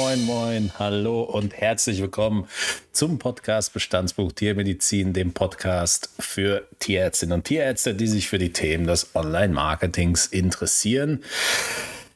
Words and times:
moin, 0.00 0.24
moin, 0.24 0.72
hallo 0.78 1.20
und 1.20 1.52
herzlich 1.54 2.00
willkommen 2.00 2.48
zum 2.90 3.18
Podcast 3.18 3.74
Bestandsbuch 3.74 4.32
Tiermedizin, 4.32 5.12
dem 5.12 5.34
Podcast 5.34 6.08
für 6.18 6.66
Tierärztinnen 6.78 7.34
und 7.34 7.44
Tierärzte, 7.44 7.94
die 7.94 8.06
sich 8.06 8.26
für 8.26 8.38
die 8.38 8.50
Themen 8.50 8.86
des 8.86 9.14
Online-Marketings 9.14 10.26
interessieren. 10.26 11.22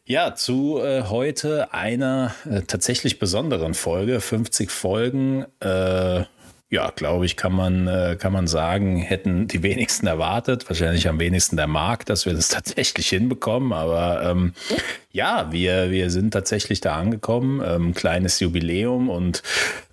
Ja, 0.06 0.34
zu 0.34 0.80
äh, 0.80 1.02
heute 1.10 1.74
einer 1.74 2.34
äh, 2.50 2.62
tatsächlich 2.62 3.18
besonderen 3.18 3.74
Folge, 3.74 4.19
50 4.23 4.70
Folgen. 4.70 5.45
Äh, 5.60 6.24
ja, 6.70 6.91
glaube 6.96 7.27
ich, 7.27 7.37
kann 7.37 7.52
man, 7.52 7.87
äh, 7.87 8.16
kann 8.19 8.32
man 8.32 8.46
sagen, 8.46 8.96
hätten 8.96 9.46
die 9.46 9.62
wenigsten 9.62 10.06
erwartet, 10.06 10.69
wahrscheinlich 10.70 11.06
am 11.06 11.20
wenigsten 11.20 11.56
der 11.56 11.66
Markt, 11.66 12.09
dass 12.09 12.24
wir 12.24 12.32
das 12.32 12.48
tatsächlich 12.48 13.10
hinbekommen. 13.10 13.74
Aber 13.74 14.23
ähm, 14.23 14.55
ja, 15.14 15.52
wir, 15.52 15.92
wir 15.92 16.10
sind 16.10 16.32
tatsächlich 16.32 16.80
da 16.80 16.96
angekommen. 16.96 17.62
Ähm, 17.64 17.95
kleines 17.95 18.41
Jubiläum 18.41 19.09
und 19.09 19.45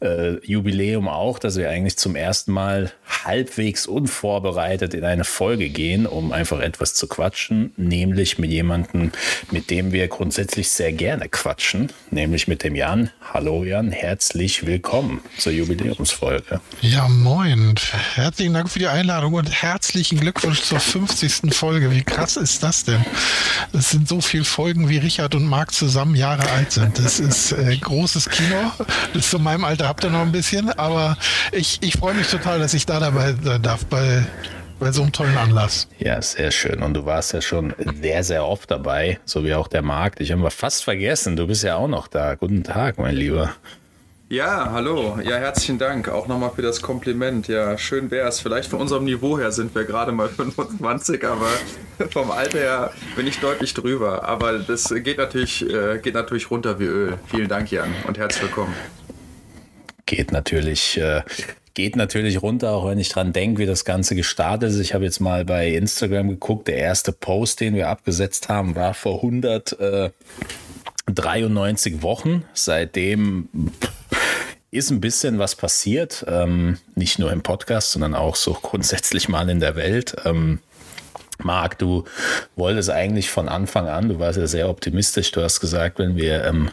äh, 0.02 0.44
Jubiläum 0.44 1.08
auch, 1.08 1.38
dass 1.38 1.58
wir 1.58 1.70
eigentlich 1.70 1.96
zum 1.98 2.16
ersten 2.16 2.52
Mal 2.52 2.92
halbwegs 3.24 3.86
unvorbereitet 3.86 4.96
in 4.96 5.04
eine 5.04 5.24
Folge 5.24 5.70
gehen, 5.70 6.08
um 6.08 6.32
einfach 6.32 6.60
etwas 6.60 6.96
zu 6.96 7.06
quatschen, 7.06 7.72
nämlich 7.78 8.40
mit 8.40 8.50
jemandem, 8.50 9.12
mit 9.52 9.70
dem 9.70 9.92
wir 9.92 10.08
grundsätzlich 10.08 10.70
sehr 10.70 10.92
gerne 10.92 11.30
quatschen, 11.30 11.92
nämlich 12.10 12.48
mit 12.48 12.64
dem 12.64 12.76
Jan. 12.76 13.12
Hallo 13.32 13.64
Jan, 13.64 13.92
herzlich 13.92 14.66
willkommen 14.66 15.22
zur 15.38 15.52
Jubiläumsfolge. 15.52 16.62
Ja, 16.82 17.08
moin. 17.08 17.76
Herzlichen 18.16 18.56
Dank 18.56 18.72
für 18.72 18.80
die 18.80 18.88
Einladung 18.88 19.36
und 19.36 19.52
herzlichen 19.52 20.20
Glückwunsch 20.20 20.64
zur 20.64 20.80
50. 20.80 21.54
Folge. 21.54 21.92
Wie 21.92 22.04
krass 22.04 22.38
ist 22.38 22.64
das 22.64 22.86
denn? 22.86 23.06
Es 23.72 23.92
sind 23.92 24.08
so 24.08 24.20
viele 24.20 24.46
Folgen 24.46 24.90
wie 24.90 25.11
Richard 25.12 25.36
und 25.36 25.46
Marc 25.46 25.74
zusammen 25.74 26.16
Jahre 26.16 26.50
alt 26.52 26.72
sind. 26.72 26.98
Das 26.98 27.20
ist 27.20 27.52
äh, 27.52 27.76
großes 27.76 28.30
Kino. 28.30 28.56
Das 29.14 29.30
zu 29.30 29.40
meinem 29.40 29.66
Alter 29.66 29.90
habt 29.90 30.06
ihr 30.06 30.10
noch 30.10 30.22
ein 30.22 30.32
bisschen, 30.32 30.70
aber 30.70 31.18
ich, 31.52 31.80
ich 31.82 31.98
freue 31.98 32.14
mich 32.14 32.30
total, 32.30 32.60
dass 32.60 32.74
ich 32.74 32.86
da 32.86 33.02
dabei 33.02 33.36
sein 33.44 33.62
darf 33.62 33.86
bei, 33.88 34.24
bei 34.80 34.94
so 34.94 35.02
einem 35.02 35.12
tollen 35.12 35.38
Anlass. 35.38 35.90
Ja, 36.00 36.22
sehr 36.22 36.52
schön. 36.52 36.82
Und 36.82 36.94
du 36.94 37.06
warst 37.06 37.34
ja 37.34 37.42
schon 37.42 37.74
sehr, 38.02 38.24
sehr 38.24 38.46
oft 38.46 38.72
dabei, 38.72 39.20
so 39.26 39.44
wie 39.44 39.54
auch 39.54 39.68
der 39.68 39.82
Markt. 39.82 40.22
Ich 40.22 40.32
habe 40.32 40.50
fast 40.50 40.86
vergessen, 40.86 41.36
du 41.36 41.46
bist 41.46 41.64
ja 41.64 41.76
auch 41.76 41.90
noch 41.90 42.08
da. 42.08 42.36
Guten 42.36 42.64
Tag, 42.64 42.98
mein 42.98 43.18
Lieber. 43.18 43.52
Ja, 44.32 44.72
hallo. 44.72 45.20
Ja, 45.22 45.36
herzlichen 45.36 45.78
Dank 45.78 46.08
auch 46.08 46.30
nochmal 46.30 46.52
für 46.56 46.62
das 46.62 46.82
Kompliment. 46.82 47.50
Ja, 47.50 47.78
schön 47.78 48.10
wäre 48.12 48.30
es. 48.30 48.40
Vielleicht 48.40 48.70
von 48.70 48.80
unserem 48.80 49.04
Niveau 49.04 49.38
her 49.38 49.52
sind 49.52 49.76
wir 49.76 49.84
gerade 49.84 50.14
mal 50.14 50.30
25, 50.38 51.28
aber 51.28 51.50
vom 52.12 52.32
Alter 52.32 52.60
her 52.60 52.94
bin 53.18 53.28
ich 53.28 53.42
deutlich 53.42 53.74
drüber. 53.74 54.24
Aber 54.24 54.60
das 54.60 54.88
geht 55.04 55.18
natürlich, 55.18 55.70
äh, 55.70 56.00
geht 56.02 56.14
natürlich 56.14 56.50
runter 56.50 56.80
wie 56.80 56.86
Öl. 56.86 57.18
Vielen 57.28 57.50
Dank, 57.50 57.72
Jan, 57.72 57.94
und 58.08 58.18
herzlich 58.18 58.44
willkommen. 58.44 58.74
Geht 60.06 60.32
natürlich, 60.32 60.98
äh, 60.98 61.24
geht 61.74 61.98
natürlich 61.98 62.42
runter, 62.42 62.72
auch 62.72 62.88
wenn 62.88 63.00
ich 63.00 63.10
dran 63.10 63.34
denke, 63.34 63.60
wie 63.60 63.66
das 63.66 63.84
Ganze 63.84 64.16
gestartet 64.16 64.70
ist. 64.70 64.80
Ich 64.80 64.94
habe 64.94 65.04
jetzt 65.04 65.20
mal 65.20 65.44
bei 65.44 65.74
Instagram 65.74 66.30
geguckt. 66.30 66.70
Der 66.70 66.78
erste 66.78 67.12
Post, 67.12 67.60
den 67.60 67.76
wir 67.76 67.90
abgesetzt 67.90 68.48
haben, 68.48 68.78
war 68.78 68.94
vor 68.94 69.16
193 69.16 72.02
Wochen. 72.02 72.46
Seitdem 72.54 73.50
ist 74.72 74.90
ein 74.90 75.02
bisschen 75.02 75.38
was 75.38 75.56
passiert, 75.56 76.26
ähm, 76.28 76.78
nicht 76.96 77.20
nur 77.20 77.32
im 77.32 77.44
Podcast, 77.44 77.92
sondern 77.92 78.16
auch 78.16 78.36
so 78.36 78.54
grundsätzlich 78.62 79.30
mal 79.30 79.50
in 79.50 79.60
der 79.60 79.76
Welt. 79.76 80.16
Ähm, 80.26 80.60
Marc, 81.44 81.78
du 81.80 82.06
wolltest 82.56 82.90
eigentlich 82.90 83.30
von 83.30 83.50
Anfang 83.50 83.88
an, 83.88 84.10
du 84.10 84.20
warst 84.20 84.38
ja 84.38 84.48
sehr 84.48 84.70
optimistisch, 84.70 85.32
du 85.32 85.42
hast 85.42 85.60
gesagt, 85.60 86.00
wenn 86.00 86.16
wir 86.16 86.46
ähm, 86.46 86.70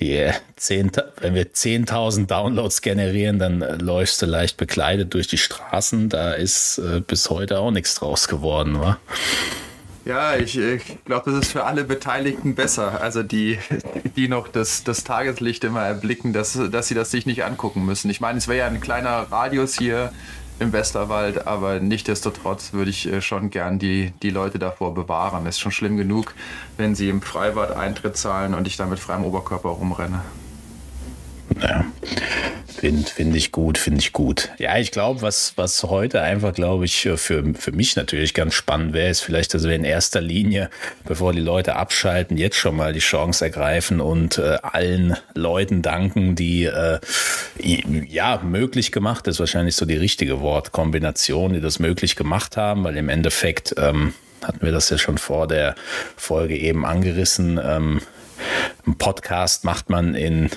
die 0.00 0.30
10, 0.56 0.92
wenn 1.20 1.34
wir 1.34 1.52
10.000 1.52 2.26
Downloads 2.26 2.80
generieren, 2.82 3.38
dann 3.38 3.62
äh, 3.62 3.74
läufst 3.76 4.22
du 4.22 4.26
leicht 4.26 4.56
bekleidet 4.56 5.12
durch 5.14 5.26
die 5.26 5.38
Straßen. 5.38 6.08
Da 6.08 6.32
ist 6.32 6.78
äh, 6.78 7.00
bis 7.00 7.28
heute 7.30 7.58
auch 7.58 7.72
nichts 7.72 7.96
draus 7.96 8.28
geworden, 8.28 8.80
wa? 8.80 8.98
Ja, 10.08 10.36
ich, 10.36 10.56
ich 10.56 11.04
glaube, 11.04 11.30
das 11.30 11.40
ist 11.40 11.52
für 11.52 11.64
alle 11.64 11.84
Beteiligten 11.84 12.54
besser. 12.54 13.02
Also 13.02 13.22
die, 13.22 13.58
die 14.16 14.26
noch 14.26 14.48
das, 14.48 14.82
das 14.82 15.04
Tageslicht 15.04 15.64
immer 15.64 15.82
erblicken, 15.82 16.32
dass, 16.32 16.58
dass 16.70 16.88
sie 16.88 16.94
das 16.94 17.10
sich 17.10 17.26
nicht 17.26 17.44
angucken 17.44 17.84
müssen. 17.84 18.08
Ich 18.08 18.18
meine, 18.18 18.38
es 18.38 18.48
wäre 18.48 18.60
ja 18.60 18.66
ein 18.68 18.80
kleiner 18.80 19.30
Radius 19.30 19.76
hier 19.76 20.10
im 20.60 20.72
Westerwald, 20.72 21.46
aber 21.46 21.80
nichtdestotrotz 21.80 22.72
würde 22.72 22.90
ich 22.90 23.06
äh, 23.06 23.20
schon 23.20 23.50
gern 23.50 23.78
die, 23.78 24.14
die 24.22 24.30
Leute 24.30 24.58
davor 24.58 24.94
bewahren. 24.94 25.46
Es 25.46 25.56
ist 25.56 25.60
schon 25.60 25.72
schlimm 25.72 25.98
genug, 25.98 26.34
wenn 26.78 26.94
sie 26.94 27.10
im 27.10 27.20
Freibad 27.20 27.76
Eintritt 27.76 28.16
zahlen 28.16 28.54
und 28.54 28.66
ich 28.66 28.78
da 28.78 28.86
mit 28.86 28.98
freiem 28.98 29.24
Oberkörper 29.24 29.68
rumrenne. 29.68 30.22
Ja. 31.60 31.84
Finde 32.78 33.10
find 33.10 33.34
ich 33.34 33.50
gut, 33.50 33.76
finde 33.76 33.98
ich 33.98 34.12
gut. 34.12 34.50
Ja, 34.58 34.78
ich 34.78 34.92
glaube, 34.92 35.20
was, 35.20 35.54
was 35.56 35.82
heute 35.82 36.22
einfach, 36.22 36.54
glaube 36.54 36.84
ich, 36.84 37.08
für, 37.16 37.16
für 37.54 37.72
mich 37.72 37.96
natürlich 37.96 38.34
ganz 38.34 38.54
spannend 38.54 38.92
wäre, 38.92 39.10
ist 39.10 39.20
vielleicht, 39.20 39.52
dass 39.52 39.64
wir 39.64 39.74
in 39.74 39.84
erster 39.84 40.20
Linie, 40.20 40.70
bevor 41.04 41.32
die 41.32 41.40
Leute 41.40 41.74
abschalten, 41.74 42.36
jetzt 42.36 42.54
schon 42.54 42.76
mal 42.76 42.92
die 42.92 43.00
Chance 43.00 43.46
ergreifen 43.46 44.00
und 44.00 44.38
äh, 44.38 44.58
allen 44.62 45.16
Leuten 45.34 45.82
danken, 45.82 46.36
die 46.36 46.66
äh, 46.66 47.00
ja 47.58 48.40
möglich 48.44 48.92
gemacht 48.92 49.26
ist 49.26 49.40
wahrscheinlich 49.40 49.74
so 49.74 49.84
die 49.84 49.96
richtige 49.96 50.40
Wortkombination, 50.40 51.54
die 51.54 51.60
das 51.60 51.80
möglich 51.80 52.14
gemacht 52.14 52.56
haben, 52.56 52.84
weil 52.84 52.96
im 52.96 53.08
Endeffekt 53.08 53.74
ähm, 53.76 54.14
hatten 54.44 54.64
wir 54.64 54.70
das 54.70 54.88
ja 54.90 54.98
schon 54.98 55.18
vor 55.18 55.48
der 55.48 55.74
Folge 56.16 56.56
eben 56.56 56.86
angerissen. 56.86 57.58
Ähm, 57.60 58.02
ein 58.86 58.96
Podcast 58.98 59.64
macht 59.64 59.90
man 59.90 60.14
in 60.14 60.48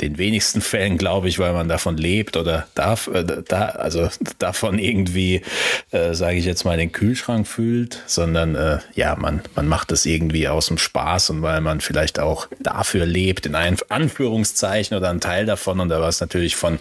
den 0.00 0.18
wenigsten 0.18 0.60
Fällen, 0.60 0.98
glaube 0.98 1.28
ich, 1.28 1.38
weil 1.38 1.52
man 1.52 1.68
davon 1.68 1.96
lebt 1.96 2.36
oder 2.36 2.66
darf, 2.74 3.08
äh, 3.08 3.24
da, 3.24 3.66
also 3.66 4.08
davon 4.38 4.78
irgendwie, 4.78 5.42
äh, 5.90 6.14
sage 6.14 6.36
ich 6.36 6.44
jetzt 6.44 6.64
mal, 6.64 6.76
den 6.76 6.92
Kühlschrank 6.92 7.46
fühlt, 7.46 8.02
sondern 8.06 8.54
äh, 8.54 8.78
ja, 8.94 9.16
man, 9.16 9.42
man 9.54 9.68
macht 9.68 9.92
es 9.92 10.06
irgendwie 10.06 10.48
aus 10.48 10.66
dem 10.66 10.78
Spaß 10.78 11.30
und 11.30 11.42
weil 11.42 11.60
man 11.60 11.80
vielleicht 11.80 12.18
auch 12.18 12.48
dafür 12.60 13.06
lebt, 13.06 13.46
in 13.46 13.54
Anführungszeichen 13.54 14.96
oder 14.96 15.10
ein 15.10 15.20
Teil 15.20 15.46
davon. 15.46 15.80
Und 15.80 15.88
da 15.88 16.00
war 16.00 16.08
es 16.08 16.20
natürlich 16.20 16.56
von 16.56 16.78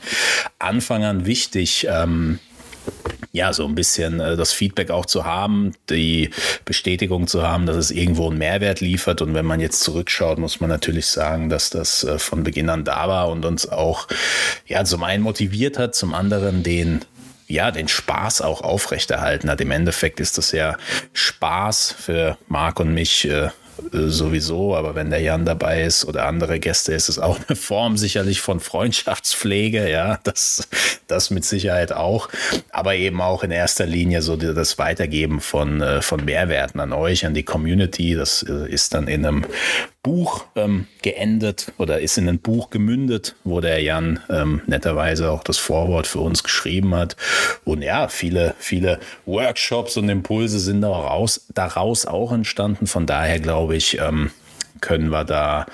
Anfang 0.59 1.03
an 1.03 1.25
wichtig, 1.25 1.87
ähm, 1.89 2.39
ja, 3.31 3.53
so 3.53 3.65
ein 3.65 3.75
bisschen 3.75 4.19
äh, 4.19 4.35
das 4.35 4.51
Feedback 4.51 4.89
auch 4.89 5.05
zu 5.05 5.25
haben, 5.25 5.73
die 5.89 6.31
Bestätigung 6.65 7.27
zu 7.27 7.43
haben, 7.43 7.65
dass 7.65 7.77
es 7.77 7.91
irgendwo 7.91 8.29
einen 8.29 8.39
Mehrwert 8.39 8.81
liefert. 8.81 9.21
Und 9.21 9.33
wenn 9.33 9.45
man 9.45 9.59
jetzt 9.59 9.81
zurückschaut, 9.81 10.39
muss 10.39 10.59
man 10.59 10.69
natürlich 10.69 11.05
sagen, 11.07 11.49
dass 11.49 11.69
das 11.69 12.03
äh, 12.03 12.17
von 12.17 12.43
Beginn 12.43 12.69
an 12.69 12.83
da 12.83 13.07
war 13.07 13.29
und 13.29 13.45
uns 13.45 13.69
auch, 13.69 14.07
ja, 14.65 14.83
zum 14.83 15.03
einen 15.03 15.23
motiviert 15.23 15.77
hat, 15.77 15.95
zum 15.95 16.13
anderen 16.13 16.63
den 16.63 17.01
ja, 17.51 17.71
den 17.71 17.87
Spaß 17.87 18.41
auch 18.41 18.61
aufrechterhalten 18.61 19.49
hat. 19.49 19.59
Im 19.59 19.71
Endeffekt 19.71 20.19
ist 20.19 20.37
das 20.37 20.51
ja 20.51 20.77
Spaß 21.13 21.95
für 21.97 22.37
Marc 22.47 22.79
und 22.79 22.93
mich 22.93 23.27
äh, 23.27 23.49
sowieso, 23.91 24.75
aber 24.75 24.95
wenn 24.95 25.09
der 25.09 25.21
Jan 25.21 25.45
dabei 25.45 25.83
ist 25.83 26.05
oder 26.05 26.25
andere 26.25 26.59
Gäste, 26.59 26.93
ist 26.93 27.09
es 27.09 27.19
auch 27.19 27.37
eine 27.47 27.55
Form 27.55 27.97
sicherlich 27.97 28.41
von 28.41 28.59
Freundschaftspflege, 28.59 29.89
ja, 29.89 30.19
das, 30.23 30.67
das 31.07 31.29
mit 31.29 31.45
Sicherheit 31.45 31.91
auch, 31.91 32.29
aber 32.71 32.95
eben 32.95 33.21
auch 33.21 33.43
in 33.43 33.51
erster 33.51 33.85
Linie 33.85 34.21
so 34.21 34.35
das 34.35 34.77
Weitergeben 34.77 35.41
von, 35.41 35.81
äh, 35.81 36.01
von 36.01 36.25
Mehrwerten 36.25 36.79
an 36.79 36.93
euch, 36.93 37.25
an 37.25 37.33
die 37.33 37.43
Community, 37.43 38.15
das 38.15 38.43
äh, 38.43 38.69
ist 38.69 38.93
dann 38.93 39.07
in 39.07 39.25
einem 39.25 39.45
Buch 40.09 40.45
ähm, 40.55 40.87
geendet 41.03 41.71
oder 41.77 41.99
ist 41.99 42.17
in 42.17 42.27
ein 42.27 42.39
Buch 42.39 42.71
gemündet, 42.71 43.35
wo 43.43 43.61
der 43.61 43.79
Jan 43.83 44.19
ähm, 44.27 44.63
netterweise 44.65 45.29
auch 45.29 45.43
das 45.43 45.59
Vorwort 45.59 46.07
für 46.07 46.17
uns 46.17 46.41
geschrieben 46.41 46.95
hat. 46.95 47.15
Und 47.63 47.83
ja, 47.83 48.07
viele, 48.07 48.55
viele 48.57 48.99
Workshops 49.27 49.97
und 49.97 50.09
Impulse 50.09 50.59
sind 50.59 50.81
daraus, 50.81 51.45
daraus 51.53 52.07
auch 52.07 52.31
entstanden. 52.31 52.87
Von 52.87 53.05
daher 53.05 53.39
glaube 53.39 53.75
ich, 53.75 53.99
ähm, 53.99 54.31
können 54.81 55.09
wir 55.09 55.25
da 55.25 55.67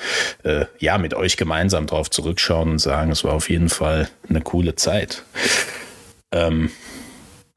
äh, 0.43 0.65
ja 0.79 0.97
mit 0.97 1.13
euch 1.13 1.37
gemeinsam 1.37 1.87
drauf 1.87 2.09
zurückschauen 2.09 2.71
und 2.71 2.79
sagen, 2.79 3.11
es 3.11 3.23
war 3.23 3.35
auf 3.35 3.49
jeden 3.49 3.69
Fall 3.69 4.09
eine 4.27 4.41
coole 4.41 4.75
Zeit. 4.75 5.23
Ähm, 6.33 6.71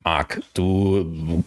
Marc, 0.05 0.41
du. 0.55 1.45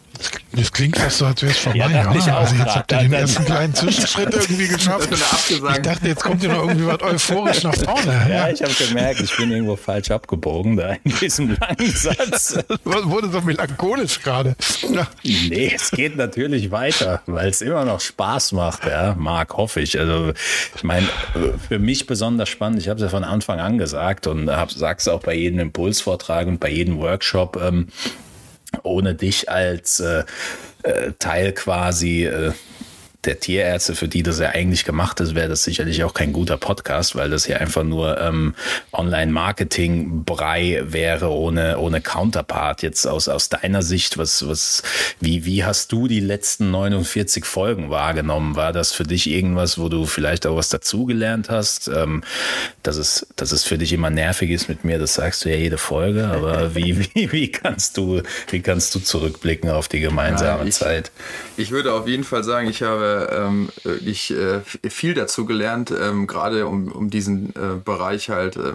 Das 0.51 0.71
klingt 0.71 0.98
fast 0.98 1.18
so, 1.18 1.25
als 1.25 1.42
wäre 1.42 1.51
es 1.51 1.57
vorbei. 1.57 1.80
Ja, 1.80 2.09
auch 2.09 2.39
also 2.42 2.56
jetzt 2.56 2.75
habt 2.75 2.92
ihr 2.92 2.98
den 3.00 3.13
ersten 3.13 3.45
kleinen 3.45 3.74
Zwischenschritt 3.74 4.33
irgendwie 4.33 4.68
geschafft. 4.68 5.09
Ich 5.50 5.59
dachte, 5.59 6.07
jetzt 6.07 6.21
kommt 6.21 6.42
hier 6.42 6.50
noch 6.51 6.68
irgendwie 6.68 6.86
was 6.86 7.01
euphorisch 7.01 7.63
nach 7.63 7.74
vorne. 7.74 8.27
Ja, 8.30 8.50
ich 8.50 8.62
habe 8.62 8.74
gemerkt, 8.74 9.21
ich 9.21 9.36
bin 9.36 9.51
irgendwo 9.51 9.77
falsch 9.77 10.12
abgebogen 10.12 10.75
da 10.75 10.95
in 11.03 11.13
diesem 11.19 11.57
langen 11.59 11.92
Satz. 11.92 12.59
Was 12.83 13.06
wurde 13.06 13.31
so 13.31 13.42
melancholisch 13.42 14.21
gerade? 14.21 14.56
Ja. 14.94 15.07
Nee, 15.24 15.71
es 15.74 15.89
geht 15.89 16.18
natürlich 16.18 16.69
weiter, 16.69 17.24
weil 17.25 17.50
es 17.50 17.62
immer 17.62 17.86
noch 17.86 18.01
Spaß 18.01 18.51
macht, 18.51 18.86
ja, 18.86 19.15
Marc, 19.18 19.56
hoffe 19.56 19.80
ich. 19.80 19.98
Also, 19.98 20.33
ich 20.75 20.83
meine, 20.83 21.07
für 21.68 21.80
mich 21.80 22.06
besonders 22.06 22.50
spannend, 22.50 22.80
ich 22.80 22.89
habe 22.89 22.98
es 22.98 23.03
ja 23.03 23.09
von 23.09 23.24
Anfang 23.24 23.59
an 23.59 23.77
gesagt 23.77 24.27
und 24.27 24.48
sage 24.48 24.98
es 25.00 25.07
auch 25.07 25.21
bei 25.21 25.33
jedem 25.33 25.59
Impulsvortrag 25.59 26.48
und 26.48 26.59
bei 26.59 26.69
jedem 26.69 27.00
Workshop. 27.00 27.59
Ähm, 27.59 27.88
ohne 28.83 29.16
dich 29.16 29.50
als 29.50 30.00
äh, 30.00 30.24
äh, 30.83 31.12
Teil 31.19 31.54
quasi 31.54 32.25
äh, 32.25 32.51
der 33.26 33.40
Tierärzte, 33.40 33.96
für 33.96 34.08
die 34.08 34.24
das 34.24 34.40
ja 34.40 34.50
eigentlich 34.50 34.84
gemacht 34.84 35.20
ist, 35.20 35.36
wäre 35.36 35.50
das 35.50 35.64
sicherlich 35.64 36.04
auch 36.04 36.14
kein 36.14 36.34
guter 36.34 36.58
Podcast, 36.58 37.16
weil 37.16 37.30
das 37.30 37.46
ja 37.48 37.58
einfach 37.58 37.84
nur 37.84 38.20
ähm, 38.20 38.56
Online-Marketing-Brei 38.94 40.84
wäre 40.86 41.30
ohne, 41.30 41.78
ohne 41.78 42.02
Counterpart. 42.02 42.82
Jetzt 42.82 43.06
aus, 43.06 43.28
aus 43.28 43.50
deiner 43.50 43.84
Sicht, 43.84 44.18
was, 44.18 44.48
was, 44.48 44.82
wie, 45.20 45.46
wie 45.46 45.64
hast 45.64 45.92
du 45.92 46.08
die 46.08 46.20
letzten 46.20 46.72
49 46.72 47.46
Folgen 47.46 47.92
wahrgenommen? 47.92 48.56
War 48.56 48.74
das 48.74 48.92
für 48.92 49.04
dich 49.04 49.30
irgendwas, 49.30 49.78
wo 49.78 49.88
du 49.88 50.06
vielleicht 50.06 50.48
auch 50.48 50.56
was 50.56 50.70
dazugelernt 50.70 51.50
hast? 51.50 51.90
Ähm, 51.90 52.24
dass, 52.82 52.98
es, 52.98 53.28
dass 53.36 53.52
es 53.52 53.64
für 53.64 53.78
dich 53.78 53.94
immer 53.94 54.10
nervig 54.10 54.50
ist 54.50 54.68
mit 54.68 54.84
mir, 54.84 54.98
das 54.98 55.14
sagst 55.14 55.46
du 55.46 55.50
ja 55.50 55.58
jede 55.58 55.78
Folge, 55.78 56.28
aber 56.28 56.74
wie, 56.76 56.98
wie, 57.14 57.32
wie 57.32 57.52
kannst 57.52 57.98
du, 57.98 58.24
wie 58.50 58.62
kannst 58.62 58.96
du 58.96 59.00
zurückblicken 59.00 59.70
auf 59.70 59.88
die 59.88 60.00
gemeinsame 60.00 60.64
ja, 60.64 60.68
ich, 60.68 60.74
Zeit? 60.74 61.12
Ich 61.58 61.70
würde 61.70 61.94
auf 61.94 62.08
jeden 62.08 62.24
Fall 62.24 62.44
sagen, 62.44 62.68
ich 62.68 62.82
habe 62.82 63.11
ähm, 63.12 63.69
ich, 64.06 64.31
äh, 64.31 64.62
viel 64.62 65.13
dazu 65.13 65.46
gelernt, 65.46 65.92
ähm, 65.92 66.28
gerade 66.28 66.68
um, 66.68 66.92
um 66.92 67.10
diesen 67.10 67.50
äh, 67.56 67.78
Bereich 67.84 68.30
halt 68.30 68.58
äh, 68.58 68.74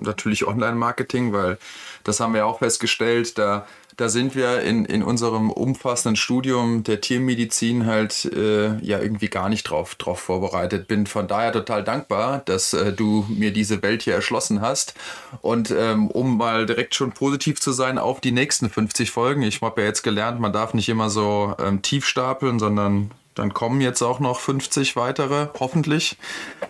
natürlich 0.00 0.46
Online-Marketing, 0.46 1.32
weil 1.32 1.58
das 2.04 2.20
haben 2.20 2.34
wir 2.34 2.46
auch 2.46 2.58
festgestellt, 2.58 3.38
da 3.38 3.66
da 4.00 4.08
sind 4.08 4.34
wir 4.34 4.62
in, 4.62 4.86
in 4.86 5.02
unserem 5.02 5.50
umfassenden 5.50 6.16
Studium 6.16 6.84
der 6.84 7.02
Tiermedizin 7.02 7.84
halt 7.84 8.24
äh, 8.24 8.78
ja 8.78 8.98
irgendwie 8.98 9.28
gar 9.28 9.50
nicht 9.50 9.64
drauf, 9.64 9.94
drauf 9.94 10.20
vorbereitet. 10.20 10.88
Bin 10.88 11.06
von 11.06 11.28
daher 11.28 11.52
total 11.52 11.84
dankbar, 11.84 12.40
dass 12.46 12.72
äh, 12.72 12.94
du 12.94 13.26
mir 13.28 13.52
diese 13.52 13.82
Welt 13.82 14.00
hier 14.00 14.14
erschlossen 14.14 14.62
hast. 14.62 14.94
Und 15.42 15.70
ähm, 15.70 16.10
um 16.10 16.38
mal 16.38 16.64
direkt 16.64 16.94
schon 16.94 17.12
positiv 17.12 17.60
zu 17.60 17.72
sein 17.72 17.98
auf 17.98 18.20
die 18.22 18.32
nächsten 18.32 18.70
50 18.70 19.10
Folgen. 19.10 19.42
Ich 19.42 19.60
habe 19.60 19.82
ja 19.82 19.88
jetzt 19.88 20.02
gelernt, 20.02 20.40
man 20.40 20.54
darf 20.54 20.72
nicht 20.72 20.88
immer 20.88 21.10
so 21.10 21.54
ähm, 21.58 21.82
tief 21.82 22.06
stapeln, 22.06 22.58
sondern 22.58 23.10
dann 23.40 23.54
kommen 23.54 23.80
jetzt 23.80 24.02
auch 24.02 24.20
noch 24.20 24.38
50 24.38 24.96
weitere, 24.96 25.48
hoffentlich. 25.58 26.18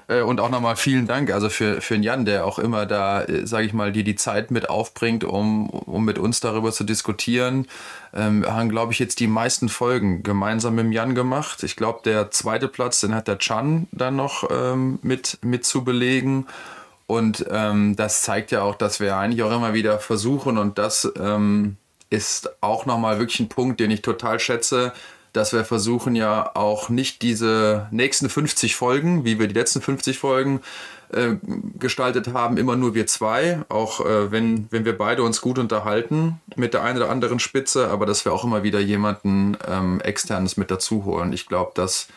Äh, 0.09 0.23
und 0.23 0.41
auch 0.41 0.51
nochmal 0.51 0.77
vielen 0.77 1.07
Dank 1.07 1.33
also 1.33 1.49
für, 1.49 1.81
für 1.81 1.97
Jan, 1.97 2.25
der 2.25 2.47
auch 2.47 2.59
immer 2.59 2.87
da, 2.87 3.23
äh, 3.25 3.47
sage 3.47 3.67
ich 3.67 3.73
mal, 3.73 3.91
die 3.91 4.05
die 4.05 4.15
Zeit 4.15 4.51
mit 4.51 4.71
aufbringt, 4.71 5.25
um, 5.25 5.69
um 5.69 6.05
mit 6.05 6.19
uns 6.19 6.41
darüber 6.41 6.71
zu 6.71 6.85
diskutieren. 6.85 7.67
Ähm, 8.15 8.43
wir 8.43 8.55
haben, 8.55 8.69
glaube 8.69 8.93
ich, 8.93 9.01
jetzt 9.01 9.19
die 9.19 9.27
meisten 9.27 9.69
Folgen 9.69 10.23
gemeinsam 10.23 10.77
mit 10.77 10.93
Jan 10.93 11.15
gemacht. 11.15 11.65
Ich 11.65 11.75
glaube, 11.75 12.01
der 12.05 12.31
zweite 12.31 12.69
Platz, 12.69 13.01
den 13.01 13.15
hat 13.15 13.27
der 13.27 13.39
Chan 13.39 13.89
dann 13.91 14.15
noch 14.15 14.49
ähm, 14.51 15.01
mit, 15.03 15.39
mit 15.43 15.65
zu 15.65 15.83
belegen. 15.83 16.47
Und 17.09 17.45
ähm, 17.51 17.97
das 17.97 18.23
zeigt 18.23 18.53
ja 18.53 18.63
auch, 18.63 18.77
dass 18.77 19.01
wir 19.01 19.17
eigentlich 19.17 19.43
auch 19.43 19.51
immer 19.51 19.75
wieder 19.75 19.99
versuchen 19.99 20.57
und 20.57 20.79
das 20.79 21.13
ähm, 21.19 21.77
ist 22.11 22.63
auch 22.63 22.87
nochmal 22.87 23.19
wirklich 23.19 23.41
ein 23.41 23.49
Punkt, 23.49 23.81
den 23.81 23.91
ich 23.91 24.03
total 24.03 24.39
schätze, 24.39 24.93
dass 25.32 25.53
wir 25.53 25.65
versuchen 25.65 26.15
ja 26.17 26.50
auch 26.55 26.88
nicht 26.88 27.23
diese 27.23 27.88
nächsten 27.91 28.29
50 28.29 28.77
Folgen, 28.77 29.25
wie 29.25 29.38
wir 29.38 29.49
die 29.49 29.55
letzten 29.55 29.81
50 29.81 30.19
Folgen 30.19 30.61
äh, 31.12 31.37
gestaltet 31.79 32.32
haben, 32.32 32.56
immer 32.56 32.77
nur 32.77 32.94
wir 32.94 33.06
zwei, 33.06 33.61
auch 33.69 34.05
äh, 34.05 34.31
wenn, 34.31 34.69
wenn 34.71 34.85
wir 34.85 34.97
beide 34.97 35.23
uns 35.23 35.41
gut 35.41 35.59
unterhalten 35.59 36.41
mit 36.56 36.75
der 36.75 36.82
einen 36.82 36.99
oder 36.99 37.11
anderen 37.11 37.41
Spitze, 37.41 37.88
aber 37.88 38.06
dass 38.06 38.25
wir 38.25 38.32
auch 38.32 38.44
immer 38.44 38.62
wieder 38.62 38.81
jemanden 38.81 39.56
ähm, 39.67 40.00
externes 40.00 40.56
mit 40.56 40.71
dazu 40.71 41.05
holen. 41.05 41.33
Ich 41.33 41.47
glaube, 41.47 41.73
das 41.75 42.09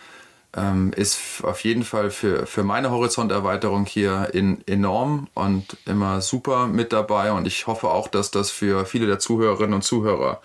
ähm, 0.56 0.94
ist 0.96 1.44
auf 1.44 1.64
jeden 1.64 1.84
Fall 1.84 2.12
für, 2.12 2.46
für 2.46 2.64
meine 2.64 2.92
Horizonterweiterung 2.92 3.86
hier 3.86 4.30
in, 4.34 4.62
enorm 4.68 5.28
und 5.34 5.78
immer 5.86 6.22
super 6.22 6.68
mit 6.68 6.94
dabei 6.94 7.32
und 7.32 7.48
ich 7.48 7.68
hoffe 7.68 7.90
auch, 7.90 8.08
dass 8.08 8.32
das 8.32 8.52
für 8.52 8.86
viele 8.86 9.08
der 9.08 9.20
Zuhörerinnen 9.20 9.74
und 9.74 9.84
Zuhörer 9.84 10.42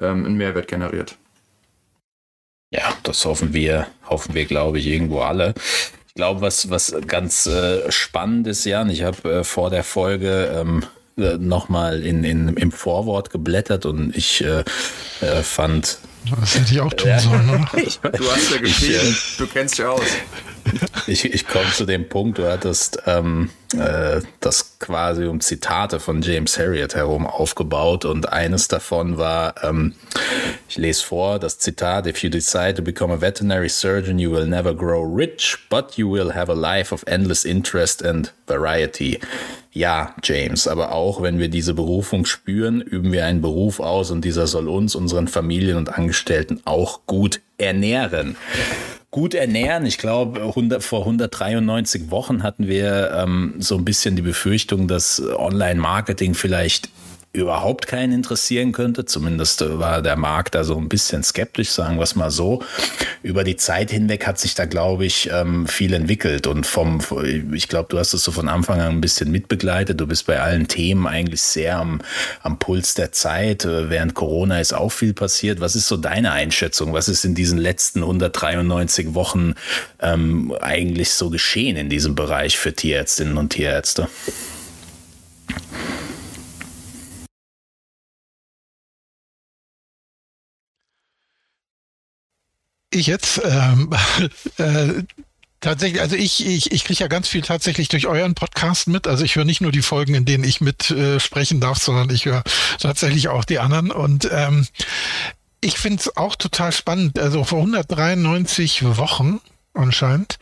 ähm, 0.00 0.24
einen 0.24 0.36
Mehrwert 0.36 0.68
generiert. 0.68 1.16
Ja, 2.72 2.94
das 3.02 3.24
hoffen 3.26 3.52
wir, 3.52 3.86
hoffen 4.08 4.34
wir, 4.34 4.46
glaube 4.46 4.78
ich, 4.78 4.86
irgendwo 4.86 5.20
alle. 5.20 5.52
Ich 6.08 6.14
glaube, 6.14 6.40
was, 6.40 6.70
was 6.70 6.94
ganz 7.06 7.46
äh, 7.46 7.90
spannend 7.92 8.46
ist, 8.46 8.64
Jan, 8.64 8.88
ich 8.88 9.02
habe 9.02 9.40
äh, 9.40 9.44
vor 9.44 9.68
der 9.68 9.84
Folge 9.84 10.50
ähm, 10.54 10.82
äh, 11.18 11.36
nochmal 11.36 12.02
in, 12.02 12.24
in, 12.24 12.48
im 12.48 12.72
Vorwort 12.72 13.30
geblättert 13.30 13.84
und 13.84 14.16
ich 14.16 14.42
äh, 14.42 14.64
äh, 15.20 15.42
fand. 15.42 15.98
Das 16.40 16.54
hätte 16.54 16.72
ich 16.72 16.80
auch 16.80 16.92
tun 16.92 17.18
sollen, 17.18 17.50
oder? 17.50 18.10
du 18.10 18.30
hast 18.30 18.50
ja 18.52 18.58
geschrieben, 18.58 19.08
ich, 19.08 19.36
du 19.38 19.46
kennst 19.46 19.78
dich 19.78 19.84
aus. 19.84 20.02
Ich, 21.08 21.24
ich 21.24 21.46
komme 21.48 21.70
zu 21.72 21.84
dem 21.84 22.08
Punkt, 22.08 22.38
du 22.38 22.48
hattest 22.48 23.02
ähm, 23.06 23.50
äh, 23.76 24.20
das 24.38 24.78
quasi 24.78 25.24
um 25.24 25.40
Zitate 25.40 25.98
von 25.98 26.22
James 26.22 26.56
Harriet 26.56 26.94
herum 26.94 27.26
aufgebaut 27.26 28.04
und 28.04 28.32
eines 28.32 28.68
davon 28.68 29.18
war, 29.18 29.54
ähm, 29.64 29.94
ich 30.68 30.76
lese 30.76 31.04
vor, 31.04 31.40
das 31.40 31.58
Zitat, 31.58 32.06
If 32.06 32.22
you 32.22 32.30
decide 32.30 32.74
to 32.74 32.82
become 32.82 33.12
a 33.12 33.20
veterinary 33.20 33.68
surgeon, 33.68 34.18
you 34.18 34.30
will 34.30 34.46
never 34.46 34.72
grow 34.72 35.02
rich, 35.02 35.58
but 35.68 35.96
you 35.98 36.08
will 36.08 36.32
have 36.32 36.50
a 36.50 36.54
life 36.54 36.94
of 36.94 37.02
endless 37.06 37.44
interest 37.44 38.04
and 38.04 38.32
variety. 38.46 39.18
Ja, 39.74 40.14
James, 40.22 40.68
aber 40.68 40.92
auch 40.92 41.22
wenn 41.22 41.38
wir 41.38 41.48
diese 41.48 41.72
Berufung 41.72 42.26
spüren, 42.26 42.82
üben 42.82 43.10
wir 43.10 43.24
einen 43.24 43.40
Beruf 43.40 43.80
aus 43.80 44.10
und 44.10 44.22
dieser 44.22 44.46
soll 44.46 44.68
uns, 44.68 44.94
unseren 44.94 45.28
Familien 45.28 45.78
und 45.78 45.96
Angestellten 45.96 46.60
auch 46.64 47.06
gut 47.06 47.40
ernähren 47.56 48.36
gut 49.12 49.34
ernähren. 49.34 49.84
Ich 49.86 49.98
glaube, 49.98 50.40
vor 50.80 51.00
193 51.00 52.10
Wochen 52.10 52.42
hatten 52.42 52.66
wir 52.66 53.12
ähm, 53.14 53.54
so 53.58 53.76
ein 53.76 53.84
bisschen 53.84 54.16
die 54.16 54.22
Befürchtung, 54.22 54.88
dass 54.88 55.22
Online-Marketing 55.22 56.34
vielleicht 56.34 56.88
überhaupt 57.34 57.86
keinen 57.86 58.12
interessieren 58.12 58.72
könnte. 58.72 59.06
Zumindest 59.06 59.64
war 59.78 60.02
der 60.02 60.16
Markt 60.16 60.54
da 60.54 60.64
so 60.64 60.76
ein 60.76 60.88
bisschen 60.90 61.22
skeptisch, 61.22 61.70
sagen 61.70 61.96
wir 61.96 62.02
es 62.02 62.14
mal 62.14 62.30
so. 62.30 62.62
Über 63.22 63.42
die 63.42 63.56
Zeit 63.56 63.90
hinweg 63.90 64.26
hat 64.26 64.38
sich 64.38 64.54
da, 64.54 64.66
glaube 64.66 65.06
ich, 65.06 65.30
ähm, 65.32 65.66
viel 65.66 65.94
entwickelt. 65.94 66.46
Und 66.46 66.66
vom, 66.66 67.00
ich 67.54 67.68
glaube, 67.68 67.88
du 67.88 67.98
hast 67.98 68.12
es 68.12 68.24
so 68.24 68.32
von 68.32 68.48
Anfang 68.48 68.80
an 68.80 68.92
ein 68.92 69.00
bisschen 69.00 69.30
mitbegleitet. 69.30 69.98
Du 69.98 70.06
bist 70.06 70.26
bei 70.26 70.40
allen 70.40 70.68
Themen 70.68 71.06
eigentlich 71.06 71.40
sehr 71.40 71.78
am, 71.78 72.02
am 72.42 72.58
Puls 72.58 72.94
der 72.94 73.12
Zeit. 73.12 73.64
Äh, 73.64 73.88
während 73.88 74.12
Corona 74.12 74.60
ist 74.60 74.74
auch 74.74 74.92
viel 74.92 75.14
passiert. 75.14 75.60
Was 75.60 75.74
ist 75.74 75.88
so 75.88 75.96
deine 75.96 76.32
Einschätzung? 76.32 76.92
Was 76.92 77.08
ist 77.08 77.24
in 77.24 77.34
diesen 77.34 77.56
letzten 77.56 78.00
193 78.00 79.14
Wochen 79.14 79.54
ähm, 80.00 80.54
eigentlich 80.60 81.12
so 81.12 81.30
geschehen 81.30 81.78
in 81.78 81.88
diesem 81.88 82.14
Bereich 82.14 82.58
für 82.58 82.74
Tierärztinnen 82.74 83.38
und 83.38 83.50
Tierärzte? 83.50 84.08
Ich 92.92 93.06
jetzt 93.06 93.40
ähm, 93.44 93.92
äh, 94.58 95.02
Tatsächlich, 95.62 96.00
also 96.00 96.16
ich, 96.16 96.44
ich, 96.44 96.72
ich 96.72 96.82
kriege 96.82 96.98
ja 96.98 97.06
ganz 97.06 97.28
viel 97.28 97.40
tatsächlich 97.40 97.88
durch 97.88 98.08
euren 98.08 98.34
Podcast 98.34 98.88
mit. 98.88 99.06
Also 99.06 99.22
ich 99.22 99.36
höre 99.36 99.44
nicht 99.44 99.60
nur 99.60 99.70
die 99.70 99.80
Folgen, 99.80 100.14
in 100.14 100.24
denen 100.24 100.42
ich 100.42 100.60
mit 100.60 100.90
äh, 100.90 101.20
sprechen 101.20 101.60
darf, 101.60 101.78
sondern 101.78 102.10
ich 102.10 102.24
höre 102.24 102.42
tatsächlich 102.80 103.28
auch 103.28 103.44
die 103.44 103.60
anderen. 103.60 103.92
Und 103.92 104.28
ähm, 104.32 104.66
ich 105.60 105.78
finde 105.78 106.00
es 106.00 106.16
auch 106.16 106.34
total 106.34 106.72
spannend. 106.72 107.16
Also 107.16 107.44
vor 107.44 107.60
193 107.60 108.96
Wochen 108.96 109.40
anscheinend, 109.72 110.40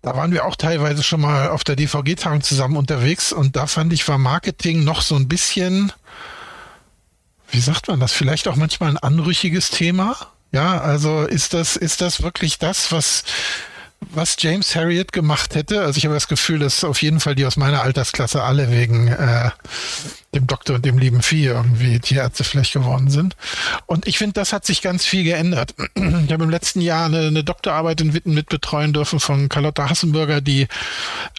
da 0.00 0.14
waren 0.16 0.30
wir 0.30 0.44
auch 0.44 0.54
teilweise 0.54 1.02
schon 1.02 1.20
mal 1.20 1.48
auf 1.48 1.64
der 1.64 1.74
DVG-Tagung 1.74 2.42
zusammen 2.42 2.76
unterwegs 2.76 3.32
und 3.32 3.56
da 3.56 3.66
fand 3.66 3.92
ich, 3.92 4.06
war 4.06 4.18
Marketing 4.18 4.84
noch 4.84 5.02
so 5.02 5.16
ein 5.16 5.26
bisschen 5.26 5.92
wie 7.54 7.60
sagt 7.60 7.86
man 7.88 8.00
das, 8.00 8.12
vielleicht 8.12 8.48
auch 8.48 8.56
manchmal 8.56 8.90
ein 8.90 8.98
anrüchiges 8.98 9.70
Thema. 9.70 10.16
Ja, 10.50 10.80
also 10.80 11.22
ist 11.22 11.54
das, 11.54 11.76
ist 11.76 12.00
das 12.00 12.22
wirklich 12.22 12.58
das, 12.58 12.90
was, 12.90 13.24
was 14.12 14.36
James 14.38 14.74
Harriet 14.74 15.12
gemacht 15.12 15.54
hätte? 15.54 15.82
Also 15.82 15.98
ich 15.98 16.04
habe 16.04 16.14
das 16.14 16.28
Gefühl, 16.28 16.58
dass 16.58 16.84
auf 16.84 17.02
jeden 17.02 17.20
Fall 17.20 17.34
die 17.34 17.46
aus 17.46 17.56
meiner 17.56 17.82
Altersklasse 17.82 18.42
alle 18.42 18.70
wegen 18.70 19.08
äh, 19.08 19.50
dem 20.34 20.46
Doktor 20.46 20.76
und 20.76 20.84
dem 20.84 20.98
lieben 20.98 21.22
Vieh 21.22 21.46
irgendwie 21.46 22.00
Tierärzte 22.00 22.44
vielleicht 22.44 22.72
geworden 22.72 23.08
sind. 23.08 23.36
Und 23.86 24.06
ich 24.06 24.18
finde, 24.18 24.34
das 24.34 24.52
hat 24.52 24.66
sich 24.66 24.82
ganz 24.82 25.04
viel 25.04 25.24
geändert. 25.24 25.74
Ich 26.24 26.32
habe 26.32 26.44
im 26.44 26.50
letzten 26.50 26.80
Jahr 26.80 27.06
eine, 27.06 27.26
eine 27.26 27.44
Doktorarbeit 27.44 28.00
in 28.00 28.14
Witten 28.14 28.34
mitbetreuen 28.34 28.92
dürfen 28.92 29.20
von 29.20 29.48
Carlotta 29.48 29.90
Hassenberger, 29.90 30.40
die 30.40 30.68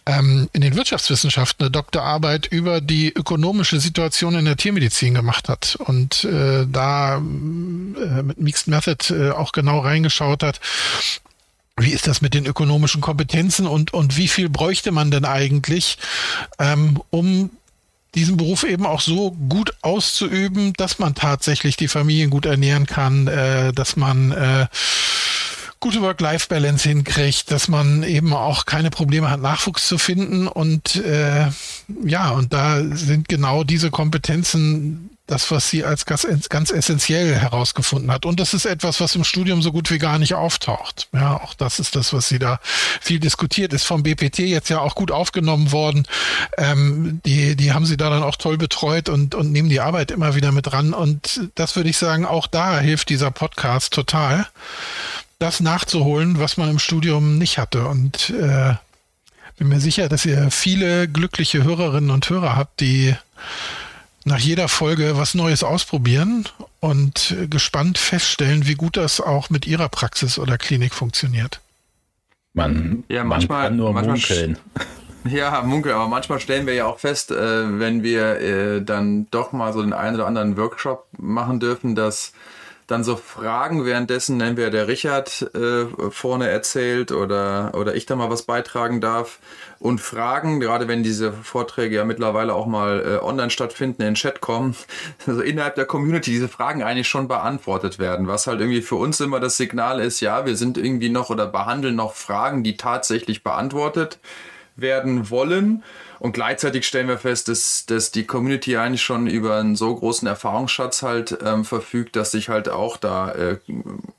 ähm, 0.06 0.48
in 0.52 0.60
den 0.60 0.76
Wirtschaftswissenschaften 0.76 1.64
eine 1.64 1.70
Doktorarbeit 1.70 2.46
über 2.46 2.80
die 2.80 3.12
ökonomische 3.12 3.80
Situation 3.80 4.34
in 4.34 4.44
der 4.44 4.56
Tiermedizin 4.56 5.14
gemacht 5.14 5.48
hat 5.48 5.76
und 5.76 6.24
äh, 6.24 6.66
da 6.70 7.16
äh, 7.16 7.20
mit 7.20 8.38
Mixed 8.38 8.68
Method 8.68 9.12
äh, 9.12 9.30
auch 9.30 9.52
genau 9.52 9.80
reingeschaut 9.80 10.42
hat, 10.42 10.60
wie 11.78 11.90
ist 11.90 12.06
das 12.06 12.22
mit 12.22 12.34
den 12.34 12.46
ökonomischen 12.46 13.00
Kompetenzen 13.00 13.66
und, 13.66 13.92
und 13.92 14.16
wie 14.16 14.28
viel 14.28 14.48
bräuchte 14.48 14.92
man 14.92 15.10
denn 15.10 15.24
eigentlich, 15.24 15.98
ähm, 16.58 17.00
um 17.10 17.50
diesen 18.14 18.38
Beruf 18.38 18.64
eben 18.64 18.86
auch 18.86 19.02
so 19.02 19.32
gut 19.32 19.74
auszuüben, 19.82 20.72
dass 20.72 20.98
man 20.98 21.14
tatsächlich 21.14 21.76
die 21.76 21.88
Familien 21.88 22.30
gut 22.30 22.46
ernähren 22.46 22.86
kann, 22.86 23.26
äh, 23.26 23.74
dass 23.74 23.96
man 23.96 24.32
äh, 24.32 24.66
gute 25.80 26.00
Work-Life-Balance 26.00 26.88
hinkriegt, 26.88 27.50
dass 27.50 27.68
man 27.68 28.02
eben 28.02 28.32
auch 28.32 28.64
keine 28.64 28.90
Probleme 28.90 29.30
hat, 29.30 29.42
Nachwuchs 29.42 29.86
zu 29.86 29.98
finden. 29.98 30.48
Und 30.48 30.96
äh, 30.96 31.48
ja, 32.04 32.30
und 32.30 32.52
da 32.52 32.82
sind 32.94 33.28
genau 33.28 33.64
diese 33.64 33.90
Kompetenzen 33.90 35.10
das, 35.26 35.50
was 35.50 35.68
sie 35.68 35.84
als 35.84 36.06
ganz, 36.06 36.26
ganz 36.48 36.70
essentiell 36.70 37.34
herausgefunden 37.34 38.10
hat. 38.12 38.24
Und 38.26 38.38
das 38.38 38.54
ist 38.54 38.64
etwas, 38.64 39.00
was 39.00 39.16
im 39.16 39.24
Studium 39.24 39.60
so 39.60 39.72
gut 39.72 39.90
wie 39.90 39.98
gar 39.98 40.18
nicht 40.18 40.34
auftaucht. 40.34 41.08
Ja, 41.12 41.40
auch 41.40 41.54
das 41.54 41.80
ist 41.80 41.96
das, 41.96 42.12
was 42.12 42.28
sie 42.28 42.38
da 42.38 42.60
viel 43.00 43.18
diskutiert, 43.18 43.72
ist 43.72 43.84
vom 43.84 44.04
BPT 44.04 44.38
jetzt 44.40 44.68
ja 44.68 44.80
auch 44.80 44.94
gut 44.94 45.10
aufgenommen 45.10 45.72
worden. 45.72 46.06
Ähm, 46.58 47.20
die, 47.24 47.56
die 47.56 47.72
haben 47.72 47.86
sie 47.86 47.96
da 47.96 48.08
dann 48.08 48.22
auch 48.22 48.36
toll 48.36 48.56
betreut 48.56 49.08
und, 49.08 49.34
und 49.34 49.50
nehmen 49.50 49.68
die 49.68 49.80
Arbeit 49.80 50.12
immer 50.12 50.36
wieder 50.36 50.52
mit 50.52 50.72
ran. 50.72 50.94
Und 50.94 51.48
das 51.56 51.74
würde 51.74 51.90
ich 51.90 51.96
sagen, 51.96 52.24
auch 52.24 52.46
da 52.46 52.78
hilft 52.78 53.08
dieser 53.08 53.32
Podcast 53.32 53.92
total, 53.92 54.46
das 55.40 55.60
nachzuholen, 55.60 56.38
was 56.38 56.56
man 56.56 56.70
im 56.70 56.78
Studium 56.78 57.36
nicht 57.36 57.58
hatte. 57.58 57.88
Und 57.88 58.30
äh, 58.30 58.74
bin 59.56 59.68
mir 59.68 59.80
sicher, 59.80 60.08
dass 60.08 60.26
ihr 60.26 60.50
viele 60.50 61.08
glückliche 61.08 61.64
Hörerinnen 61.64 62.10
und 62.10 62.28
Hörer 62.28 62.56
habt, 62.56 62.80
die 62.80 63.14
nach 64.24 64.38
jeder 64.38 64.68
Folge 64.68 65.16
was 65.16 65.34
Neues 65.34 65.62
ausprobieren 65.62 66.48
und 66.80 67.36
gespannt 67.48 67.96
feststellen, 67.96 68.66
wie 68.66 68.74
gut 68.74 68.96
das 68.96 69.20
auch 69.20 69.50
mit 69.50 69.66
ihrer 69.66 69.88
Praxis 69.88 70.38
oder 70.38 70.58
Klinik 70.58 70.94
funktioniert. 70.94 71.60
Man, 72.52 73.04
ja, 73.08 73.22
manchmal, 73.22 73.58
man 73.58 73.66
kann 73.68 73.76
nur 73.76 73.92
manchmal 73.92 74.16
munkeln. 74.16 74.58
Ja, 75.28 75.60
munkeln, 75.62 75.96
aber 75.96 76.06
manchmal 76.06 76.38
stellen 76.38 76.66
wir 76.66 76.74
ja 76.74 76.86
auch 76.86 77.00
fest, 77.00 77.32
äh, 77.32 77.80
wenn 77.80 78.04
wir 78.04 78.40
äh, 78.40 78.82
dann 78.82 79.26
doch 79.32 79.50
mal 79.50 79.72
so 79.72 79.82
den 79.82 79.92
einen 79.92 80.14
oder 80.14 80.26
anderen 80.26 80.56
Workshop 80.56 81.08
machen 81.18 81.58
dürfen, 81.58 81.96
dass 81.96 82.32
dann 82.86 83.02
so 83.02 83.16
Fragen 83.16 83.84
währenddessen, 83.84 84.36
nennen 84.36 84.56
wir 84.56 84.70
der 84.70 84.86
Richard 84.86 85.50
äh, 85.54 85.86
vorne 86.10 86.48
erzählt 86.48 87.10
oder, 87.10 87.72
oder 87.74 87.96
ich 87.96 88.06
da 88.06 88.14
mal 88.14 88.30
was 88.30 88.42
beitragen 88.42 89.00
darf. 89.00 89.40
Und 89.80 90.00
Fragen, 90.00 90.60
gerade 90.60 90.86
wenn 90.86 91.02
diese 91.02 91.32
Vorträge 91.32 91.96
ja 91.96 92.04
mittlerweile 92.04 92.54
auch 92.54 92.66
mal 92.66 93.00
äh, 93.04 93.24
online 93.24 93.50
stattfinden, 93.50 94.02
in 94.02 94.08
den 94.08 94.14
Chat 94.14 94.40
kommen, 94.40 94.76
also 95.26 95.40
innerhalb 95.40 95.74
der 95.74 95.84
Community 95.84 96.30
diese 96.30 96.48
Fragen 96.48 96.82
eigentlich 96.82 97.08
schon 97.08 97.26
beantwortet 97.26 97.98
werden. 97.98 98.28
Was 98.28 98.46
halt 98.46 98.60
irgendwie 98.60 98.82
für 98.82 98.96
uns 98.96 99.20
immer 99.20 99.40
das 99.40 99.56
Signal 99.56 100.00
ist, 100.00 100.20
ja, 100.20 100.46
wir 100.46 100.56
sind 100.56 100.78
irgendwie 100.78 101.08
noch 101.08 101.30
oder 101.30 101.46
behandeln 101.46 101.96
noch 101.96 102.14
Fragen, 102.14 102.62
die 102.62 102.76
tatsächlich 102.76 103.42
beantwortet 103.42 104.20
werden 104.76 105.30
wollen. 105.30 105.82
Und 106.18 106.32
gleichzeitig 106.32 106.86
stellen 106.86 107.08
wir 107.08 107.18
fest, 107.18 107.48
dass, 107.48 107.86
dass 107.86 108.10
die 108.10 108.26
Community 108.26 108.76
eigentlich 108.76 109.02
schon 109.02 109.26
über 109.26 109.56
einen 109.56 109.76
so 109.76 109.94
großen 109.94 110.26
Erfahrungsschatz 110.26 111.02
halt 111.02 111.38
ähm, 111.44 111.64
verfügt, 111.64 112.16
dass 112.16 112.30
sich 112.30 112.48
halt 112.48 112.68
auch 112.68 112.96
da 112.96 113.32
äh, 113.32 113.58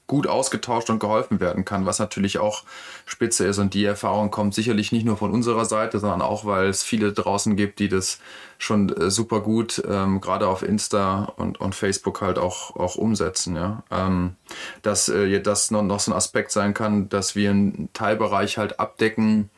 gut 0.08 0.28
ausgetauscht 0.28 0.90
und 0.90 1.00
geholfen 1.00 1.40
werden 1.40 1.66
kann, 1.66 1.86
was 1.86 2.00
natürlich 2.00 2.40
auch 2.40 2.64
spitze 3.06 3.46
ist. 3.46 3.58
Und 3.58 3.74
die 3.74 3.84
Erfahrung 3.86 4.32
kommt 4.32 4.54
sicherlich 4.54 4.92
nicht 4.92 5.06
nur 5.06 5.18
von 5.18 5.32
unserer 5.32 5.66
Seite, 5.66 6.00
sondern 6.00 6.22
auch, 6.22 6.46
weil 6.46 6.68
es 6.68 6.84
viele 6.84 7.12
draußen 7.12 7.56
gibt, 7.56 7.80
die 7.80 7.90
das 7.90 8.20
schon 8.58 8.90
äh, 8.90 9.12
super 9.12 9.42
gut, 9.42 9.84
ähm, 9.88 10.22
gerade 10.22 10.48
auf 10.48 10.64
Insta 10.64 11.34
und, 11.36 11.60
und 11.60 11.76
Facebook 11.76 12.22
halt 12.22 12.40
auch, 12.40 12.76
auch 12.76 12.96
umsetzen. 12.96 13.56
Ja? 13.56 13.84
Ähm, 13.92 14.36
dass 14.82 15.10
äh, 15.10 15.42
das 15.42 15.72
noch, 15.72 15.84
noch 15.84 16.00
so 16.00 16.12
ein 16.12 16.18
Aspekt 16.18 16.52
sein 16.52 16.74
kann, 16.74 17.10
dass 17.10 17.36
wir 17.36 17.50
einen 17.50 17.90
Teilbereich 17.94 18.58
halt 18.58 18.80
abdecken, 18.80 19.50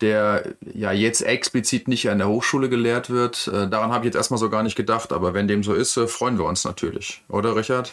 der 0.00 0.54
ja 0.74 0.92
jetzt 0.92 1.22
explizit 1.22 1.88
nicht 1.88 2.08
an 2.10 2.18
der 2.18 2.28
Hochschule 2.28 2.68
gelehrt 2.68 3.10
wird. 3.10 3.48
Äh, 3.48 3.68
daran 3.68 3.92
habe 3.92 4.04
ich 4.04 4.06
jetzt 4.06 4.16
erstmal 4.16 4.38
so 4.38 4.50
gar 4.50 4.62
nicht 4.62 4.76
gedacht, 4.76 5.12
aber 5.12 5.34
wenn 5.34 5.48
dem 5.48 5.62
so 5.62 5.74
ist, 5.74 5.96
äh, 5.96 6.06
freuen 6.06 6.38
wir 6.38 6.44
uns 6.44 6.64
natürlich. 6.64 7.22
Oder 7.28 7.56
Richard? 7.56 7.92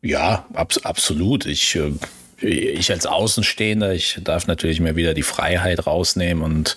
Ja, 0.00 0.46
ab, 0.54 0.72
absolut. 0.84 1.46
Ich, 1.46 1.74
äh, 1.74 1.92
ich 2.40 2.92
als 2.92 3.04
Außenstehender, 3.04 3.92
ich 3.92 4.20
darf 4.22 4.46
natürlich 4.46 4.80
mir 4.80 4.94
wieder 4.94 5.12
die 5.12 5.24
Freiheit 5.24 5.86
rausnehmen 5.86 6.44
und 6.44 6.76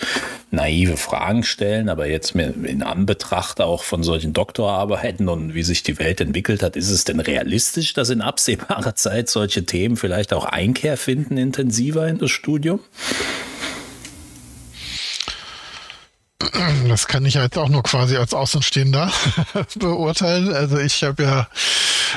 naive 0.50 0.98
Fragen 0.98 1.44
stellen, 1.44 1.88
aber 1.88 2.08
jetzt 2.08 2.34
in 2.36 2.82
Anbetracht 2.82 3.62
auch 3.62 3.84
von 3.84 4.02
solchen 4.02 4.34
Doktorarbeiten 4.34 5.30
und 5.30 5.54
wie 5.54 5.64
sich 5.64 5.84
die 5.84 6.00
Welt 6.00 6.20
entwickelt 6.20 6.64
hat, 6.64 6.76
ist 6.76 6.90
es 6.90 7.04
denn 7.04 7.20
realistisch, 7.20 7.94
dass 7.94 8.10
in 8.10 8.22
absehbarer 8.22 8.96
Zeit 8.96 9.30
solche 9.30 9.66
Themen 9.66 9.98
vielleicht 9.98 10.34
auch 10.34 10.46
Einkehr 10.46 10.98
finden 10.98 11.38
intensiver 11.38 12.08
in 12.08 12.18
das 12.18 12.32
Studium? 12.32 12.80
Das 16.88 17.08
kann 17.08 17.26
ich 17.26 17.36
jetzt 17.36 17.58
auch 17.58 17.70
nur 17.70 17.84
quasi 17.84 18.18
als 18.18 18.34
Außenstehender 18.34 19.12
beurteilen. 19.80 20.54
Also 20.54 20.78
ich 20.78 21.04
habe 21.04 21.24
ja 21.24 21.48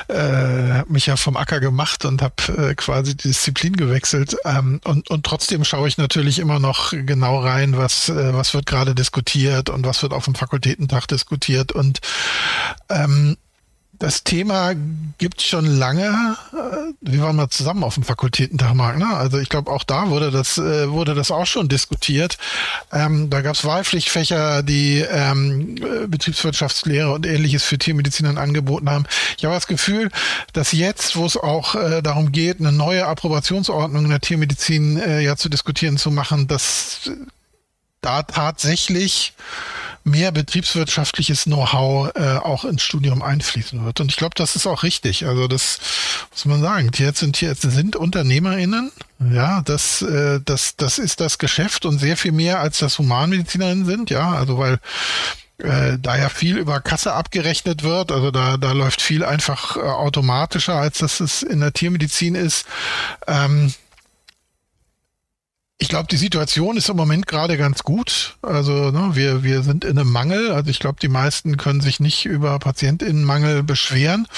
äh, 0.09 0.83
mich 0.91 1.07
ja 1.07 1.17
vom 1.17 1.37
Acker 1.37 1.61
gemacht 1.61 2.05
und 2.05 2.23
habe 2.23 2.71
äh, 2.71 2.75
quasi 2.75 3.17
die 3.17 3.29
Disziplin 3.29 3.75
gewechselt. 3.77 4.37
Ähm, 4.45 4.81
und, 4.85 5.11
und 5.11 5.25
trotzdem 5.25 5.65
schaue 5.65 5.89
ich 5.89 5.99
natürlich 5.99 6.39
immer 6.39 6.59
noch 6.59 6.91
genau 6.91 7.39
rein, 7.39 7.77
was, 7.77 8.09
äh, 8.09 8.35
was 8.35 8.55
wird 8.55 8.67
gerade 8.67 8.95
diskutiert 8.95 9.71
und 9.71 9.87
was 9.87 10.03
wird 10.03 10.13
auf 10.13 10.25
dem 10.25 10.35
Fakultätentag 10.35 11.07
diskutiert. 11.07 11.73
Und 11.73 12.01
ähm, 12.89 13.37
das 13.99 14.25
Thema 14.25 14.75
gibt 15.19 15.43
schon 15.43 15.67
lange. 15.67 16.37
Äh, 16.53 16.93
wir 17.01 17.23
waren 17.23 17.37
mal 17.37 17.49
zusammen 17.49 17.85
auf 17.85 17.95
dem 17.95 18.03
Fakultätentag, 18.03 18.75
Marc. 18.75 18.99
Ne? 18.99 19.07
Also 19.07 19.39
ich 19.39 19.49
glaube, 19.49 19.71
auch 19.71 19.85
da 19.85 20.11
wurde 20.11 20.31
das, 20.31 20.59
äh, 20.59 20.91
wurde 20.91 21.15
das 21.15 21.31
auch 21.31 21.47
schon 21.47 21.69
diskutiert. 21.69 22.39
Ähm, 22.93 23.31
da 23.31 23.41
gab 23.41 23.55
es 23.55 23.65
Wahlpflichtfächer, 23.65 24.63
die 24.63 25.01
ähm, 25.01 25.77
äh, 25.77 26.07
Betriebswirtschaftslehre 26.07 27.13
und 27.13 27.27
ähnliches 27.27 27.65
für 27.65 27.79
Tiermedizinern 27.79 28.39
angeboten 28.39 28.91
haben. 28.91 29.07
Ich 29.39 29.45
habe 29.45 29.55
das 29.55 29.67
Gefühl, 29.67 30.11
dass 30.53 30.73
jetzt, 30.73 31.17
wo 31.17 31.27
es 31.27 31.37
auch 31.37 31.75
äh, 31.75 32.03
darum 32.03 32.33
geht, 32.33 32.61
eine 32.61 32.73
neue 32.73 33.07
Approbationsordnung 33.07 34.05
in 34.05 34.11
der 34.11 34.21
Tiermedizin 34.21 34.99
äh, 34.99 35.21
ja 35.21 35.37
zu 35.37 35.49
diskutieren 35.49 35.97
zu 35.97 36.11
machen, 36.11 36.49
dass 36.49 37.11
da 38.01 38.23
tatsächlich 38.23 39.33
mehr 40.05 40.33
betriebswirtschaftliches 40.33 41.45
Know-how 41.45 42.13
äh, 42.15 42.37
auch 42.37 42.65
ins 42.65 42.83
Studium 42.83 43.23
einfließen 43.23 43.85
wird. 43.85 44.01
Und 44.01 44.11
ich 44.11 44.17
glaube, 44.17 44.35
das 44.37 44.55
ist 44.55 44.67
auch 44.67 44.83
richtig. 44.83 45.27
Also 45.27 45.49
das 45.49 45.81
muss 46.31 46.45
man 46.45 46.61
sagen. 46.61 46.93
Tierärzte 46.93 47.27
und 47.27 47.33
Tierärzte 47.33 47.71
sind 47.71 47.97
UnternehmerInnen. 47.97 48.93
Ja, 49.33 49.63
das, 49.63 50.03
äh, 50.03 50.41
das, 50.45 50.77
das 50.77 50.99
ist 50.99 51.21
das 51.21 51.39
Geschäft 51.39 51.87
und 51.87 51.99
sehr 51.99 52.17
viel 52.17 52.33
mehr 52.33 52.61
als 52.61 52.79
das 52.79 52.99
Humanmedizinerinnen 52.99 53.87
sind. 53.87 54.11
Ja, 54.11 54.33
also 54.33 54.59
weil 54.59 54.79
äh, 55.59 55.99
da 56.01 56.19
ja 56.19 56.29
viel 56.29 56.59
über 56.59 56.81
Kasse 56.81 57.13
abgerechnet 57.13 57.83
wird, 57.83 58.11
also 58.11 58.31
da, 58.31 58.57
da 58.57 58.73
läuft 58.73 59.01
viel 59.01 59.25
einfach 59.25 59.77
äh, 59.77 59.81
automatischer, 59.81 60.75
als 60.75 60.99
dass 60.99 61.21
es 61.21 61.43
in 61.43 61.61
der 61.61 61.73
Tiermedizin 61.73 62.35
ist. 62.35 62.67
Ähm, 63.27 63.73
ich 65.79 65.89
glaube, 65.89 66.07
die 66.11 66.17
Situation 66.17 66.77
ist 66.77 66.89
im 66.89 66.97
Moment 66.97 67.27
gerade 67.27 67.57
ganz 67.57 67.83
gut. 67.83 68.37
Also 68.43 68.91
ne, 68.91 69.11
wir, 69.15 69.43
wir 69.43 69.63
sind 69.63 69.85
in 69.85 69.99
einem 69.99 70.11
Mangel. 70.11 70.53
Also 70.53 70.71
ich 70.71 70.79
glaube, 70.79 70.99
die 71.01 71.09
meisten 71.09 71.57
können 71.57 71.81
sich 71.81 72.01
nicht 72.01 72.27
über 72.27 72.59
Patientinnenmangel 72.59 73.63
beschweren. 73.63 74.29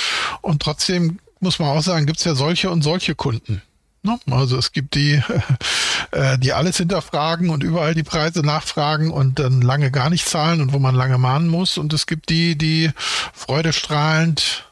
Und 0.40 0.62
trotzdem 0.62 1.19
muss 1.40 1.59
man 1.59 1.69
auch 1.69 1.83
sagen, 1.83 2.07
gibt 2.07 2.19
es 2.19 2.25
ja 2.25 2.35
solche 2.35 2.71
und 2.71 2.83
solche 2.83 3.14
Kunden. 3.14 3.62
Ne? 4.02 4.19
Also 4.31 4.57
es 4.57 4.73
gibt 4.73 4.95
die, 4.95 5.23
äh, 6.12 6.38
die 6.38 6.52
alles 6.52 6.78
hinterfragen 6.78 7.50
und 7.50 7.62
überall 7.62 7.95
die 7.95 8.02
Preise 8.02 8.40
nachfragen 8.40 9.11
und 9.11 9.38
dann 9.38 9.61
lange 9.61 9.90
gar 9.90 10.09
nicht 10.09 10.26
zahlen 10.26 10.61
und 10.61 10.73
wo 10.73 10.78
man 10.78 10.95
lange 10.95 11.19
mahnen 11.19 11.49
muss. 11.49 11.76
Und 11.76 11.93
es 11.93 12.07
gibt 12.07 12.31
die, 12.31 12.57
die 12.57 12.90
freudestrahlend 13.35 14.66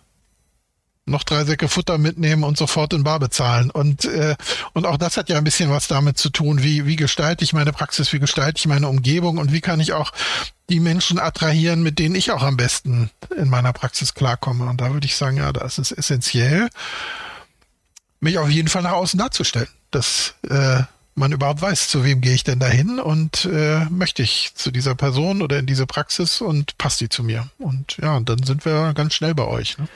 noch 1.07 1.23
drei 1.23 1.45
Säcke 1.45 1.69
Futter 1.69 1.99
mitnehmen 1.99 2.45
und 2.45 2.57
sofort 2.57 2.93
in 2.93 3.05
Bar 3.05 3.21
bezahlen. 3.21 3.71
Und, 3.71 4.07
äh, 4.07 4.37
und 4.73 4.87
auch 4.87 4.97
das 4.97 5.17
hat 5.17 5.29
ja 5.29 5.37
ein 5.37 5.45
bisschen 5.45 5.71
was 5.71 5.87
damit 5.87 6.17
zu 6.17 6.31
tun, 6.31 6.63
wie, 6.63 6.87
wie 6.87 6.97
gestalte 6.97 7.45
ich 7.45 7.53
meine 7.53 7.73
Praxis, 7.73 8.13
wie 8.13 8.21
gestalte 8.21 8.59
ich 8.59 8.67
meine 8.67 8.89
Umgebung 8.89 9.39
und 9.39 9.53
wie 9.53 9.61
kann 9.61 9.81
ich 9.81 9.93
auch 9.93 10.13
die 10.71 10.81
Menschen 10.81 11.19
attrahieren, 11.19 11.83
mit 11.83 11.99
denen 11.99 12.15
ich 12.15 12.31
auch 12.31 12.43
am 12.43 12.57
besten 12.57 13.11
in 13.37 13.51
meiner 13.51 13.73
Praxis 13.73 14.15
klarkomme. 14.15 14.65
Und 14.65 14.81
da 14.81 14.93
würde 14.93 15.07
ich 15.07 15.17
sagen, 15.17 15.37
ja, 15.37 15.53
da 15.53 15.65
ist 15.65 15.79
es 15.79 15.93
essentiell, 15.93 16.69
mich 18.21 18.39
auf 18.39 18.49
jeden 18.49 18.69
Fall 18.69 18.83
nach 18.83 18.93
außen 18.93 19.19
darzustellen, 19.19 19.69
dass 19.91 20.35
äh, 20.49 20.83
man 21.15 21.33
überhaupt 21.33 21.61
weiß, 21.61 21.89
zu 21.89 22.03
wem 22.03 22.23
gehe 22.23 22.35
ich 22.35 22.45
denn 22.45 22.59
dahin 22.59 22.99
und 22.99 23.45
äh, 23.45 23.85
möchte 23.91 24.23
ich 24.23 24.53
zu 24.55 24.71
dieser 24.71 24.95
Person 24.95 25.43
oder 25.43 25.59
in 25.59 25.67
diese 25.67 25.87
Praxis 25.87 26.41
und 26.41 26.79
passt 26.79 27.01
die 27.03 27.11
zu 27.11 27.23
mir. 27.23 27.49
Und 27.59 27.99
ja, 27.99 28.19
dann 28.21 28.43
sind 28.43 28.65
wir 28.65 28.95
ganz 28.95 29.15
schnell 29.15 29.35
bei 29.35 29.45
euch. 29.45 29.77
Ne? 29.79 29.87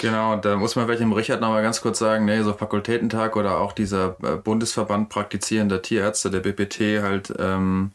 Genau, 0.00 0.36
da 0.36 0.56
muss 0.56 0.76
man 0.76 0.86
vielleicht 0.86 1.02
dem 1.02 1.12
Richard 1.12 1.42
nochmal 1.42 1.62
ganz 1.62 1.82
kurz 1.82 1.98
sagen, 1.98 2.24
ne, 2.24 2.42
so 2.42 2.54
Fakultätentag 2.54 3.36
oder 3.36 3.58
auch 3.58 3.72
dieser 3.72 4.16
äh, 4.22 4.36
Bundesverband 4.36 5.10
praktizierender 5.10 5.82
Tierärzte, 5.82 6.30
der 6.30 6.40
BPT 6.40 7.02
halt, 7.02 7.34
ähm, 7.38 7.92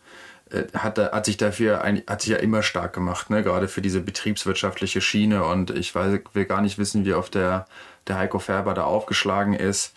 äh, 0.52 0.66
hat, 0.78 1.00
hat 1.00 1.26
sich 1.26 1.38
dafür 1.38 1.80
hat 1.80 2.22
sich 2.22 2.30
ja 2.30 2.38
immer 2.38 2.62
stark 2.62 2.94
gemacht, 2.94 3.32
ne? 3.32 3.42
gerade 3.42 3.68
für 3.68 3.82
diese 3.82 4.02
betriebswirtschaftliche 4.02 5.02
Schiene. 5.02 5.46
Und 5.46 5.72
ich 5.72 5.96
weiß, 5.96 6.20
will 6.34 6.46
gar 6.46 6.62
nicht 6.62 6.78
wissen, 6.78 7.06
wie 7.06 7.16
oft 7.16 7.34
der, 7.34 7.66
der 8.08 8.20
Heiko 8.20 8.38
Färber 8.38 8.76
da 8.76 8.84
aufgeschlagen 8.84 9.56
ist. 9.56 9.96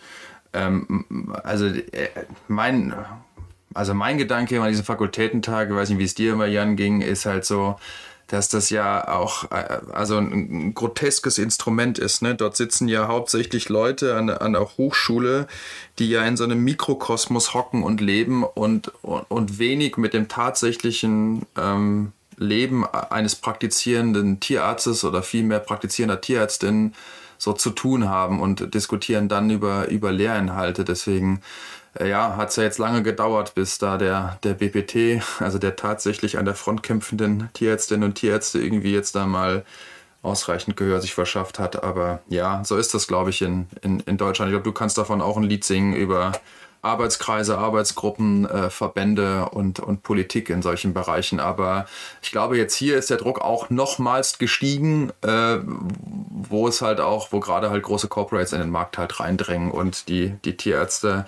Ähm, 0.51 1.29
also 1.43 1.67
äh, 1.67 2.09
mein, 2.47 2.95
also 3.75 3.93
mein 3.93 4.17
Gedanke 4.17 4.59
an 4.59 4.69
diesen 4.69 4.83
Fakultätentag, 4.83 5.69
ich 5.69 5.75
weiß 5.75 5.89
nicht, 5.89 5.99
wie 5.99 6.05
es 6.05 6.15
dir 6.15 6.33
immer, 6.33 6.47
Jan, 6.47 6.75
ging, 6.75 7.01
ist 7.01 7.27
halt 7.27 7.45
so, 7.45 7.75
dass 8.29 8.47
das 8.47 8.69
ja 8.69 9.07
auch 9.07 9.51
äh, 9.51 9.79
also 9.91 10.17
ein 10.17 10.73
groteskes 10.73 11.37
Instrument 11.37 11.99
ist. 11.99 12.21
Ne? 12.21 12.35
Dort 12.35 12.55
sitzen 12.55 12.87
ja 12.87 13.07
hauptsächlich 13.07 13.69
Leute 13.69 14.15
an, 14.15 14.29
an 14.29 14.53
der 14.53 14.77
Hochschule, 14.77 15.47
die 15.97 16.09
ja 16.09 16.23
in 16.23 16.37
so 16.37 16.43
einem 16.43 16.63
Mikrokosmos 16.63 17.53
hocken 17.53 17.83
und 17.83 18.01
leben 18.01 18.43
und, 18.43 18.91
und, 19.01 19.25
und 19.29 19.59
wenig 19.59 19.97
mit 19.97 20.13
dem 20.13 20.27
tatsächlichen 20.27 21.45
ähm, 21.57 22.13
Leben 22.37 22.85
eines 22.85 23.35
praktizierenden 23.35 24.39
Tierarztes 24.39 25.03
oder 25.03 25.23
vielmehr 25.23 25.59
praktizierender 25.59 26.21
Tierärztin 26.21 26.93
so 27.37 27.53
zu 27.53 27.71
tun 27.71 28.09
haben 28.09 28.41
und 28.41 28.73
diskutieren 28.73 29.27
dann 29.27 29.49
über, 29.49 29.87
über 29.87 30.11
Lehrinhalte. 30.11 30.85
Deswegen 30.85 31.41
ja, 31.99 32.35
hat 32.37 32.49
es 32.49 32.55
ja 32.55 32.63
jetzt 32.63 32.77
lange 32.77 33.03
gedauert, 33.03 33.55
bis 33.55 33.77
da 33.77 33.97
der, 33.97 34.37
der 34.43 34.53
BPT, 34.53 35.23
also 35.39 35.57
der 35.57 35.75
tatsächlich 35.75 36.37
an 36.37 36.45
der 36.45 36.55
Front 36.55 36.83
kämpfenden 36.83 37.49
Tierärztinnen 37.53 38.03
und 38.03 38.15
Tierärzte 38.15 38.59
irgendwie 38.59 38.93
jetzt 38.93 39.15
da 39.15 39.25
mal 39.25 39.65
ausreichend 40.21 40.77
Gehör 40.77 41.01
sich 41.01 41.13
verschafft 41.13 41.59
hat. 41.59 41.83
Aber 41.83 42.21
ja, 42.27 42.63
so 42.63 42.77
ist 42.77 42.93
das, 42.93 43.07
glaube 43.07 43.29
ich, 43.29 43.41
in, 43.41 43.67
in, 43.81 44.01
in 44.01 44.17
Deutschland. 44.17 44.49
Ich 44.49 44.53
glaube, 44.53 44.69
du 44.69 44.73
kannst 44.73 44.97
davon 44.97 45.21
auch 45.21 45.37
ein 45.37 45.43
Lied 45.43 45.63
singen 45.63 45.93
über 45.93 46.33
Arbeitskreise, 46.81 47.57
Arbeitsgruppen, 47.57 48.49
äh, 48.49 48.69
Verbände 48.69 49.49
und, 49.49 49.79
und 49.79 50.03
Politik 50.03 50.49
in 50.49 50.61
solchen 50.61 50.93
Bereichen. 50.93 51.39
Aber 51.39 51.85
ich 52.21 52.31
glaube, 52.31 52.57
jetzt 52.57 52.75
hier 52.75 52.97
ist 52.97 53.09
der 53.09 53.17
Druck 53.17 53.41
auch 53.41 53.69
nochmals 53.69 54.37
gestiegen, 54.37 55.11
äh, 55.21 55.57
wo 55.65 56.67
es 56.67 56.81
halt 56.81 57.01
auch, 57.01 57.31
wo 57.31 57.39
gerade 57.39 57.69
halt 57.69 57.83
große 57.83 58.07
Corporates 58.07 58.53
in 58.53 58.59
den 58.59 58.69
Markt 58.69 58.97
halt 58.97 59.19
reindrängen 59.19 59.71
und 59.71 60.07
die, 60.07 60.35
die 60.45 60.55
Tierärzte, 60.55 61.25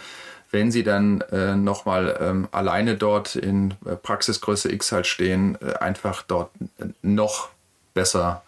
wenn 0.51 0.71
sie 0.71 0.83
dann 0.83 1.21
äh, 1.31 1.55
nochmal 1.55 2.17
ähm, 2.19 2.47
alleine 2.51 2.95
dort 2.95 3.35
in 3.35 3.73
äh, 3.85 3.95
Praxisgröße 3.95 4.71
X 4.71 4.91
halt 4.91 5.07
stehen, 5.07 5.57
äh, 5.61 5.73
einfach 5.75 6.23
dort 6.23 6.51
noch 7.01 7.49
besser 7.93 8.43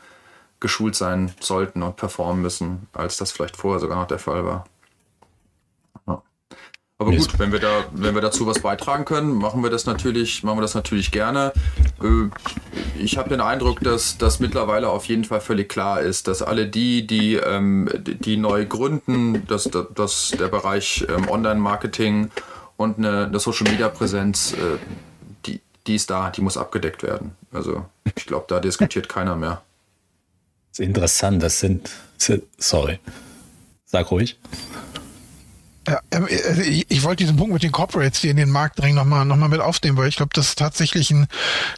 geschult 0.59 0.95
sein 0.95 1.33
sollten 1.39 1.83
und 1.83 1.97
performen 1.97 2.41
müssen, 2.41 2.87
als 2.93 3.17
das 3.17 3.31
vielleicht 3.31 3.57
vorher 3.57 3.79
sogar 3.79 3.97
noch 3.97 4.07
der 4.07 4.19
Fall 4.19 4.45
war. 4.45 4.65
Aber 6.99 7.11
gut, 7.11 7.39
wenn 7.39 7.51
wir 7.51 7.59
da, 7.59 7.85
wenn 7.91 8.13
wir 8.13 8.21
dazu 8.21 8.45
was 8.45 8.59
beitragen 8.59 9.03
können, 9.03 9.33
machen 9.33 9.63
wir 9.63 9.69
das 9.69 9.85
natürlich, 9.85 10.43
machen 10.43 10.57
wir 10.57 10.61
das 10.61 10.75
natürlich 10.75 11.11
gerne. 11.11 11.51
Äh, 12.01 12.29
ich 12.99 13.17
habe 13.17 13.29
den 13.29 13.41
Eindruck, 13.41 13.79
dass 13.81 14.17
das 14.17 14.39
mittlerweile 14.39 14.89
auf 14.89 15.05
jeden 15.05 15.25
Fall 15.25 15.41
völlig 15.41 15.69
klar 15.69 16.01
ist, 16.01 16.27
dass 16.27 16.41
alle 16.41 16.67
die, 16.67 17.05
die, 17.07 17.35
ähm, 17.35 17.89
die 18.03 18.37
neu 18.37 18.65
gründen, 18.65 19.45
dass, 19.47 19.69
dass 19.95 20.31
der 20.39 20.47
Bereich 20.47 21.05
ähm, 21.09 21.27
Online-Marketing 21.29 22.29
und 22.77 22.99
eine, 22.99 23.25
eine 23.25 23.39
Social-Media-Präsenz, 23.39 24.53
äh, 24.53 24.77
die, 25.45 25.61
die 25.87 25.95
ist 25.95 26.09
da, 26.11 26.29
die 26.29 26.41
muss 26.41 26.57
abgedeckt 26.57 27.01
werden. 27.01 27.35
Also 27.51 27.85
ich 28.15 28.25
glaube, 28.27 28.45
da 28.47 28.59
diskutiert 28.59 29.09
keiner 29.09 29.35
mehr. 29.35 29.63
Das 30.69 30.79
ist 30.79 30.85
interessant, 30.85 31.41
das 31.41 31.59
sind, 31.59 31.89
sorry, 32.57 32.99
sag 33.85 34.09
ruhig. 34.11 34.37
Ja, 35.87 35.99
ähm, 36.11 36.27
also 36.47 36.61
ich, 36.61 36.89
ich 36.89 37.03
wollte 37.03 37.23
diesen 37.23 37.35
Punkt 37.35 37.53
mit 37.53 37.63
den 37.63 37.71
Corporates, 37.71 38.21
die 38.21 38.29
in 38.29 38.37
den 38.37 38.49
Markt 38.49 38.79
drängen, 38.79 38.95
nochmal 38.95 39.25
noch 39.25 39.35
mal 39.35 39.49
mit 39.49 39.59
aufnehmen, 39.59 39.97
weil 39.97 40.07
ich 40.07 40.15
glaube, 40.15 40.31
das 40.33 40.49
ist 40.49 40.59
tatsächlich 40.59 41.11
ein 41.11 41.27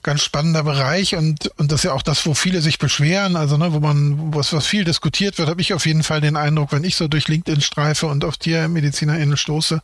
ganz 0.04 0.22
spannender 0.22 0.64
Bereich 0.64 1.16
und, 1.16 1.48
und 1.58 1.72
das 1.72 1.80
ist 1.80 1.84
ja 1.86 1.94
auch 1.94 2.04
das, 2.04 2.26
wo 2.26 2.36
viele 2.36 2.62
sich 2.62 2.78
beschweren, 2.78 3.36
also 3.36 3.58
ne, 3.58 3.74
wo 3.74 3.80
man, 3.80 4.34
was, 4.34 4.54
was 4.54 4.68
viel 4.68 4.84
diskutiert 4.84 5.38
wird, 5.38 5.50
habe 5.50 5.62
ich 5.62 5.74
auf 5.74 5.86
jeden 5.86 6.04
Fall 6.04 6.22
den 6.22 6.36
Eindruck, 6.36 6.72
wenn 6.72 6.84
ich 6.84 6.96
so 6.96 7.08
durch 7.08 7.28
LinkedIn 7.28 7.62
streife 7.62 8.06
und 8.08 8.24
auf 8.24 8.38
TiermedizinerInnen 8.38 9.38
stoße. 9.38 9.82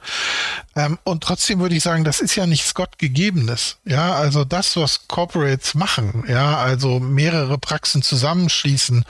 Ähm, 0.76 1.00
und 1.04 1.24
trotzdem 1.24 1.60
würde 1.60 1.76
ich 1.76 1.84
sagen, 1.84 2.04
das 2.04 2.20
ist 2.20 2.36
ja 2.36 2.46
nichts 2.46 2.76
Gottgegebenes. 2.76 3.78
Ja, 3.86 4.14
also 4.14 4.46
das, 4.46 4.76
was 4.78 5.08
Corporates 5.08 5.74
machen, 5.74 6.26
ja, 6.28 6.58
also 6.58 7.00
mehrere 7.00 7.58
Praxen 7.58 8.04
zusammenschließen, 8.04 9.04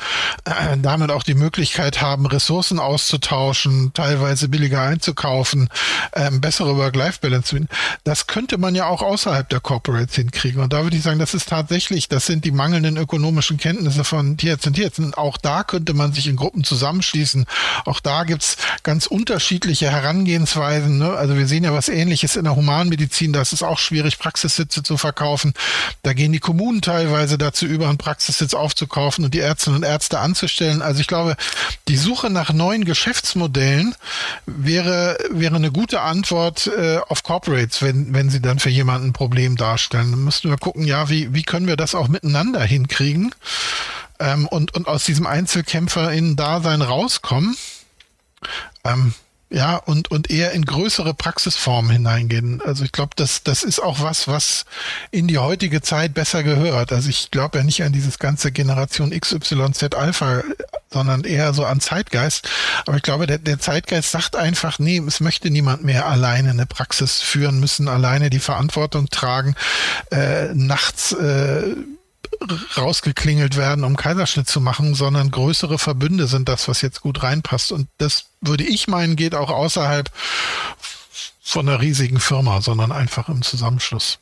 äh, 0.45 0.77
damit 0.77 1.11
auch 1.11 1.23
die 1.23 1.35
Möglichkeit 1.35 2.01
haben, 2.01 2.25
Ressourcen 2.25 2.79
auszutauschen, 2.79 3.91
teilweise 3.93 4.47
billiger 4.47 4.81
einzukaufen, 4.81 5.00
einzukaufen, 5.01 5.69
ähm, 6.13 6.41
bessere 6.41 6.77
Work-Life-Balance 6.77 7.47
zu 7.47 7.55
finden. 7.55 7.69
Das 8.03 8.27
könnte 8.27 8.59
man 8.59 8.75
ja 8.75 8.85
auch 8.85 9.01
außerhalb 9.01 9.49
der 9.49 9.59
Corporates 9.59 10.15
hinkriegen. 10.15 10.61
Und 10.61 10.73
da 10.73 10.83
würde 10.83 10.95
ich 10.95 11.03
sagen, 11.03 11.17
das 11.17 11.33
ist 11.33 11.49
tatsächlich, 11.49 12.07
das 12.07 12.27
sind 12.27 12.45
die 12.45 12.51
mangelnden 12.51 12.97
ökonomischen 12.97 13.57
Kenntnisse 13.57 14.03
von 14.03 14.37
Tierärzten 14.37 14.69
und 14.69 14.75
Tierärzten. 14.75 15.13
Auch 15.15 15.37
da 15.37 15.63
könnte 15.63 15.93
man 15.93 16.13
sich 16.13 16.27
in 16.27 16.35
Gruppen 16.35 16.63
zusammenschließen. 16.63 17.45
Auch 17.85 17.99
da 17.99 18.23
gibt's 18.23 18.57
ganz 18.83 19.07
unterschiedliche 19.07 19.89
Herangehensweisen. 19.89 20.99
Ne? 20.99 21.13
Also 21.13 21.35
wir 21.35 21.47
sehen 21.47 21.63
ja 21.63 21.73
was 21.73 21.89
ähnliches 21.89 22.35
in 22.35 22.43
der 22.43 22.55
Humanmedizin. 22.55 23.33
Da 23.33 23.41
ist 23.41 23.53
es 23.53 23.63
auch 23.63 23.79
schwierig, 23.79 24.19
Praxissitze 24.19 24.83
zu 24.83 24.97
verkaufen. 24.97 25.53
Da 26.03 26.13
gehen 26.13 26.31
die 26.31 26.39
Kommunen 26.39 26.81
teilweise 26.81 27.39
dazu 27.39 27.65
über, 27.65 27.89
einen 27.89 27.97
Praxissitz 27.97 28.53
aufzukaufen 28.53 29.25
und 29.25 29.33
die 29.33 29.39
Ärztinnen 29.39 29.77
und 29.77 29.83
Ärzte 29.83 30.19
anzustellen. 30.19 30.81
Also 30.81 31.01
ich 31.01 31.07
glaube, 31.07 31.35
die 31.87 31.97
Suche 31.97 32.29
nach 32.29 32.53
neuen 32.53 32.85
Geschäftsmodellen 32.85 33.95
wäre 34.45 34.90
wäre, 34.91 35.17
wäre 35.31 35.55
eine 35.55 35.71
gute 35.71 36.01
Antwort 36.01 36.67
äh, 36.67 36.99
auf 37.07 37.23
Corporates, 37.23 37.81
wenn, 37.81 38.13
wenn 38.13 38.29
sie 38.29 38.41
dann 38.41 38.59
für 38.59 38.69
jemanden 38.69 39.09
ein 39.09 39.13
Problem 39.13 39.55
darstellen. 39.55 40.11
Dann 40.11 40.23
müssten 40.23 40.49
wir 40.49 40.57
gucken, 40.57 40.85
ja, 40.85 41.09
wie, 41.09 41.33
wie 41.33 41.43
können 41.43 41.67
wir 41.67 41.77
das 41.77 41.95
auch 41.95 42.07
miteinander 42.07 42.61
hinkriegen 42.61 43.33
ähm, 44.19 44.47
und, 44.47 44.73
und 44.75 44.87
aus 44.87 45.03
diesem 45.05 45.25
Einzelkämpfer-Dasein 45.25 46.81
rauskommen. 46.81 47.55
Ähm, 48.83 49.13
ja, 49.51 49.75
und, 49.75 50.09
und 50.11 50.29
eher 50.29 50.53
in 50.53 50.63
größere 50.63 51.13
Praxisformen 51.13 51.91
hineingehen. 51.91 52.61
Also 52.61 52.85
ich 52.85 52.93
glaube, 52.93 53.11
das, 53.17 53.43
das 53.43 53.63
ist 53.63 53.79
auch 53.79 53.99
was, 53.99 54.29
was 54.29 54.65
in 55.11 55.27
die 55.27 55.39
heutige 55.39 55.81
Zeit 55.81 56.13
besser 56.13 56.41
gehört. 56.43 56.93
Also 56.93 57.09
ich 57.09 57.31
glaube 57.31 57.57
ja 57.57 57.63
nicht 57.65 57.83
an 57.83 57.91
dieses 57.91 58.17
ganze 58.17 58.53
Generation 58.53 59.11
XYZ 59.11 59.93
Alpha, 59.93 60.43
sondern 60.89 61.25
eher 61.25 61.53
so 61.53 61.65
an 61.65 61.81
Zeitgeist. 61.81 62.49
Aber 62.85 62.95
ich 62.95 63.03
glaube, 63.03 63.27
der, 63.27 63.39
der 63.39 63.59
Zeitgeist 63.59 64.11
sagt 64.11 64.37
einfach, 64.37 64.79
nee, 64.79 65.01
es 65.05 65.19
möchte 65.19 65.49
niemand 65.49 65.83
mehr 65.83 66.05
alleine 66.05 66.51
eine 66.51 66.65
Praxis 66.65 67.21
führen 67.21 67.59
müssen, 67.59 67.89
alleine 67.89 68.29
die 68.29 68.39
Verantwortung 68.39 69.09
tragen, 69.09 69.55
äh, 70.11 70.53
nachts 70.53 71.11
äh, 71.11 71.75
rausgeklingelt 72.77 73.55
werden, 73.55 73.83
um 73.83 73.95
Kaiserschnitt 73.95 74.47
zu 74.47 74.61
machen, 74.61 74.95
sondern 74.95 75.31
größere 75.31 75.77
Verbünde 75.77 76.27
sind 76.27 76.49
das, 76.49 76.67
was 76.67 76.81
jetzt 76.81 77.01
gut 77.01 77.23
reinpasst. 77.23 77.71
Und 77.71 77.87
das 77.97 78.25
würde 78.41 78.63
ich 78.63 78.87
meinen, 78.87 79.15
geht 79.15 79.35
auch 79.35 79.49
außerhalb 79.49 80.09
von 81.41 81.67
einer 81.67 81.81
riesigen 81.81 82.19
Firma, 82.19 82.61
sondern 82.61 82.91
einfach 82.91 83.29
im 83.29 83.41
Zusammenschluss. 83.41 84.19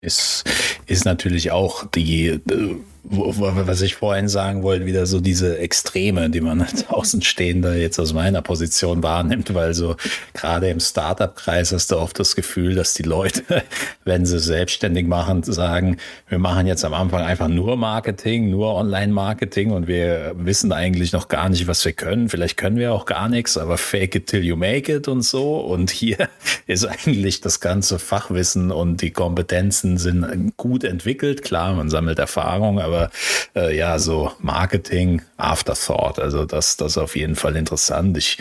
Ist, 0.00 0.44
ist 0.86 1.04
natürlich 1.04 1.50
auch 1.50 1.86
die, 1.86 2.26
äh, 2.26 2.76
was 3.06 3.82
ich 3.82 3.96
vorhin 3.96 4.28
sagen 4.28 4.62
wollte, 4.62 4.86
wieder 4.86 5.04
so 5.04 5.20
diese 5.20 5.58
Extreme, 5.58 6.30
die 6.30 6.40
man 6.40 6.62
als 6.62 6.88
Außenstehender 6.88 7.76
jetzt 7.76 7.98
aus 7.98 8.12
meiner 8.12 8.40
Position 8.40 9.02
wahrnimmt, 9.02 9.52
weil 9.54 9.74
so 9.74 9.96
gerade 10.32 10.68
im 10.70 10.80
Startup-Kreis 10.80 11.72
hast 11.72 11.90
du 11.90 11.98
oft 11.98 12.18
das 12.18 12.34
Gefühl, 12.34 12.74
dass 12.74 12.94
die 12.94 13.02
Leute, 13.02 13.42
wenn 14.04 14.24
sie 14.24 14.38
selbstständig 14.38 15.06
machen, 15.06 15.42
sagen, 15.42 15.98
wir 16.28 16.38
machen 16.38 16.66
jetzt 16.66 16.84
am 16.84 16.94
Anfang 16.94 17.22
einfach 17.22 17.48
nur 17.48 17.76
Marketing, 17.76 18.50
nur 18.50 18.74
Online-Marketing 18.74 19.70
und 19.70 19.86
wir 19.86 20.32
wissen 20.36 20.72
eigentlich 20.72 21.12
noch 21.12 21.28
gar 21.28 21.48
nicht, 21.50 21.66
was 21.66 21.84
wir 21.84 21.92
können. 21.92 22.28
Vielleicht 22.30 22.56
können 22.56 22.76
wir 22.76 22.92
auch 22.92 23.04
gar 23.04 23.28
nichts, 23.28 23.58
aber 23.58 23.76
fake 23.76 24.14
it 24.14 24.26
till 24.28 24.42
you 24.42 24.56
make 24.56 24.90
it 24.90 25.08
und 25.08 25.22
so. 25.22 25.58
Und 25.58 25.90
hier 25.90 26.28
ist 26.66 26.86
eigentlich 26.86 27.42
das 27.42 27.60
ganze 27.60 27.98
Fachwissen 27.98 28.70
und 28.70 29.02
die 29.02 29.10
Kompetenzen 29.10 29.98
sind 29.98 30.56
gut 30.56 30.84
entwickelt. 30.84 31.42
Klar, 31.42 31.74
man 31.74 31.90
sammelt 31.90 32.18
Erfahrung, 32.18 32.80
aber 32.80 32.93
aber 32.94 33.10
äh, 33.56 33.76
ja, 33.76 33.98
so 33.98 34.32
Marketing, 34.40 35.22
Afterthought, 35.36 36.18
also 36.18 36.44
das, 36.44 36.76
das 36.76 36.92
ist 36.92 36.98
auf 36.98 37.16
jeden 37.16 37.36
Fall 37.36 37.56
interessant. 37.56 38.16
Ich, 38.16 38.38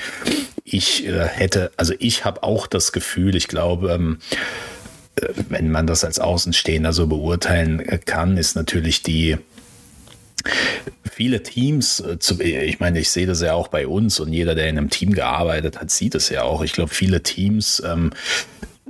ich 0.63 1.05
äh, 1.07 1.27
hätte, 1.27 1.71
also 1.77 1.93
ich 1.99 2.25
habe 2.25 2.43
auch 2.43 2.67
das 2.67 2.91
Gefühl, 2.91 3.35
ich 3.35 3.47
glaube, 3.47 3.91
ähm, 3.91 4.19
äh, 5.15 5.27
wenn 5.49 5.71
man 5.71 5.87
das 5.87 6.03
als 6.03 6.19
Außenstehender 6.19 6.93
so 6.93 7.07
beurteilen 7.07 7.79
äh, 7.79 7.97
kann, 7.97 8.37
ist 8.37 8.55
natürlich 8.55 9.01
die 9.01 9.37
viele 11.11 11.43
Teams, 11.43 11.99
äh, 12.01 12.65
ich 12.65 12.79
meine, 12.79 12.99
ich 12.99 13.09
sehe 13.09 13.27
das 13.27 13.41
ja 13.41 13.53
auch 13.53 13.67
bei 13.69 13.87
uns 13.87 14.19
und 14.19 14.33
jeder, 14.33 14.55
der 14.55 14.67
in 14.67 14.77
einem 14.77 14.89
Team 14.89 15.13
gearbeitet 15.13 15.79
hat, 15.79 15.89
sieht 15.89 16.15
es 16.15 16.29
ja 16.29 16.43
auch. 16.43 16.63
Ich 16.63 16.73
glaube, 16.73 16.93
viele 16.93 17.23
Teams 17.23 17.81
ähm, 17.85 18.11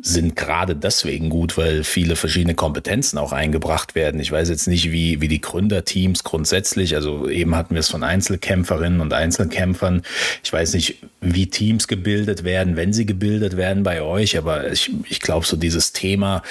sind 0.05 0.35
gerade 0.35 0.75
deswegen 0.75 1.29
gut, 1.29 1.57
weil 1.57 1.85
viele 1.85 2.17
verschiedene 2.17 2.55
Kompetenzen 2.55 3.17
auch 3.17 3.31
eingebracht 3.31 3.95
werden. 3.95 4.19
Ich 4.19 4.33
weiß 4.33 4.49
jetzt 4.49 4.67
nicht, 4.67 4.91
wie, 4.91 5.21
wie 5.21 5.29
die 5.29 5.39
Gründerteams 5.39 6.25
grundsätzlich, 6.25 6.95
also 6.95 7.29
eben 7.29 7.55
hatten 7.55 7.73
wir 7.73 7.79
es 7.79 7.89
von 7.89 8.03
Einzelkämpferinnen 8.03 8.99
und 8.99 9.13
Einzelkämpfern. 9.13 10.01
Ich 10.43 10.51
weiß 10.51 10.73
nicht, 10.73 10.97
wie 11.21 11.47
Teams 11.47 11.87
gebildet 11.87 12.43
werden, 12.43 12.75
wenn 12.75 12.91
sie 12.91 13.05
gebildet 13.05 13.55
werden 13.55 13.83
bei 13.83 14.01
euch, 14.01 14.37
aber 14.37 14.69
ich, 14.69 14.91
ich 15.09 15.21
glaube, 15.21 15.45
so 15.45 15.55
dieses 15.55 15.93
Thema, 15.93 16.43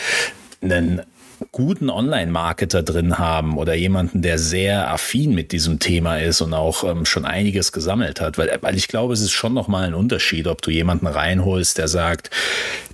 einen 0.63 1.03
guten 1.51 1.91
Online-Marketer 1.91 2.83
drin 2.83 3.19
haben 3.19 3.59
oder 3.59 3.75
jemanden, 3.75 4.23
der 4.23 4.39
sehr 4.39 4.91
affin 4.91 5.35
mit 5.35 5.53
diesem 5.53 5.79
Thema 5.79 6.19
ist 6.19 6.41
und 6.41 6.55
auch 6.55 6.85
ähm, 6.85 7.05
schon 7.05 7.27
einiges 7.27 7.73
gesammelt 7.73 8.21
hat, 8.23 8.39
weil, 8.39 8.57
weil 8.63 8.77
ich 8.77 8.89
glaube, 8.89 9.13
es 9.13 9.21
ist 9.21 9.33
schon 9.33 9.53
nochmal 9.53 9.85
ein 9.85 9.95
Unterschied, 9.95 10.47
ob 10.47 10.63
du 10.63 10.71
jemanden 10.71 11.07
reinholst, 11.07 11.77
der 11.77 11.89
sagt, 11.89 12.31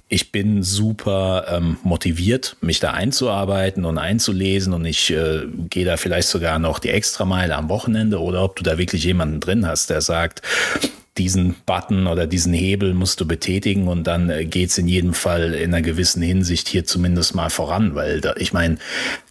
ich 0.08 0.32
bin 0.32 0.62
super 0.62 1.46
ähm, 1.50 1.76
motiviert, 1.82 2.56
mich 2.60 2.80
da 2.80 2.92
einzuarbeiten 2.92 3.84
und 3.84 3.98
einzulesen 3.98 4.72
und 4.72 4.84
ich 4.86 5.10
äh, 5.10 5.46
gehe 5.68 5.84
da 5.84 5.96
vielleicht 5.96 6.28
sogar 6.28 6.58
noch 6.58 6.78
die 6.78 6.88
Extrameile 6.88 7.56
am 7.56 7.68
Wochenende 7.68 8.20
oder 8.20 8.42
ob 8.42 8.56
du 8.56 8.62
da 8.62 8.78
wirklich 8.78 9.04
jemanden 9.04 9.40
drin 9.40 9.66
hast, 9.66 9.90
der 9.90 10.00
sagt, 10.00 10.42
diesen 11.18 11.56
Button 11.66 12.06
oder 12.06 12.26
diesen 12.26 12.52
Hebel 12.52 12.94
musst 12.94 13.20
du 13.20 13.26
betätigen 13.26 13.88
und 13.88 14.06
dann 14.06 14.30
äh, 14.30 14.46
geht's 14.46 14.78
in 14.78 14.88
jedem 14.88 15.12
Fall 15.12 15.52
in 15.52 15.74
einer 15.74 15.82
gewissen 15.82 16.22
Hinsicht 16.22 16.68
hier 16.68 16.84
zumindest 16.84 17.34
mal 17.34 17.50
voran, 17.50 17.94
weil 17.94 18.20
da, 18.20 18.34
ich 18.36 18.52
meine, 18.52 18.78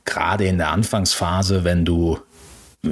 gerade 0.06 0.46
in 0.46 0.58
der 0.58 0.70
Anfangsphase, 0.70 1.64
wenn 1.64 1.86
du 1.86 2.20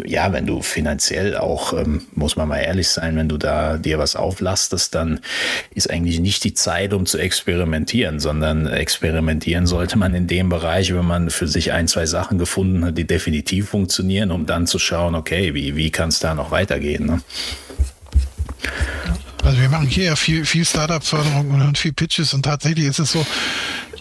ja, 0.05 0.33
wenn 0.33 0.45
du 0.45 0.61
finanziell 0.61 1.37
auch, 1.37 1.73
ähm, 1.73 2.01
muss 2.13 2.35
man 2.35 2.47
mal 2.47 2.59
ehrlich 2.59 2.89
sein, 2.89 3.15
wenn 3.15 3.29
du 3.29 3.37
da 3.37 3.77
dir 3.77 3.99
was 3.99 4.15
auflastest, 4.15 4.95
dann 4.95 5.19
ist 5.73 5.89
eigentlich 5.89 6.19
nicht 6.19 6.43
die 6.43 6.53
Zeit, 6.53 6.93
um 6.93 7.05
zu 7.05 7.17
experimentieren, 7.17 8.19
sondern 8.19 8.67
experimentieren 8.67 9.67
sollte 9.67 9.97
man 9.97 10.13
in 10.13 10.27
dem 10.27 10.49
Bereich, 10.49 10.93
wenn 10.93 11.05
man 11.05 11.29
für 11.29 11.47
sich 11.47 11.71
ein, 11.71 11.87
zwei 11.87 12.05
Sachen 12.05 12.37
gefunden 12.37 12.83
hat, 12.83 12.97
die 12.97 13.05
definitiv 13.05 13.69
funktionieren, 13.69 14.31
um 14.31 14.45
dann 14.45 14.67
zu 14.67 14.79
schauen, 14.79 15.15
okay, 15.15 15.53
wie, 15.53 15.75
wie 15.75 15.91
kann 15.91 16.09
es 16.09 16.19
da 16.19 16.33
noch 16.33 16.51
weitergehen. 16.51 17.05
Ne? 17.05 17.21
Also 19.43 19.61
wir 19.61 19.69
machen 19.69 19.87
hier 19.87 20.05
ja 20.05 20.15
viel, 20.15 20.45
viel 20.45 20.65
Startup-Förderung 20.65 21.51
und 21.51 21.77
viel 21.77 21.93
Pitches 21.93 22.33
und 22.33 22.43
tatsächlich 22.43 22.85
ist 22.85 22.99
es 22.99 23.11
so, 23.11 23.25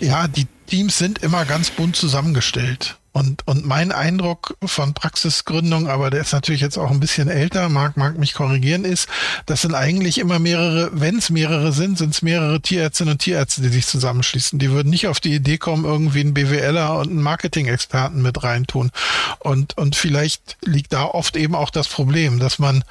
ja, 0.00 0.26
die 0.26 0.46
Teams 0.66 0.96
sind 0.96 1.22
immer 1.22 1.44
ganz 1.44 1.70
bunt 1.70 1.94
zusammengestellt. 1.94 2.96
Und, 3.14 3.46
und 3.46 3.64
mein 3.64 3.92
Eindruck 3.92 4.56
von 4.64 4.92
Praxisgründung, 4.92 5.88
aber 5.88 6.10
der 6.10 6.22
ist 6.22 6.32
natürlich 6.32 6.60
jetzt 6.60 6.76
auch 6.76 6.90
ein 6.90 6.98
bisschen 6.98 7.28
älter, 7.28 7.68
mag, 7.68 7.96
mag 7.96 8.18
mich 8.18 8.34
korrigieren, 8.34 8.84
ist, 8.84 9.08
das 9.46 9.62
sind 9.62 9.72
eigentlich 9.72 10.18
immer 10.18 10.40
mehrere, 10.40 10.90
wenn 10.92 11.18
es 11.18 11.30
mehrere 11.30 11.72
sind, 11.72 11.96
sind 11.96 12.12
es 12.12 12.22
mehrere 12.22 12.60
Tierärztinnen 12.60 13.12
und 13.12 13.18
Tierärzte, 13.20 13.62
die 13.62 13.68
sich 13.68 13.86
zusammenschließen. 13.86 14.58
Die 14.58 14.72
würden 14.72 14.90
nicht 14.90 15.06
auf 15.06 15.20
die 15.20 15.32
Idee 15.32 15.58
kommen, 15.58 15.84
irgendwie 15.84 16.22
einen 16.22 16.34
BWLer 16.34 16.98
und 16.98 17.10
einen 17.10 17.22
Marketing-Experten 17.22 18.20
mit 18.20 18.42
reintun. 18.42 18.90
Und, 19.38 19.78
und 19.78 19.94
vielleicht 19.94 20.56
liegt 20.64 20.92
da 20.92 21.04
oft 21.04 21.36
eben 21.36 21.54
auch 21.54 21.70
das 21.70 21.86
Problem, 21.86 22.40
dass 22.40 22.58
man 22.58 22.82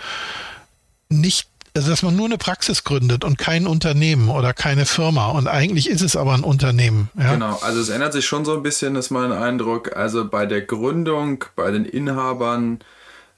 nicht 1.09 1.49
also 1.75 1.89
dass 1.89 2.03
man 2.03 2.15
nur 2.15 2.25
eine 2.25 2.37
Praxis 2.37 2.83
gründet 2.83 3.23
und 3.23 3.37
kein 3.37 3.65
Unternehmen 3.65 4.29
oder 4.29 4.53
keine 4.53 4.85
Firma. 4.85 5.29
Und 5.31 5.47
eigentlich 5.47 5.89
ist 5.89 6.01
es 6.01 6.15
aber 6.15 6.33
ein 6.33 6.43
Unternehmen. 6.43 7.09
Ja? 7.17 7.33
Genau, 7.33 7.57
also 7.61 7.79
es 7.81 7.89
ändert 7.89 8.13
sich 8.13 8.25
schon 8.25 8.45
so 8.45 8.53
ein 8.53 8.63
bisschen, 8.63 8.95
ist 8.95 9.09
mein 9.09 9.31
Eindruck. 9.31 9.95
Also 9.95 10.27
bei 10.27 10.45
der 10.45 10.61
Gründung, 10.61 11.45
bei 11.55 11.71
den 11.71 11.85
Inhabern, 11.85 12.79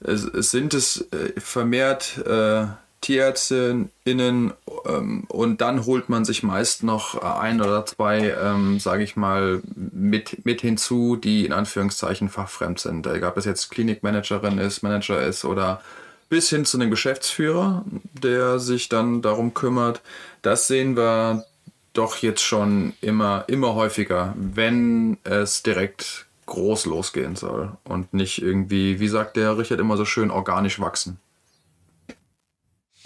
es, 0.00 0.24
es 0.24 0.50
sind 0.50 0.74
es 0.74 1.08
äh, 1.12 1.40
vermehrt 1.40 2.18
äh, 2.26 2.66
TierärztInnen 3.00 4.52
ähm, 4.86 5.24
und 5.28 5.60
dann 5.60 5.86
holt 5.86 6.08
man 6.08 6.24
sich 6.24 6.42
meist 6.42 6.82
noch 6.82 7.22
ein 7.22 7.62
oder 7.62 7.86
zwei, 7.86 8.34
ähm, 8.38 8.80
sage 8.80 9.04
ich 9.04 9.16
mal, 9.16 9.62
mit, 9.74 10.44
mit 10.44 10.60
hinzu, 10.60 11.16
die 11.16 11.46
in 11.46 11.52
Anführungszeichen 11.52 12.28
fachfremd 12.28 12.80
sind. 12.80 13.06
Egal, 13.06 13.30
ob 13.30 13.36
es 13.36 13.44
jetzt 13.44 13.70
Klinikmanagerin 13.70 14.58
ist, 14.58 14.82
Manager 14.82 15.22
ist 15.22 15.44
oder 15.44 15.80
bis 16.28 16.50
hin 16.50 16.64
zu 16.64 16.78
einem 16.78 16.90
Geschäftsführer, 16.90 17.84
der 18.12 18.58
sich 18.58 18.88
dann 18.88 19.22
darum 19.22 19.54
kümmert. 19.54 20.02
Das 20.42 20.66
sehen 20.66 20.96
wir 20.96 21.44
doch 21.92 22.16
jetzt 22.18 22.42
schon 22.42 22.94
immer, 23.00 23.44
immer 23.48 23.74
häufiger, 23.74 24.34
wenn 24.36 25.18
es 25.24 25.62
direkt 25.62 26.26
groß 26.46 26.86
losgehen 26.86 27.36
soll 27.36 27.76
und 27.84 28.14
nicht 28.14 28.40
irgendwie, 28.40 29.00
wie 29.00 29.08
sagt 29.08 29.36
der 29.36 29.58
Richard 29.58 29.80
immer 29.80 29.96
so 29.96 30.04
schön, 30.04 30.30
organisch 30.30 30.80
wachsen. 30.80 31.18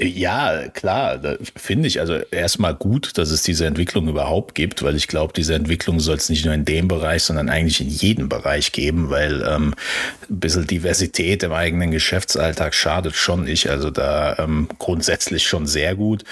Ja, 0.02 0.68
klar, 0.68 1.20
finde 1.56 1.86
ich 1.86 2.00
also 2.00 2.14
erstmal 2.30 2.74
gut, 2.74 3.18
dass 3.18 3.30
es 3.30 3.42
diese 3.42 3.66
Entwicklung 3.66 4.08
überhaupt 4.08 4.54
gibt, 4.54 4.82
weil 4.82 4.96
ich 4.96 5.08
glaube, 5.08 5.34
diese 5.34 5.54
Entwicklung 5.54 6.00
soll 6.00 6.16
es 6.16 6.30
nicht 6.30 6.46
nur 6.46 6.54
in 6.54 6.64
dem 6.64 6.88
Bereich, 6.88 7.24
sondern 7.24 7.50
eigentlich 7.50 7.82
in 7.82 7.90
jedem 7.90 8.30
Bereich 8.30 8.72
geben, 8.72 9.10
weil 9.10 9.42
ähm, 9.42 9.74
ein 10.30 10.40
bisschen 10.40 10.66
Diversität 10.66 11.42
im 11.42 11.52
eigenen 11.52 11.90
Geschäftsalltag 11.90 12.72
schadet 12.72 13.14
schon 13.14 13.46
ich, 13.46 13.68
also 13.68 13.90
da 13.90 14.38
ähm, 14.38 14.68
grundsätzlich 14.78 15.46
schon 15.46 15.66
sehr 15.66 15.94
gut. 15.94 16.24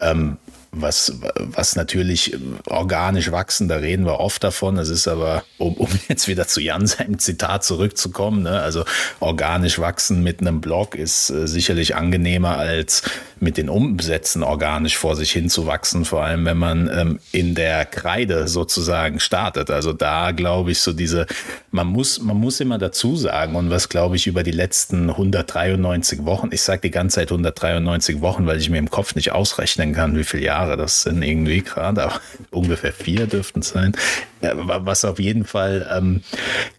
Ähm, 0.00 0.36
was, 0.76 1.18
was 1.38 1.76
natürlich 1.76 2.36
organisch 2.66 3.30
wachsen, 3.30 3.68
da 3.68 3.76
reden 3.76 4.06
wir 4.06 4.20
oft 4.20 4.42
davon. 4.42 4.76
Es 4.78 4.88
ist 4.88 5.08
aber, 5.08 5.44
um, 5.58 5.74
um 5.74 5.88
jetzt 6.08 6.28
wieder 6.28 6.46
zu 6.46 6.60
Jan 6.60 6.86
seinem 6.86 7.18
Zitat 7.18 7.64
zurückzukommen, 7.64 8.42
ne, 8.42 8.60
also 8.60 8.84
organisch 9.20 9.78
wachsen 9.78 10.22
mit 10.22 10.40
einem 10.40 10.60
Blog 10.60 10.94
ist 10.94 11.30
äh, 11.30 11.46
sicherlich 11.46 11.96
angenehmer 11.96 12.56
als 12.56 13.02
mit 13.40 13.56
den 13.56 13.68
Umsätzen 13.68 14.42
organisch 14.42 14.96
vor 14.96 15.16
sich 15.16 15.30
hin 15.30 15.50
zu 15.50 15.66
wachsen, 15.66 16.04
vor 16.04 16.24
allem 16.24 16.44
wenn 16.44 16.56
man 16.56 16.90
ähm, 16.92 17.18
in 17.30 17.54
der 17.54 17.84
Kreide 17.84 18.48
sozusagen 18.48 19.20
startet. 19.20 19.70
Also 19.70 19.92
da 19.92 20.32
glaube 20.32 20.72
ich 20.72 20.80
so 20.80 20.92
diese, 20.92 21.26
man 21.70 21.86
muss, 21.86 22.20
man 22.20 22.36
muss 22.36 22.60
immer 22.60 22.78
dazu 22.78 23.16
sagen 23.16 23.54
und 23.54 23.70
was 23.70 23.88
glaube 23.88 24.16
ich 24.16 24.26
über 24.26 24.42
die 24.42 24.50
letzten 24.50 25.10
193 25.10 26.24
Wochen, 26.24 26.48
ich 26.52 26.62
sage 26.62 26.82
die 26.82 26.90
ganze 26.90 27.16
Zeit 27.16 27.30
193 27.30 28.20
Wochen, 28.20 28.46
weil 28.46 28.58
ich 28.58 28.70
mir 28.70 28.78
im 28.78 28.90
Kopf 28.90 29.14
nicht 29.14 29.32
ausrechnen 29.32 29.92
kann, 29.92 30.16
wie 30.16 30.24
viele 30.24 30.44
Jahre 30.44 30.63
das 30.66 31.02
sind 31.02 31.22
irgendwie 31.22 31.62
gerade, 31.62 32.10
ungefähr 32.50 32.92
vier 32.92 33.26
dürften 33.26 33.60
es 33.60 33.68
sein. 33.68 33.92
Was 34.40 35.04
auf 35.04 35.18
jeden 35.18 35.44
Fall, 35.44 35.88
ähm, 35.90 36.22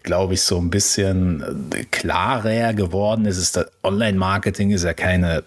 glaube 0.02 0.34
ich, 0.34 0.42
so 0.42 0.58
ein 0.58 0.70
bisschen 0.70 1.70
äh, 1.72 1.84
klarer 1.84 2.74
geworden 2.74 3.26
ist, 3.26 3.38
ist, 3.38 3.56
dass 3.56 3.66
Online-Marketing 3.82 4.70
ist 4.70 4.84
ja 4.84 4.94
keine 4.94 5.42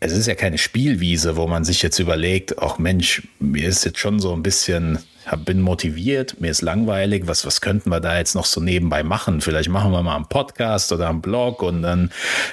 es 0.00 0.12
ist 0.12 0.26
ja 0.26 0.34
keine 0.34 0.58
Spielwiese, 0.58 1.36
wo 1.36 1.46
man 1.46 1.64
sich 1.64 1.82
jetzt 1.82 1.98
überlegt, 1.98 2.58
ach 2.60 2.78
Mensch, 2.78 3.26
mir 3.40 3.66
ist 3.66 3.84
jetzt 3.84 3.98
schon 3.98 4.20
so 4.20 4.32
ein 4.32 4.42
bisschen, 4.42 4.98
bin 5.44 5.60
motiviert, 5.60 6.40
mir 6.40 6.50
ist 6.50 6.62
langweilig, 6.62 7.26
was, 7.26 7.44
was 7.44 7.60
könnten 7.60 7.90
wir 7.90 8.00
da 8.00 8.16
jetzt 8.16 8.34
noch 8.34 8.44
so 8.44 8.60
nebenbei 8.60 9.02
machen? 9.02 9.40
Vielleicht 9.40 9.70
machen 9.70 9.90
wir 9.90 10.02
mal 10.02 10.14
einen 10.14 10.28
Podcast 10.28 10.92
oder 10.92 11.08
einen 11.08 11.20
Blog 11.20 11.62
und 11.62 11.82
dann 11.82 12.12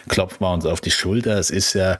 klopfen 0.09 0.41
wir 0.41 0.53
uns 0.53 0.65
auf 0.65 0.81
die 0.81 0.91
Schulter. 0.91 1.37
Es 1.37 1.51
ist 1.51 1.73
ja, 1.73 1.99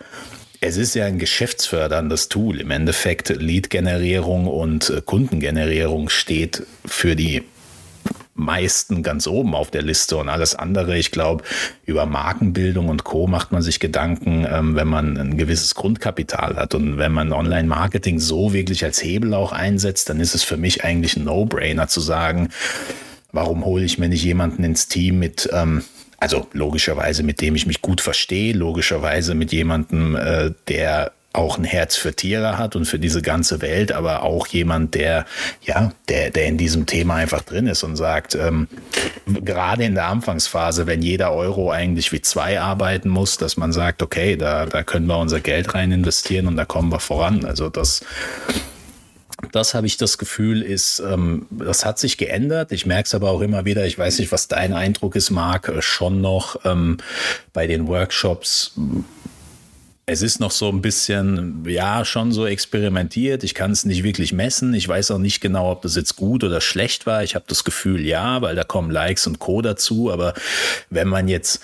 es 0.62 0.78
ist 0.78 0.96
ja 0.96 1.06
ein 1.06 1.20
geschäftsförderndes 1.20 2.30
Tool. 2.30 2.62
Im 2.62 2.72
Endeffekt 2.72 3.30
Lead-Generierung 3.30 4.48
und 4.48 4.90
äh, 4.90 5.02
Kundengenerierung 5.02 6.10
steht 6.10 6.64
für 6.86 7.16
die 7.16 7.44
meisten 8.36 9.02
ganz 9.02 9.28
oben 9.28 9.56
auf 9.56 9.72
der 9.72 9.82
Liste 9.82 10.18
und 10.18 10.28
alles 10.28 10.56
andere, 10.56 10.98
ich 10.98 11.12
glaube, 11.12 11.44
über 11.86 12.06
Markenbildung 12.06 12.90
und 12.90 13.06
Co. 13.06 13.28
macht 13.28 13.54
man 13.54 13.62
sich 13.62 13.80
Gedanken, 13.80 14.46
ähm, 14.50 14.76
wenn 14.76 14.90
man 14.90 15.18
ein 15.18 15.38
gewisses 15.38 15.74
Grundkapital 15.74 16.58
hat. 16.58 16.76
Und 16.76 16.98
wenn 16.98 17.14
man 17.14 17.32
Online-Marketing 17.32 18.20
so 18.20 18.52
wirklich 18.52 18.84
als 18.84 19.02
Hebel 19.02 19.34
auch 19.34 19.54
einsetzt, 19.54 20.10
dann 20.10 20.20
ist 20.20 20.36
es 20.36 20.44
für 20.44 20.58
mich 20.58 20.84
eigentlich 20.84 21.16
ein 21.16 21.24
No-Brainer 21.24 21.88
zu 21.88 22.02
sagen, 22.02 22.50
warum 23.32 23.64
hole 23.64 23.86
ich 23.86 23.98
mir 23.98 24.10
nicht 24.10 24.24
jemanden 24.24 24.64
ins 24.66 24.90
Team 24.90 25.20
mit, 25.20 25.50
ähm, 25.54 25.84
also 26.18 26.48
logischerweise 26.54 27.24
mit 27.24 27.42
dem 27.42 27.56
ich 27.56 27.66
mich 27.66 27.82
gut 27.82 28.02
verstehe, 28.02 28.54
logischerweise 28.54 29.36
mit 29.36 29.52
jemandem, 29.52 30.16
äh, 30.16 30.52
der 30.68 31.12
auch 31.36 31.58
ein 31.58 31.64
Herz 31.64 31.96
für 31.96 32.14
Tiere 32.14 32.58
hat 32.58 32.76
und 32.76 32.86
für 32.86 32.98
diese 32.98 33.22
ganze 33.22 33.62
Welt, 33.62 33.92
aber 33.92 34.24
auch 34.24 34.48
jemand, 34.48 34.96
der, 34.96 35.26
ja, 35.62 35.92
der, 36.08 36.32
der 36.32 36.46
in 36.46 36.58
diesem 36.58 36.86
Thema 36.86 37.16
einfach 37.16 37.42
drin 37.42 37.68
ist 37.68 37.84
und 37.84 37.96
sagt, 37.96 38.36
ähm, 38.36 38.68
gerade 39.26 39.84
in 39.84 39.96
der 39.96 40.08
Anfangsphase, 40.08 40.88
wenn 40.88 41.02
jeder 41.02 41.34
Euro 41.34 41.72
eigentlich 41.72 42.12
wie 42.12 42.22
zwei 42.22 42.60
arbeiten 42.60 43.10
muss, 43.10 43.38
dass 43.38 43.58
man 43.58 43.74
sagt, 43.74 44.02
okay, 44.02 44.38
da, 44.38 44.66
da 44.66 44.84
können 44.84 45.08
wir 45.08 45.18
unser 45.18 45.42
Geld 45.42 45.74
rein 45.74 45.92
investieren 45.92 46.48
und 46.48 46.56
da 46.56 46.66
kommen 46.66 46.92
wir 46.92 47.00
voran. 47.00 47.46
Also 47.46 47.70
das, 47.70 48.02
das 49.52 49.74
habe 49.74 49.88
ich 49.88 49.98
das 49.98 50.18
Gefühl, 50.18 50.62
ist, 50.62 51.00
ähm, 51.00 51.46
das 51.52 51.86
hat 51.86 52.00
sich 52.00 52.18
geändert. 52.18 52.72
Ich 52.72 52.86
merke 52.86 53.08
es 53.08 53.16
aber 53.16 53.32
auch 53.32 53.42
immer 53.42 53.66
wieder, 53.66 53.86
ich 53.86 53.98
weiß 53.98 54.20
nicht, 54.20 54.32
was 54.32 54.48
dein 54.48 54.74
Eindruck 54.74 55.16
ist, 55.16 55.30
Marc, 55.30 55.70
äh, 55.70 55.82
schon 55.82 56.22
noch 56.22 56.66
ähm, 56.66 56.98
bei 57.54 57.68
den 57.68 57.88
Workshops 57.88 58.74
es 60.08 60.22
ist 60.22 60.40
noch 60.40 60.52
so 60.52 60.70
ein 60.70 60.82
bisschen, 60.82 61.66
ja, 61.68 62.06
schon 62.06 62.32
so 62.32 62.46
experimentiert. 62.46 63.44
Ich 63.44 63.56
kann 63.56 63.72
es 63.72 63.86
nicht 63.86 64.04
wirklich 64.04 64.34
messen. 64.34 64.74
Ich 64.76 64.88
weiß 64.88 65.12
auch 65.12 65.18
nicht 65.18 65.42
genau, 65.42 65.72
ob 65.72 65.82
das 65.82 65.96
jetzt 65.96 66.16
gut 66.16 66.44
oder 66.44 66.62
schlecht 66.62 67.08
war. 67.08 67.24
Ich 67.24 67.34
habe 67.34 67.46
das 67.48 67.64
Gefühl, 67.64 68.06
ja, 68.06 68.42
weil 68.42 68.56
da 68.56 68.64
kommen 68.64 68.92
Likes 68.92 69.26
und 69.26 69.40
Co. 69.40 69.64
dazu. 69.64 70.12
Aber 70.12 70.36
wenn 70.92 71.08
man 71.08 71.28
jetzt 71.28 71.60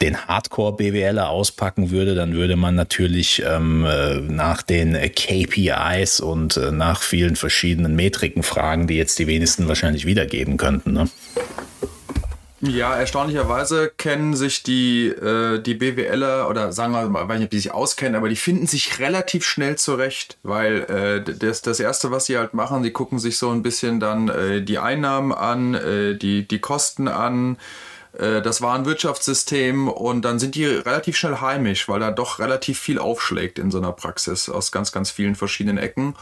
den 0.00 0.26
Hardcore-BWLer 0.26 1.28
auspacken 1.28 1.90
würde, 1.90 2.14
dann 2.14 2.34
würde 2.34 2.56
man 2.56 2.74
natürlich 2.74 3.42
ähm, 3.44 3.84
äh, 3.84 4.20
nach 4.20 4.62
den 4.62 4.92
KPIs 4.94 6.20
und 6.20 6.56
äh, 6.56 6.70
nach 6.70 7.02
vielen 7.02 7.36
verschiedenen 7.36 7.96
Metriken 7.96 8.42
fragen, 8.42 8.86
die 8.86 8.96
jetzt 8.96 9.18
die 9.18 9.26
wenigsten 9.26 9.68
wahrscheinlich 9.68 10.06
wiedergeben 10.06 10.56
könnten. 10.56 10.92
Ne? 10.92 11.08
Ja, 12.66 12.96
erstaunlicherweise 12.96 13.92
kennen 13.94 14.34
sich 14.34 14.62
die, 14.62 15.08
äh, 15.08 15.60
die 15.60 15.74
BWLer 15.74 16.48
oder 16.48 16.72
sagen 16.72 16.92
wir 16.92 17.06
mal, 17.08 17.28
weiß 17.28 17.38
nicht, 17.38 17.46
ob 17.46 17.50
die 17.50 17.58
sich 17.58 17.72
auskennen, 17.72 18.14
aber 18.14 18.30
die 18.30 18.36
finden 18.36 18.66
sich 18.66 18.98
relativ 19.00 19.44
schnell 19.44 19.76
zurecht, 19.76 20.38
weil 20.42 20.84
äh, 20.84 21.34
das, 21.34 21.60
das 21.60 21.78
Erste, 21.78 22.10
was 22.10 22.26
sie 22.26 22.38
halt 22.38 22.54
machen, 22.54 22.82
sie 22.82 22.90
gucken 22.90 23.18
sich 23.18 23.36
so 23.36 23.50
ein 23.50 23.62
bisschen 23.62 24.00
dann 24.00 24.28
äh, 24.28 24.62
die 24.62 24.78
Einnahmen 24.78 25.32
an, 25.32 25.74
äh, 25.74 26.16
die, 26.16 26.48
die 26.48 26.58
Kosten 26.58 27.06
an, 27.06 27.58
äh, 28.18 28.42
das 28.42 28.62
Warenwirtschaftssystem 28.62 29.88
und 29.88 30.22
dann 30.22 30.38
sind 30.38 30.54
die 30.54 30.66
relativ 30.66 31.16
schnell 31.16 31.40
heimisch, 31.40 31.88
weil 31.88 32.00
da 32.00 32.10
doch 32.10 32.38
relativ 32.38 32.78
viel 32.78 32.98
aufschlägt 32.98 33.58
in 33.58 33.70
so 33.70 33.78
einer 33.78 33.92
Praxis 33.92 34.48
aus 34.48 34.72
ganz, 34.72 34.92
ganz 34.92 35.10
vielen 35.10 35.34
verschiedenen 35.34 35.78
Ecken. 35.78 36.14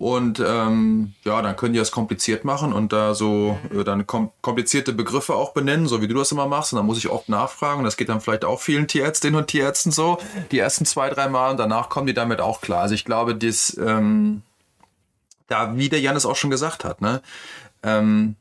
Und 0.00 0.40
ähm, 0.40 1.12
ja, 1.24 1.42
dann 1.42 1.56
können 1.56 1.74
die 1.74 1.78
das 1.78 1.90
kompliziert 1.90 2.42
machen 2.42 2.72
und 2.72 2.90
da 2.90 3.14
so 3.14 3.58
äh, 3.70 3.84
dann 3.84 4.06
kom 4.06 4.30
komplizierte 4.40 4.94
Begriffe 4.94 5.34
auch 5.34 5.52
benennen, 5.52 5.88
so 5.88 6.00
wie 6.00 6.08
du 6.08 6.14
das 6.14 6.32
immer 6.32 6.46
machst. 6.46 6.72
Und 6.72 6.78
dann 6.78 6.86
muss 6.86 6.96
ich 6.96 7.10
oft 7.10 7.28
nachfragen. 7.28 7.80
Und 7.80 7.84
das 7.84 7.98
geht 7.98 8.08
dann 8.08 8.22
vielleicht 8.22 8.46
auch 8.46 8.62
vielen 8.62 8.88
Tierärztinnen 8.88 9.38
und 9.38 9.48
Tierärzten 9.48 9.92
so, 9.92 10.18
die 10.52 10.58
ersten 10.58 10.86
zwei, 10.86 11.10
drei 11.10 11.28
Mal 11.28 11.50
und 11.50 11.58
danach 11.58 11.90
kommen 11.90 12.06
die 12.06 12.14
damit 12.14 12.40
auch 12.40 12.62
klar. 12.62 12.80
Also 12.80 12.94
ich 12.94 13.04
glaube, 13.04 13.34
das, 13.34 13.76
ähm, 13.76 14.40
da, 15.48 15.76
wie 15.76 15.90
der 15.90 16.00
Janis 16.00 16.24
auch 16.24 16.36
schon 16.36 16.50
gesagt 16.50 16.82
hat, 16.82 17.02
ne? 17.02 17.20
Ähm, 17.82 18.36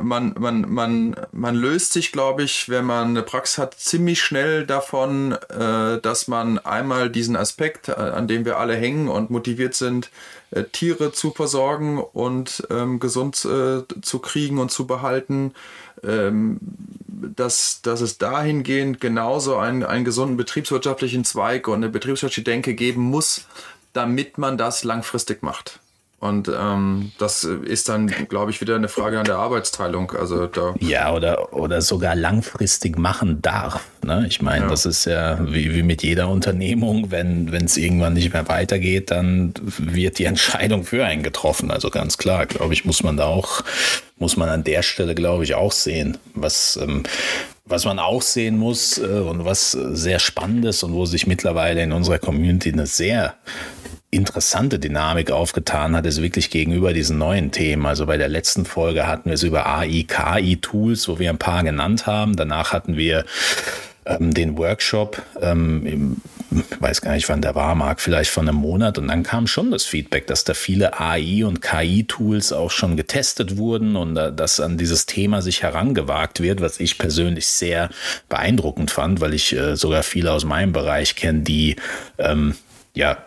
man, 0.00 0.34
man, 0.38 0.64
man, 0.68 1.16
man 1.32 1.54
löst 1.54 1.92
sich, 1.92 2.12
glaube 2.12 2.42
ich, 2.42 2.68
wenn 2.68 2.84
man 2.84 3.08
eine 3.08 3.22
Praxis 3.22 3.58
hat, 3.58 3.74
ziemlich 3.74 4.20
schnell 4.22 4.66
davon, 4.66 5.32
äh, 5.32 6.00
dass 6.00 6.28
man 6.28 6.58
einmal 6.58 7.10
diesen 7.10 7.36
Aspekt, 7.36 7.88
äh, 7.88 7.92
an 7.92 8.28
dem 8.28 8.44
wir 8.44 8.58
alle 8.58 8.74
hängen 8.74 9.08
und 9.08 9.30
motiviert 9.30 9.74
sind, 9.74 10.10
äh, 10.50 10.64
Tiere 10.64 11.12
zu 11.12 11.30
versorgen 11.30 11.98
und 11.98 12.66
ähm, 12.70 13.00
gesund 13.00 13.44
äh, 13.44 13.82
zu 14.02 14.18
kriegen 14.20 14.58
und 14.58 14.70
zu 14.70 14.86
behalten, 14.86 15.54
ähm, 16.02 16.58
dass, 17.36 17.82
dass 17.82 18.00
es 18.00 18.18
dahingehend 18.18 19.00
genauso 19.00 19.56
einen, 19.56 19.82
einen 19.82 20.04
gesunden 20.04 20.36
betriebswirtschaftlichen 20.36 21.24
Zweig 21.24 21.68
und 21.68 21.76
eine 21.76 21.88
betriebswirtschaftliche 21.88 22.44
Denke 22.44 22.74
geben 22.74 23.02
muss, 23.02 23.46
damit 23.92 24.38
man 24.38 24.56
das 24.56 24.84
langfristig 24.84 25.42
macht. 25.42 25.80
Und 26.20 26.48
ähm, 26.48 27.12
das 27.18 27.44
ist 27.44 27.88
dann, 27.88 28.08
glaube 28.08 28.50
ich, 28.50 28.60
wieder 28.60 28.74
eine 28.74 28.88
Frage 28.88 29.20
an 29.20 29.24
der 29.24 29.36
Arbeitsteilung. 29.36 30.10
Also 30.10 30.48
da 30.48 30.74
ja, 30.80 31.14
oder, 31.14 31.52
oder 31.52 31.80
sogar 31.80 32.16
langfristig 32.16 32.98
machen 32.98 33.40
darf. 33.40 33.84
Ne? 34.02 34.26
Ich 34.28 34.42
meine, 34.42 34.64
ja. 34.64 34.70
das 34.70 34.84
ist 34.84 35.04
ja 35.04 35.38
wie, 35.48 35.72
wie 35.76 35.84
mit 35.84 36.02
jeder 36.02 36.28
Unternehmung, 36.28 37.12
wenn 37.12 37.46
es 37.54 37.76
irgendwann 37.76 38.14
nicht 38.14 38.32
mehr 38.32 38.48
weitergeht, 38.48 39.12
dann 39.12 39.54
wird 39.78 40.18
die 40.18 40.24
Entscheidung 40.24 40.82
für 40.82 41.04
einen 41.04 41.22
getroffen. 41.22 41.70
Also 41.70 41.88
ganz 41.88 42.18
klar, 42.18 42.46
glaube 42.46 42.74
ich, 42.74 42.84
muss 42.84 43.04
man 43.04 43.16
da 43.16 43.26
auch, 43.26 43.62
muss 44.16 44.36
man 44.36 44.48
an 44.48 44.64
der 44.64 44.82
Stelle, 44.82 45.14
glaube 45.14 45.44
ich, 45.44 45.54
auch 45.54 45.72
sehen, 45.72 46.18
was. 46.34 46.78
Ähm, 46.82 47.04
was 47.70 47.84
man 47.84 47.98
auch 47.98 48.22
sehen 48.22 48.56
muss 48.56 48.96
äh, 48.96 49.02
und 49.02 49.44
was 49.44 49.72
sehr 49.72 50.20
spannend 50.20 50.64
ist 50.64 50.82
und 50.84 50.94
wo 50.94 51.04
sich 51.04 51.26
mittlerweile 51.26 51.82
in 51.82 51.92
unserer 51.92 52.18
Community 52.18 52.72
eine 52.72 52.86
sehr 52.86 53.34
interessante 54.10 54.78
Dynamik 54.78 55.30
aufgetan 55.30 55.94
hat, 55.94 56.06
ist 56.06 56.22
wirklich 56.22 56.50
gegenüber 56.50 56.92
diesen 56.92 57.18
neuen 57.18 57.50
Themen. 57.50 57.84
Also 57.84 58.06
bei 58.06 58.16
der 58.16 58.28
letzten 58.28 58.64
Folge 58.64 59.06
hatten 59.06 59.26
wir 59.26 59.34
es 59.34 59.42
über 59.42 59.66
AI, 59.66 60.06
KI-Tools, 60.08 61.08
wo 61.08 61.18
wir 61.18 61.28
ein 61.28 61.38
paar 61.38 61.62
genannt 61.62 62.06
haben. 62.06 62.34
Danach 62.34 62.72
hatten 62.72 62.96
wir 62.96 63.26
ähm, 64.06 64.32
den 64.32 64.56
Workshop, 64.56 65.20
ähm, 65.42 65.86
im, 65.86 66.16
ich 66.50 66.80
weiß 66.80 67.02
gar 67.02 67.12
nicht, 67.12 67.28
wann 67.28 67.42
der 67.42 67.54
war, 67.54 67.74
Marc, 67.74 68.00
vielleicht 68.00 68.30
von 68.30 68.48
einem 68.48 68.56
Monat. 68.56 68.96
Und 68.96 69.08
dann 69.08 69.22
kam 69.22 69.46
schon 69.46 69.70
das 69.70 69.84
Feedback, 69.84 70.26
dass 70.26 70.44
da 70.44 70.54
viele 70.54 70.98
AI- 70.98 71.44
und 71.44 71.60
KI-Tools 71.60 72.54
auch 72.54 72.70
schon 72.70 72.96
getestet 72.96 73.58
wurden 73.58 73.94
und 73.94 74.16
äh, 74.16 74.32
dass 74.32 74.58
an 74.58 74.78
dieses 74.78 75.04
Thema 75.04 75.42
sich 75.42 75.62
herangewagt 75.62 76.40
wird, 76.40 76.62
was 76.62 76.80
ich 76.80 76.96
persönlich 76.96 77.46
sehr 77.46 77.90
beeindruckend 78.30 78.90
fand, 78.90 79.20
weil 79.20 79.34
ich 79.34 79.54
äh, 79.54 79.76
sogar 79.76 80.02
viele 80.02 80.32
aus 80.32 80.46
meinem 80.46 80.72
Bereich 80.72 81.14
kenne, 81.14 81.40
die 81.40 81.76
ähm, 82.16 82.54
ja 82.94 83.18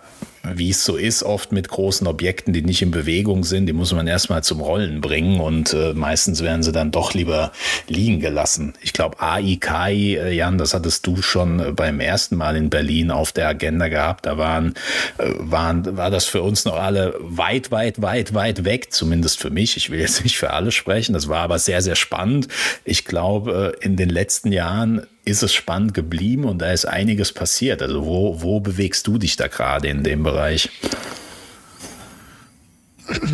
wie 0.43 0.71
es 0.71 0.83
so 0.83 0.95
ist, 0.95 1.23
oft 1.23 1.51
mit 1.51 1.69
großen 1.69 2.07
Objekten, 2.07 2.53
die 2.53 2.63
nicht 2.63 2.81
in 2.81 2.91
Bewegung 2.91 3.43
sind, 3.43 3.67
die 3.67 3.73
muss 3.73 3.93
man 3.93 4.07
erstmal 4.07 4.43
zum 4.43 4.59
Rollen 4.59 4.99
bringen 4.99 5.39
und 5.39 5.73
äh, 5.73 5.93
meistens 5.93 6.41
werden 6.41 6.63
sie 6.63 6.71
dann 6.71 6.91
doch 6.91 7.13
lieber 7.13 7.51
liegen 7.87 8.19
gelassen. 8.19 8.73
Ich 8.81 8.93
glaube, 8.93 9.19
AI, 9.19 9.57
KI, 9.59 10.17
äh, 10.17 10.31
Jan, 10.31 10.57
das 10.57 10.73
hattest 10.73 11.05
du 11.05 11.21
schon 11.21 11.59
äh, 11.59 11.71
beim 11.71 11.99
ersten 11.99 12.35
Mal 12.37 12.55
in 12.55 12.69
Berlin 12.69 13.11
auf 13.11 13.31
der 13.31 13.47
Agenda 13.47 13.87
gehabt. 13.87 14.25
Da 14.25 14.37
waren, 14.37 14.73
äh, 15.19 15.31
waren, 15.37 15.97
war 15.97 16.09
das 16.09 16.25
für 16.25 16.41
uns 16.41 16.65
noch 16.65 16.75
alle 16.75 17.15
weit, 17.19 17.71
weit, 17.71 18.01
weit, 18.01 18.33
weit 18.33 18.65
weg, 18.65 18.91
zumindest 18.91 19.39
für 19.39 19.51
mich. 19.51 19.77
Ich 19.77 19.91
will 19.91 19.99
jetzt 19.99 20.23
nicht 20.23 20.37
für 20.37 20.51
alle 20.51 20.71
sprechen. 20.71 21.13
Das 21.13 21.27
war 21.27 21.41
aber 21.41 21.59
sehr, 21.59 21.81
sehr 21.81 21.95
spannend. 21.95 22.47
Ich 22.83 23.05
glaube, 23.05 23.75
äh, 23.79 23.85
in 23.85 23.95
den 23.95 24.09
letzten 24.09 24.51
Jahren 24.51 25.05
ist 25.25 25.43
es 25.43 25.53
spannend 25.53 25.93
geblieben 25.93 26.45
und 26.45 26.59
da 26.59 26.71
ist 26.71 26.85
einiges 26.85 27.31
passiert. 27.33 27.81
Also 27.81 28.05
wo, 28.05 28.41
wo 28.41 28.59
bewegst 28.59 29.07
du 29.07 29.17
dich 29.17 29.35
da 29.35 29.47
gerade 29.47 29.87
in 29.87 30.03
dem 30.03 30.23
Bereich? 30.23 30.69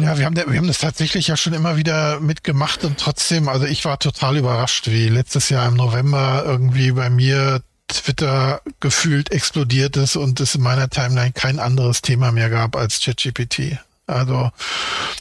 Ja, 0.02 0.17
wir 0.17 0.26
haben, 0.26 0.36
wir 0.36 0.58
haben 0.58 0.67
das 0.67 0.80
tatsächlich 0.80 1.28
ja 1.28 1.38
schon 1.38 1.54
immer 1.54 1.78
wieder 1.78 2.19
mitgemacht 2.19 2.84
und 2.84 2.97
trotzdem, 2.97 3.47
also 3.47 3.65
ich 3.65 3.86
war 3.86 4.00
total 4.00 4.38
überrascht, 4.38 4.88
wie 4.88 5.08
letztes 5.08 5.50
Jahr 5.50 5.67
im 5.67 5.76
November 5.76 6.43
irgendwie 6.45 6.91
bei 6.91 7.10
mir 7.10 7.62
Twitter 7.88 8.62
gefühlt 8.80 9.32
explodiert 9.32 9.95
ist 9.97 10.15
und 10.15 10.39
es 10.39 10.56
in 10.56 10.62
meiner 10.62 10.89
Timeline 10.89 11.32
kein 11.32 11.60
anderes 11.60 12.02
Thema 12.02 12.32
mehr 12.32 12.50
gab 12.50 12.76
als 12.76 13.00
ChatGPT. 13.00 13.78
Also, 14.08 14.52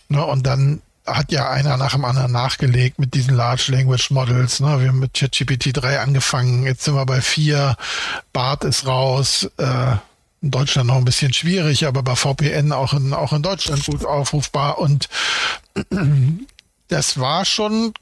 ne, 0.09 0.24
und 0.24 0.46
dann 0.46 0.81
hat 1.07 1.33
ja 1.33 1.51
einer 1.51 1.77
nach 1.77 1.92
dem 1.92 2.05
anderen 2.05 2.33
nachgelegt 2.33 2.99
mit 2.99 3.14
diesen 3.14 3.35
Large 3.35 3.73
Language 3.73 4.11
Models. 4.11 4.61
Ne? 4.61 4.81
Wir 4.81 4.88
haben 4.88 4.99
mit 4.99 5.14
ChatGPT 5.14 5.71
3 5.73 6.01
angefangen, 6.01 6.64
jetzt 6.64 6.85
sind 6.85 6.95
wir 6.95 7.07
bei 7.07 7.21
4, 7.21 7.77
BART 8.33 8.64
ist 8.64 8.87
raus, 8.87 9.49
äh, 9.59 9.97
in 10.42 10.51
Deutschland 10.51 10.88
noch 10.88 10.97
ein 10.97 11.05
bisschen 11.05 11.33
schwierig, 11.33 11.87
aber 11.87 12.03
bei 12.03 12.14
VPN 12.14 12.73
auch 12.73 12.92
in, 12.92 13.12
auch 13.14 13.33
in 13.33 13.42
Deutschland 13.42 13.85
gut 13.87 14.05
aufrufbar 14.05 14.79
und 14.79 15.09
das 16.88 17.19
war 17.19 17.45
schon 17.45 17.95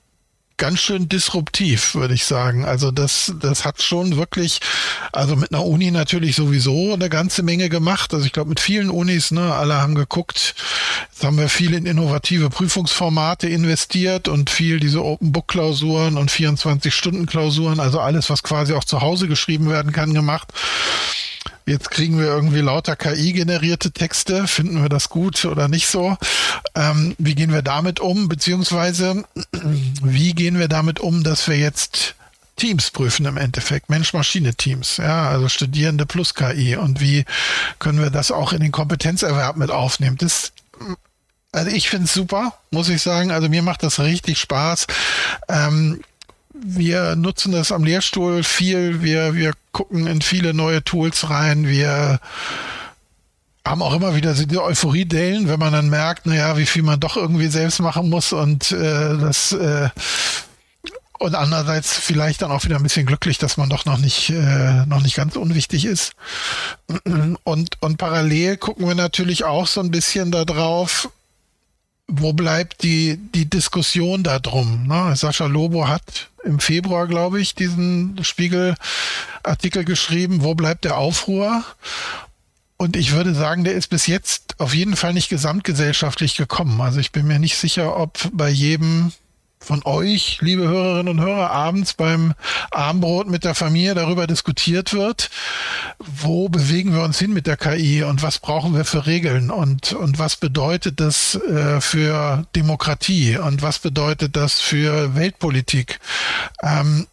ganz 0.57 0.81
schön 0.81 1.09
disruptiv, 1.09 1.95
würde 1.95 2.15
ich 2.15 2.25
sagen. 2.25 2.65
Also 2.65 2.91
das, 2.91 3.35
das 3.41 3.65
hat 3.65 3.83
schon 3.83 4.17
wirklich, 4.17 4.61
also 5.13 5.37
mit 5.37 5.53
einer 5.53 5.65
Uni 5.65 5.91
natürlich 5.91 6.37
sowieso 6.37 6.95
eine 6.95 7.09
ganze 7.09 7.43
Menge 7.43 7.69
gemacht. 7.69 8.15
Also 8.15 8.27
ich 8.27 8.33
glaube 8.33 8.51
mit 8.51 8.61
vielen 8.61 8.91
Unis, 8.91 9.31
ne, 9.31 9.55
alle 9.55 9.81
haben 9.81 9.95
geguckt, 9.95 10.55
jetzt 11.11 11.25
haben 11.25 11.39
wir 11.39 11.49
viel 11.49 11.75
in 11.75 11.87
innovative 11.87 12.51
Prüfungsformate 12.51 13.49
investiert 13.49 14.29
und 14.29 14.51
viel 14.51 14.79
diese 14.81 15.05
Open 15.05 15.33
Book 15.33 15.49
Klausuren 15.49 16.17
und 16.17 16.31
24 16.31 16.95
Stunden 16.95 17.27
Klausuren, 17.27 17.81
also 17.81 18.01
alles, 18.01 18.31
was 18.31 18.43
quasi 18.43 18.75
auch 18.75 18.85
zu 18.85 19.01
Hause 19.01 19.29
geschrieben 19.29 19.69
werden 19.69 19.93
kann, 19.93 20.15
gemacht. 20.15 20.53
Jetzt 21.67 21.91
kriegen 21.91 22.19
wir 22.19 22.27
irgendwie 22.27 22.61
lauter 22.61 22.95
KI-generierte 22.95 23.91
Texte. 23.91 24.47
Finden 24.47 24.83
wir 24.83 24.91
das 24.91 25.09
gut 25.09 25.45
oder 25.47 25.69
nicht 25.69 25.87
so? 25.87 26.17
Ähm, 26.75 27.15
wie 27.19 27.35
gehen 27.35 27.53
wir 27.53 27.63
damit 27.63 28.01
um? 28.01 28.29
Beziehungsweise, 28.29 29.25
wie 30.03 30.35
gehen 30.35 30.59
wir 30.59 30.69
damit 30.69 31.01
um, 31.01 31.23
dass 31.23 31.49
wir 31.49 31.57
jetzt 31.57 32.17
Teams 32.57 32.91
prüfen 32.91 33.27
im 33.27 33.37
Endeffekt, 33.37 33.91
Mensch-Maschine-Teams, 33.91 34.99
ja, 34.99 35.29
also 35.29 35.49
Studierende 35.49 36.07
plus 36.07 36.35
KI 36.35 36.77
und 36.77 37.01
wie 37.01 37.25
können 37.79 38.01
wir 38.01 38.11
das 38.11 38.31
auch 38.31 38.53
in 38.53 38.61
den 38.61 38.71
Kompetenzerwerb 38.71 39.57
mit 39.57 39.71
aufnehmen? 39.71 40.17
Das, 40.19 40.53
also 41.51 41.71
ich 41.71 41.89
finde 41.89 42.05
es 42.05 42.15
super, 42.15 42.53
muss 42.71 42.89
ich 42.89 43.03
sagen. 43.03 43.31
Also 43.31 43.49
mir 43.49 43.63
macht 43.63 43.83
das 43.83 43.99
richtig 43.99 44.39
Spaß. 44.39 44.87
Ähm, 45.49 46.01
wir 46.55 47.17
nutzen 47.17 47.53
das 47.53 47.73
am 47.73 47.85
Lehrstuhl 47.85 48.43
viel. 48.43 49.03
Wir, 49.03 49.35
wir 49.35 49.53
gucken 49.73 50.07
in 50.07 50.23
viele 50.23 50.55
neue 50.55 50.83
Tools 50.85 51.29
rein. 51.29 51.67
Wir 51.67 52.21
haben 53.67 53.83
auch 53.83 53.95
immer 53.95 54.15
wieder 54.15 54.35
die 54.35 54.59
Euphorie-Dellen, 54.59 55.49
wenn 55.49 55.59
man 55.59 55.73
dann 55.73 55.91
merkt, 55.91 56.27
naja, 56.27 56.57
wie 56.57 56.67
viel 56.67 56.83
man 56.83 57.01
doch 57.01 57.17
irgendwie 57.17 57.49
selbst 57.49 57.81
machen 57.81 58.09
muss 58.09 58.33
und 58.33 58.71
äh, 58.73 59.19
das 59.19 59.53
äh, 59.53 59.89
und 61.19 61.35
andererseits 61.35 61.97
vielleicht 61.97 62.43
dann 62.43 62.51
auch 62.51 62.65
wieder 62.65 62.77
ein 62.77 62.83
bisschen 62.83 63.07
glücklich, 63.07 63.39
dass 63.39 63.57
man 63.57 63.71
doch 63.71 63.87
noch 63.87 63.99
nicht 63.99 64.31
äh, 64.31 64.85
noch 64.87 65.01
nicht 65.01 65.17
ganz 65.17 65.37
unwichtig 65.37 65.87
ist. 65.87 66.13
Und 67.45 67.81
und 67.81 67.99
parallel 67.99 68.59
gucken 68.59 68.87
wir 68.87 68.95
natürlich 68.95 69.45
auch 69.45 69.67
so 69.67 69.81
ein 69.81 69.91
bisschen 69.91 70.31
darauf, 70.31 71.09
wo 72.07 72.33
bleibt 72.33 72.83
die, 72.83 73.19
die 73.35 73.49
Diskussion 73.49 74.23
da 74.23 74.39
drum? 74.39 74.87
Ne? 74.87 75.17
Sascha 75.17 75.47
Lobo 75.47 75.89
hat 75.89 76.29
im 76.45 76.61
Februar, 76.61 77.07
glaube 77.07 77.41
ich, 77.41 77.55
diesen 77.55 78.23
Spiegel-Artikel 78.23 79.85
geschrieben, 79.85 80.43
wo 80.43 80.55
bleibt 80.55 80.85
der 80.85 80.99
Aufruhr? 80.99 81.65
Und 82.77 82.97
ich 82.97 83.13
würde 83.13 83.35
sagen, 83.35 83.65
der 83.65 83.75
ist 83.75 83.89
bis 83.89 84.07
jetzt 84.07 84.57
auf 84.59 84.75
jeden 84.75 84.97
Fall 84.97 85.15
nicht 85.15 85.31
gesamtgesellschaftlich 85.31 86.37
gekommen. 86.37 86.81
Also 86.81 87.01
ich 87.01 87.13
bin 87.13 87.27
mir 87.27 87.39
nicht 87.39 87.57
sicher, 87.57 87.97
ob 87.97 88.19
bei 88.33 88.51
jedem 88.51 89.13
von 89.65 89.83
euch, 89.85 90.39
liebe 90.41 90.69
Hörerinnen 90.69 91.19
und 91.19 91.25
Hörer, 91.25 91.51
abends 91.51 91.95
beim 91.95 92.35
Abendbrot 92.71 93.29
mit 93.29 93.45
der 93.45 93.55
Familie 93.55 93.95
darüber 93.95 94.27
diskutiert 94.27 94.93
wird, 94.93 95.31
wo 95.99 96.49
bewegen 96.49 96.95
wir 96.95 97.03
uns 97.03 97.19
hin 97.19 97.33
mit 97.33 97.47
der 97.47 97.57
KI 97.57 98.03
und 98.05 98.23
was 98.23 98.39
brauchen 98.39 98.75
wir 98.75 98.85
für 98.85 99.07
Regeln 99.07 99.51
und, 99.51 99.93
und 99.93 100.19
was 100.19 100.37
bedeutet 100.37 101.01
das 101.01 101.35
äh, 101.35 101.81
für 101.81 102.47
Demokratie 102.55 103.37
und 103.39 103.63
was 103.63 103.79
bedeutet 103.79 104.37
das 104.37 104.61
für 104.61 105.15
Weltpolitik. 105.15 105.99
Ähm, 106.63 107.07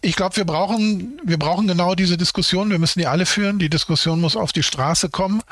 ich 0.00 0.16
glaube, 0.16 0.36
wir 0.36 0.44
brauchen, 0.44 1.20
wir 1.24 1.38
brauchen 1.38 1.68
genau 1.68 1.94
diese 1.94 2.16
Diskussion. 2.16 2.70
Wir 2.70 2.78
müssen 2.78 2.98
die 2.98 3.06
alle 3.06 3.26
führen. 3.26 3.58
Die 3.58 3.70
Diskussion 3.70 4.20
muss 4.20 4.36
auf 4.36 4.52
die 4.52 4.62
Straße 4.62 5.10
kommen. 5.10 5.42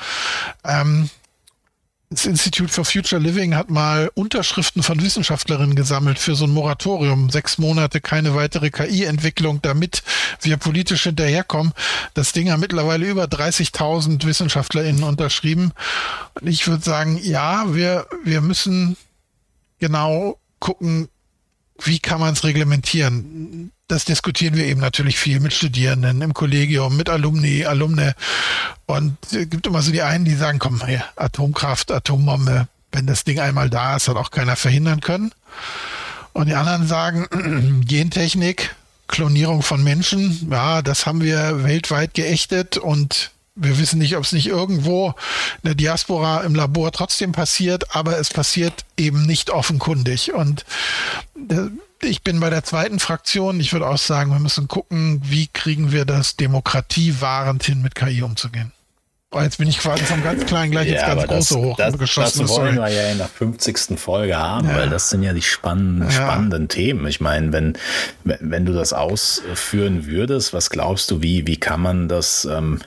Ähm, 0.65 1.11
das 2.13 2.27
Institute 2.27 2.73
for 2.73 2.85
Future 2.85 3.23
Living 3.23 3.55
hat 3.55 3.71
mal 3.71 4.11
Unterschriften 4.15 4.83
von 4.83 5.01
Wissenschaftlerinnen 5.01 5.77
gesammelt 5.77 6.19
für 6.19 6.35
so 6.35 6.45
ein 6.45 6.51
Moratorium. 6.51 7.31
Sechs 7.31 7.57
Monate 7.57 8.01
keine 8.01 8.35
weitere 8.35 8.71
KI-Entwicklung, 8.71 9.63
damit 9.63 10.03
wir 10.43 10.57
politisch 10.57 11.05
hinterherkommen. 11.05 11.73
Das 12.15 12.33
Ding 12.33 12.51
haben 12.51 12.59
mittlerweile 12.59 13.07
über 13.07 13.27
30.000 13.27 14.27
WissenschaftlerInnen 14.27 15.05
unterschrieben. 15.05 15.71
Und 16.35 16.49
ich 16.49 16.67
würde 16.67 16.83
sagen, 16.83 17.17
ja, 17.23 17.73
wir, 17.77 18.09
wir 18.25 18.41
müssen 18.41 18.97
genau 19.79 20.41
gucken, 20.59 21.09
wie 21.83 21.99
kann 21.99 22.21
man 22.21 22.33
es 22.33 22.45
reglementieren? 22.45 23.73
Das 23.89 24.05
diskutieren 24.05 24.55
wir 24.55 24.67
eben 24.67 24.81
natürlich 24.81 25.19
viel 25.19 25.41
mit 25.41 25.53
Studierenden 25.53 26.23
im 26.23 26.35
Kollegium, 26.35 26.97
mit 26.97 27.09
Alumni, 27.09 27.65
Alumne. 27.65 28.15
Und 28.87 29.17
es 29.33 29.51
gibt 29.51 29.67
immer 29.67 29.83
so 29.83 29.91
die 29.91 30.03
einen, 30.03 30.25
die 30.25 30.35
sagen, 30.35 30.59
komm, 30.59 30.85
hier, 30.87 31.05
Atomkraft, 31.17 31.91
Atombombe, 31.91 32.69
wenn 32.93 33.07
das 33.07 33.25
Ding 33.25 33.41
einmal 33.41 33.71
da 33.71 33.97
ist, 33.97 34.09
hat 34.09 34.17
auch 34.17 34.31
keiner 34.31 34.57
verhindern 34.57 35.01
können. 35.01 35.33
Und 36.33 36.49
die 36.49 36.55
anderen 36.55 36.87
sagen, 36.87 37.83
Gentechnik, 37.87 38.75
Klonierung 39.09 39.63
von 39.63 39.83
Menschen, 39.83 40.49
ja, 40.51 40.83
das 40.83 41.07
haben 41.07 41.21
wir 41.21 41.65
weltweit 41.65 42.15
geächtet 42.15 42.77
und 42.77 43.33
wir 43.61 43.79
wissen 43.79 43.99
nicht, 43.99 44.17
ob 44.17 44.25
es 44.25 44.33
nicht 44.33 44.47
irgendwo 44.47 45.09
in 45.63 45.69
der 45.69 45.75
Diaspora 45.75 46.41
im 46.41 46.55
Labor 46.55 46.93
trotzdem 46.93 47.33
passiert, 47.33 47.95
aber 47.95 48.19
es 48.19 48.31
passiert 48.31 48.85
eben 48.97 49.27
nicht 49.27 49.51
offenkundig. 49.51 50.33
Und 50.33 50.65
äh, 51.51 51.69
ich 52.03 52.23
bin 52.23 52.41
bei 52.41 52.51
der 52.51 52.65
zweiten 52.65 52.99
Fraktion. 52.99 53.61
Ich 53.61 53.73
würde 53.73 53.87
auch 53.87 53.99
sagen, 53.99 54.33
wir 54.33 54.41
müssen 54.41 54.69
gucken, 54.69 55.21
wie 55.25 55.49
kriegen 55.49 55.93
wir 55.93 56.05
das 56.05 56.37
demokratiewahrend 56.37 57.63
hin, 57.65 57.83
mit 57.83 57.95
KI 57.95 58.23
umzugehen. 58.23 58.73
Oh, 59.33 59.41
jetzt 59.41 59.59
bin 59.59 59.69
ich 59.69 59.79
quasi 59.79 60.03
vom 60.03 60.25
ganz 60.25 60.45
kleinen 60.45 60.73
gleich 60.73 60.89
ja, 60.89 60.95
jetzt 60.95 61.07
ganz 61.07 61.27
große 61.29 61.57
hoch. 61.57 61.77
Das, 61.77 61.97
das, 61.97 62.35
das 62.35 62.49
wollen 62.49 62.75
wir 62.75 62.89
ja 62.89 63.13
in 63.13 63.19
der 63.19 63.29
50. 63.29 63.97
Folge 63.97 64.37
haben, 64.37 64.69
ja. 64.69 64.75
weil 64.75 64.91
das 64.91 65.09
sind 65.09 65.23
ja 65.23 65.33
die 65.33 65.43
spannenden, 65.43 66.11
ja. 66.11 66.11
spannenden 66.11 66.67
Themen. 66.67 67.07
Ich 67.07 67.21
meine, 67.21 67.53
wenn, 67.53 67.79
wenn 68.25 68.67
du 68.67 68.73
das 68.73 68.93
ausführen 68.93 70.07
würdest, 70.07 70.53
was 70.53 70.69
glaubst 70.69 71.13
du, 71.13 71.23
wie, 71.23 71.47
wie 71.47 71.59
kann 71.59 71.81
man 71.81 72.09
das, 72.09 72.45
ähm, 72.45 72.81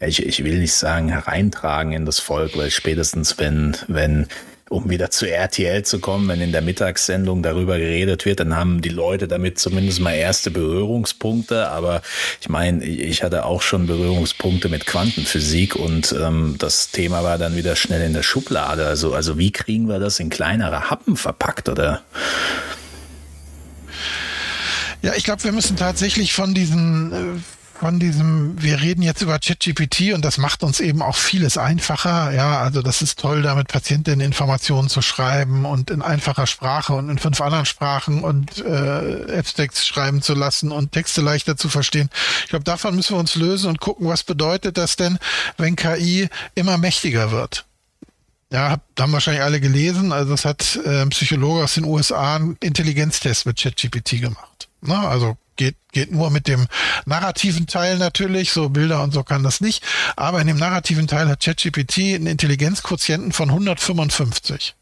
ich, 0.00 0.24
ich 0.24 0.44
will 0.44 0.58
nicht 0.58 0.74
sagen 0.74 1.08
hereintragen 1.08 1.92
in 1.92 2.06
das 2.06 2.18
Volk, 2.18 2.56
weil 2.56 2.70
spätestens 2.70 3.38
wenn, 3.38 3.76
wenn 3.86 4.26
um 4.70 4.88
wieder 4.88 5.10
zu 5.10 5.28
RTL 5.28 5.84
zu 5.84 5.98
kommen, 5.98 6.28
wenn 6.28 6.40
in 6.40 6.52
der 6.52 6.62
Mittagssendung 6.62 7.42
darüber 7.42 7.76
geredet 7.76 8.24
wird, 8.24 8.38
dann 8.38 8.54
haben 8.54 8.80
die 8.80 8.88
Leute 8.88 9.26
damit 9.26 9.58
zumindest 9.58 9.98
mal 9.98 10.12
erste 10.12 10.52
Berührungspunkte. 10.52 11.68
Aber 11.68 12.02
ich 12.40 12.48
meine, 12.48 12.84
ich 12.84 13.24
hatte 13.24 13.44
auch 13.44 13.62
schon 13.62 13.88
Berührungspunkte 13.88 14.68
mit 14.68 14.86
Quantenphysik 14.86 15.74
und 15.74 16.12
ähm, 16.12 16.54
das 16.58 16.92
Thema 16.92 17.24
war 17.24 17.36
dann 17.36 17.56
wieder 17.56 17.74
schnell 17.74 18.06
in 18.06 18.12
der 18.12 18.22
Schublade. 18.22 18.86
Also, 18.86 19.12
also 19.12 19.38
wie 19.38 19.50
kriegen 19.50 19.88
wir 19.88 19.98
das 19.98 20.20
in 20.20 20.30
kleinere 20.30 20.88
Happen 20.88 21.16
verpackt 21.16 21.68
oder? 21.68 22.02
Ja, 25.02 25.14
ich 25.16 25.24
glaube, 25.24 25.42
wir 25.42 25.52
müssen 25.52 25.76
tatsächlich 25.76 26.32
von 26.32 26.54
diesen 26.54 27.12
äh, 27.12 27.40
von 27.80 27.98
diesem, 27.98 28.60
wir 28.60 28.82
reden 28.82 29.00
jetzt 29.00 29.22
über 29.22 29.38
ChatGPT 29.38 30.12
und 30.12 30.22
das 30.22 30.36
macht 30.36 30.62
uns 30.62 30.80
eben 30.80 31.00
auch 31.00 31.16
vieles 31.16 31.56
einfacher. 31.56 32.30
Ja, 32.30 32.60
also 32.60 32.82
das 32.82 33.00
ist 33.00 33.18
toll, 33.18 33.40
damit 33.40 33.68
Patientinnen 33.68 34.20
Informationen 34.20 34.90
zu 34.90 35.00
schreiben 35.00 35.64
und 35.64 35.90
in 35.90 36.02
einfacher 36.02 36.46
Sprache 36.46 36.92
und 36.92 37.08
in 37.08 37.18
fünf 37.18 37.40
anderen 37.40 37.64
Sprachen 37.64 38.22
und 38.22 38.62
äh, 38.62 39.38
Abstracts 39.38 39.86
schreiben 39.86 40.20
zu 40.20 40.34
lassen 40.34 40.72
und 40.72 40.92
Texte 40.92 41.22
leichter 41.22 41.56
zu 41.56 41.70
verstehen. 41.70 42.10
Ich 42.42 42.50
glaube, 42.50 42.64
davon 42.64 42.96
müssen 42.96 43.16
wir 43.16 43.20
uns 43.20 43.34
lösen 43.34 43.70
und 43.70 43.80
gucken, 43.80 44.08
was 44.08 44.24
bedeutet 44.24 44.76
das 44.76 44.96
denn, 44.96 45.18
wenn 45.56 45.74
KI 45.74 46.28
immer 46.54 46.76
mächtiger 46.76 47.30
wird. 47.30 47.64
Ja, 48.52 48.76
haben 48.98 49.12
wahrscheinlich 49.12 49.42
alle 49.42 49.58
gelesen. 49.58 50.12
Also 50.12 50.34
es 50.34 50.44
hat 50.44 50.78
äh, 50.84 51.00
ein 51.00 51.08
Psychologe 51.10 51.64
aus 51.64 51.74
den 51.74 51.84
USA 51.84 52.36
einen 52.36 52.58
Intelligenztest 52.60 53.46
mit 53.46 53.58
ChatGPT 53.58 54.20
gemacht. 54.20 54.68
Na, 54.82 55.08
also 55.08 55.38
geht, 55.60 55.76
geht 55.92 56.10
nur 56.10 56.30
mit 56.30 56.48
dem 56.48 56.66
narrativen 57.04 57.66
Teil 57.66 57.98
natürlich, 57.98 58.50
so 58.50 58.70
Bilder 58.70 59.02
und 59.02 59.12
so 59.12 59.22
kann 59.22 59.42
das 59.42 59.60
nicht. 59.60 59.84
Aber 60.16 60.40
in 60.40 60.46
dem 60.46 60.56
narrativen 60.56 61.06
Teil 61.06 61.28
hat 61.28 61.40
ChatGPT 61.40 62.14
einen 62.14 62.26
Intelligenzquotienten 62.26 63.32
von 63.32 63.50
155. 63.50 64.74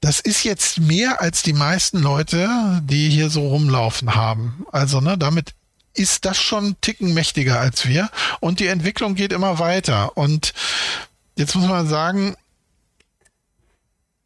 Das 0.00 0.20
ist 0.20 0.44
jetzt 0.44 0.80
mehr 0.80 1.20
als 1.20 1.42
die 1.42 1.52
meisten 1.52 1.98
Leute, 1.98 2.48
die 2.84 3.10
hier 3.10 3.28
so 3.28 3.46
rumlaufen 3.48 4.14
haben. 4.14 4.64
Also, 4.72 5.02
ne, 5.02 5.18
damit 5.18 5.52
ist 5.92 6.24
das 6.24 6.38
schon 6.38 6.76
Ticken 6.80 7.12
mächtiger 7.12 7.60
als 7.60 7.86
wir. 7.86 8.08
Und 8.40 8.60
die 8.60 8.66
Entwicklung 8.66 9.14
geht 9.14 9.32
immer 9.32 9.58
weiter. 9.58 10.16
Und 10.16 10.54
jetzt 11.36 11.54
muss 11.54 11.68
man 11.68 11.86
sagen, 11.86 12.34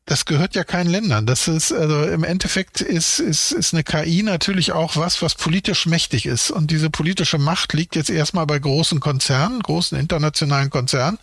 das 0.09 0.25
gehört 0.25 0.55
ja 0.55 0.65
keinen 0.65 0.89
Ländern. 0.89 1.27
Das 1.27 1.49
ist, 1.49 1.71
also 1.71 2.05
im 2.05 2.25
Endeffekt 2.25 2.81
ist, 2.81 3.21
ist, 3.21 3.53
ist 3.53 3.75
eine 3.75 3.85
KI 3.85 4.23
natürlich 4.23 4.73
auch 4.73 4.97
was, 4.97 5.21
was 5.21 5.35
politisch 5.35 5.85
mächtig 5.85 6.25
ist. 6.25 6.51
Und 6.51 6.71
diese 6.71 6.89
politische 6.89 7.37
Macht 7.37 7.75
liegt 7.75 7.95
jetzt 7.95 8.09
erstmal 8.09 8.47
bei 8.47 8.59
großen 8.59 9.01
Konzernen, 9.01 9.61
großen 9.61 9.99
internationalen 9.99 10.71
Konzernen. 10.71 11.19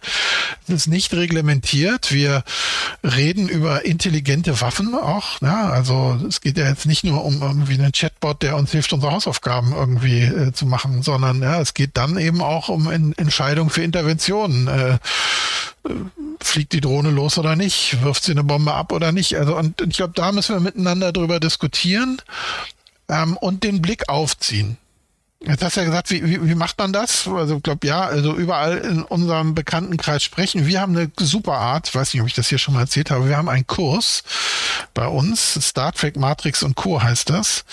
Es 0.68 0.76
ist 0.76 0.88
nicht 0.88 1.16
reglementiert. 1.16 2.12
Wir 2.12 2.44
reden 3.04 3.50
über 3.50 3.86
intelligente 3.86 4.62
Waffen 4.62 4.94
auch. 4.94 5.42
Ja, 5.42 5.70
also 5.70 6.20
es 6.28 6.40
geht 6.42 6.60
ja 6.60 6.70
jetzt 6.70 6.86
nicht 6.86 7.04
nur 7.04 7.26
um 7.26 7.42
irgendwie 7.42 7.74
einen 7.74 7.92
Chatbot, 7.92 8.44
der 8.44 8.56
uns 8.56 8.72
hilft, 8.72 8.94
unsere 8.94 9.14
Hausaufgaben 9.14 9.74
irgendwie 9.74 10.22
äh, 10.22 10.54
zu 10.54 10.68
machen, 10.68 11.02
sondern 11.02 11.42
ja, 11.42 11.60
es 11.60 11.74
geht 11.74 11.98
dann 11.98 12.20
eben 12.20 12.44
auch 12.44 12.70
um 12.70 12.88
Entscheidungen 12.92 13.72
für 13.72 13.82
Interventionen. 13.82 14.68
Äh, 14.68 15.00
fliegt 16.42 16.74
die 16.74 16.82
Drohne 16.82 17.10
los 17.10 17.38
oder 17.38 17.56
nicht? 17.56 18.04
Wirft 18.04 18.24
sie 18.24 18.32
eine 18.32 18.44
Bombe 18.44 18.74
ab 18.74 18.92
oder 18.92 19.12
nicht? 19.12 19.38
Also, 19.38 19.58
und 19.58 19.82
ich 19.82 19.98
glaube, 19.98 20.14
da 20.16 20.32
müssen 20.32 20.56
wir 20.56 20.60
miteinander 20.60 21.12
drüber 21.12 21.40
diskutieren 21.40 22.22
ähm, 23.10 23.38
und 23.38 23.64
den 23.64 23.82
Blick 23.82 24.10
aufziehen. 24.10 24.78
Jetzt 25.48 25.64
hast 25.64 25.76
du 25.76 25.82
ja 25.82 25.86
gesagt, 25.86 26.10
wie, 26.10 26.26
wie, 26.26 26.48
wie 26.48 26.56
macht 26.56 26.78
man 26.80 26.92
das? 26.92 27.28
Also 27.28 27.58
ich 27.58 27.64
glaube, 27.64 27.86
ja, 27.86 28.02
also 28.02 28.34
überall 28.34 28.78
in 28.78 29.04
unserem 29.04 29.54
Bekanntenkreis 29.54 30.24
sprechen. 30.24 30.66
Wir 30.66 30.82
haben 30.82 30.98
eine 30.98 31.12
super 31.20 31.58
Art, 31.58 31.88
ich 31.88 31.96
weiß 31.96 32.14
nicht, 32.14 32.22
ob 32.22 32.28
ich 32.28 32.34
das 32.34 32.48
hier 32.48 32.58
schon 32.58 32.74
mal 32.74 32.82
erzählt 32.82 33.12
habe, 33.12 33.28
wir 33.28 33.38
haben 33.38 33.50
einen 33.50 33.68
Kurs 33.68 34.24
bei 34.96 35.08
uns, 35.08 35.54
Star 35.62 35.92
Trek 35.92 36.16
Matrix 36.16 36.64
und 36.64 36.76
Co. 36.76 37.02
heißt 37.02 37.30
das. 37.30 37.64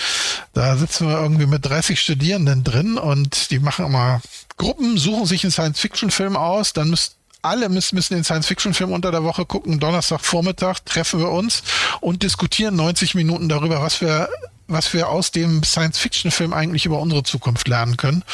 Da 0.53 0.77
sitzen 0.77 1.09
wir 1.09 1.19
irgendwie 1.19 1.47
mit 1.47 1.65
30 1.65 1.99
Studierenden 1.99 2.63
drin 2.63 2.99
und 2.99 3.51
die 3.51 3.59
machen 3.59 3.87
immer 3.87 4.21
Gruppen, 4.59 4.99
suchen 4.99 5.25
sich 5.25 5.43
einen 5.45 5.53
Science-Fiction-Film 5.53 6.37
aus, 6.37 6.75
dann 6.75 6.91
müsst 6.91 7.17
alle 7.43 7.69
müssen, 7.69 7.97
müssen 7.97 8.15
den 8.15 8.25
Science-Fiction-Film 8.25 8.93
unter 8.93 9.11
der 9.11 9.25
Woche 9.25 9.45
gucken. 9.45 9.81
Donnerstagvormittag 9.81 10.81
treffen 10.85 11.21
wir 11.21 11.31
uns 11.31 11.63
und 12.01 12.23
diskutieren 12.23 12.77
90 12.77 13.15
Minuten 13.15 13.49
darüber, 13.49 13.83
was 13.83 14.01
wir 14.01 14.29
was 14.69 14.95
wir 14.95 15.09
aus 15.09 15.31
dem 15.31 15.63
Science-Fiction-Film 15.63 16.53
eigentlich 16.53 16.87
über 16.87 16.99
unsere 16.99 17.23
Zukunft 17.23 17.69
lernen 17.69 17.97
können 17.97 18.25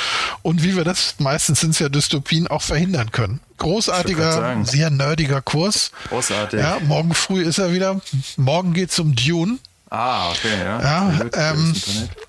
und 0.42 0.62
wie 0.62 0.76
wir 0.76 0.84
das, 0.84 1.16
meistens 1.18 1.60
sind 1.60 1.70
es 1.70 1.78
ja 1.80 1.88
Dystopien, 1.88 2.46
auch 2.46 2.62
verhindern 2.62 3.10
können. 3.10 3.40
Großartiger, 3.58 4.64
sehr 4.64 4.90
nerdiger 4.90 5.42
Kurs. 5.42 5.90
Großartig. 6.08 6.60
Ja, 6.60 6.78
morgen 6.86 7.14
früh 7.14 7.42
ist 7.42 7.58
er 7.58 7.72
wieder. 7.72 8.00
Morgen 8.36 8.72
geht 8.72 8.90
es 8.90 8.98
um 9.00 9.16
Dune. 9.16 9.58
Ah, 9.90 10.30
okay, 10.30 10.58
ja. 10.60 10.80
ja, 10.80 11.20
ähm, 11.32 11.74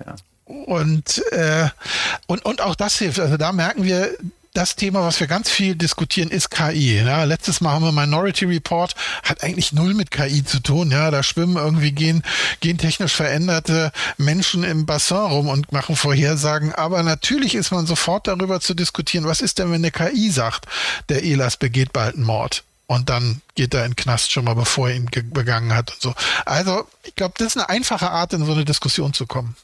ja. 0.04 0.14
Und, 0.44 1.22
äh, 1.32 1.68
und, 2.26 2.44
und 2.44 2.60
auch 2.62 2.74
das 2.74 2.98
hilft. 2.98 3.20
Also 3.20 3.36
da 3.36 3.52
merken 3.52 3.84
wir, 3.84 4.10
das 4.52 4.74
Thema, 4.74 5.02
was 5.02 5.20
wir 5.20 5.26
ganz 5.26 5.48
viel 5.48 5.76
diskutieren, 5.76 6.30
ist 6.30 6.50
KI. 6.50 7.02
Ja, 7.02 7.24
letztes 7.24 7.60
Mal 7.60 7.72
haben 7.72 7.84
wir 7.84 7.92
Minority 7.92 8.46
Report, 8.46 8.94
hat 9.22 9.42
eigentlich 9.42 9.72
null 9.72 9.94
mit 9.94 10.10
KI 10.10 10.44
zu 10.44 10.60
tun. 10.60 10.90
Ja, 10.90 11.10
da 11.10 11.22
schwimmen 11.22 11.56
irgendwie 11.56 11.92
gen, 11.92 12.22
gentechnisch 12.60 13.14
veränderte 13.14 13.92
Menschen 14.16 14.64
im 14.64 14.86
Bassin 14.86 15.16
rum 15.16 15.48
und 15.48 15.72
machen 15.72 15.94
Vorhersagen. 15.94 16.74
Aber 16.74 17.02
natürlich 17.02 17.54
ist 17.54 17.70
man 17.70 17.86
sofort 17.86 18.26
darüber 18.26 18.60
zu 18.60 18.74
diskutieren, 18.74 19.24
was 19.24 19.40
ist 19.40 19.58
denn, 19.58 19.70
wenn 19.70 19.84
eine 19.84 19.92
KI 19.92 20.30
sagt, 20.30 20.66
der 21.08 21.22
Elas 21.22 21.56
begeht 21.56 21.92
bald 21.92 22.16
einen 22.16 22.24
Mord? 22.24 22.64
Und 22.86 23.08
dann 23.08 23.40
geht 23.54 23.72
er 23.72 23.84
in 23.84 23.92
den 23.92 23.96
Knast 23.96 24.32
schon 24.32 24.44
mal, 24.44 24.54
bevor 24.54 24.88
er 24.88 24.96
ihn 24.96 25.08
begangen 25.26 25.72
hat 25.72 25.92
und 25.92 26.02
so. 26.02 26.14
Also, 26.44 26.88
ich 27.04 27.14
glaube, 27.14 27.34
das 27.38 27.48
ist 27.48 27.56
eine 27.56 27.68
einfache 27.68 28.10
Art, 28.10 28.32
in 28.32 28.44
so 28.44 28.50
eine 28.50 28.64
Diskussion 28.64 29.12
zu 29.12 29.26
kommen. 29.26 29.54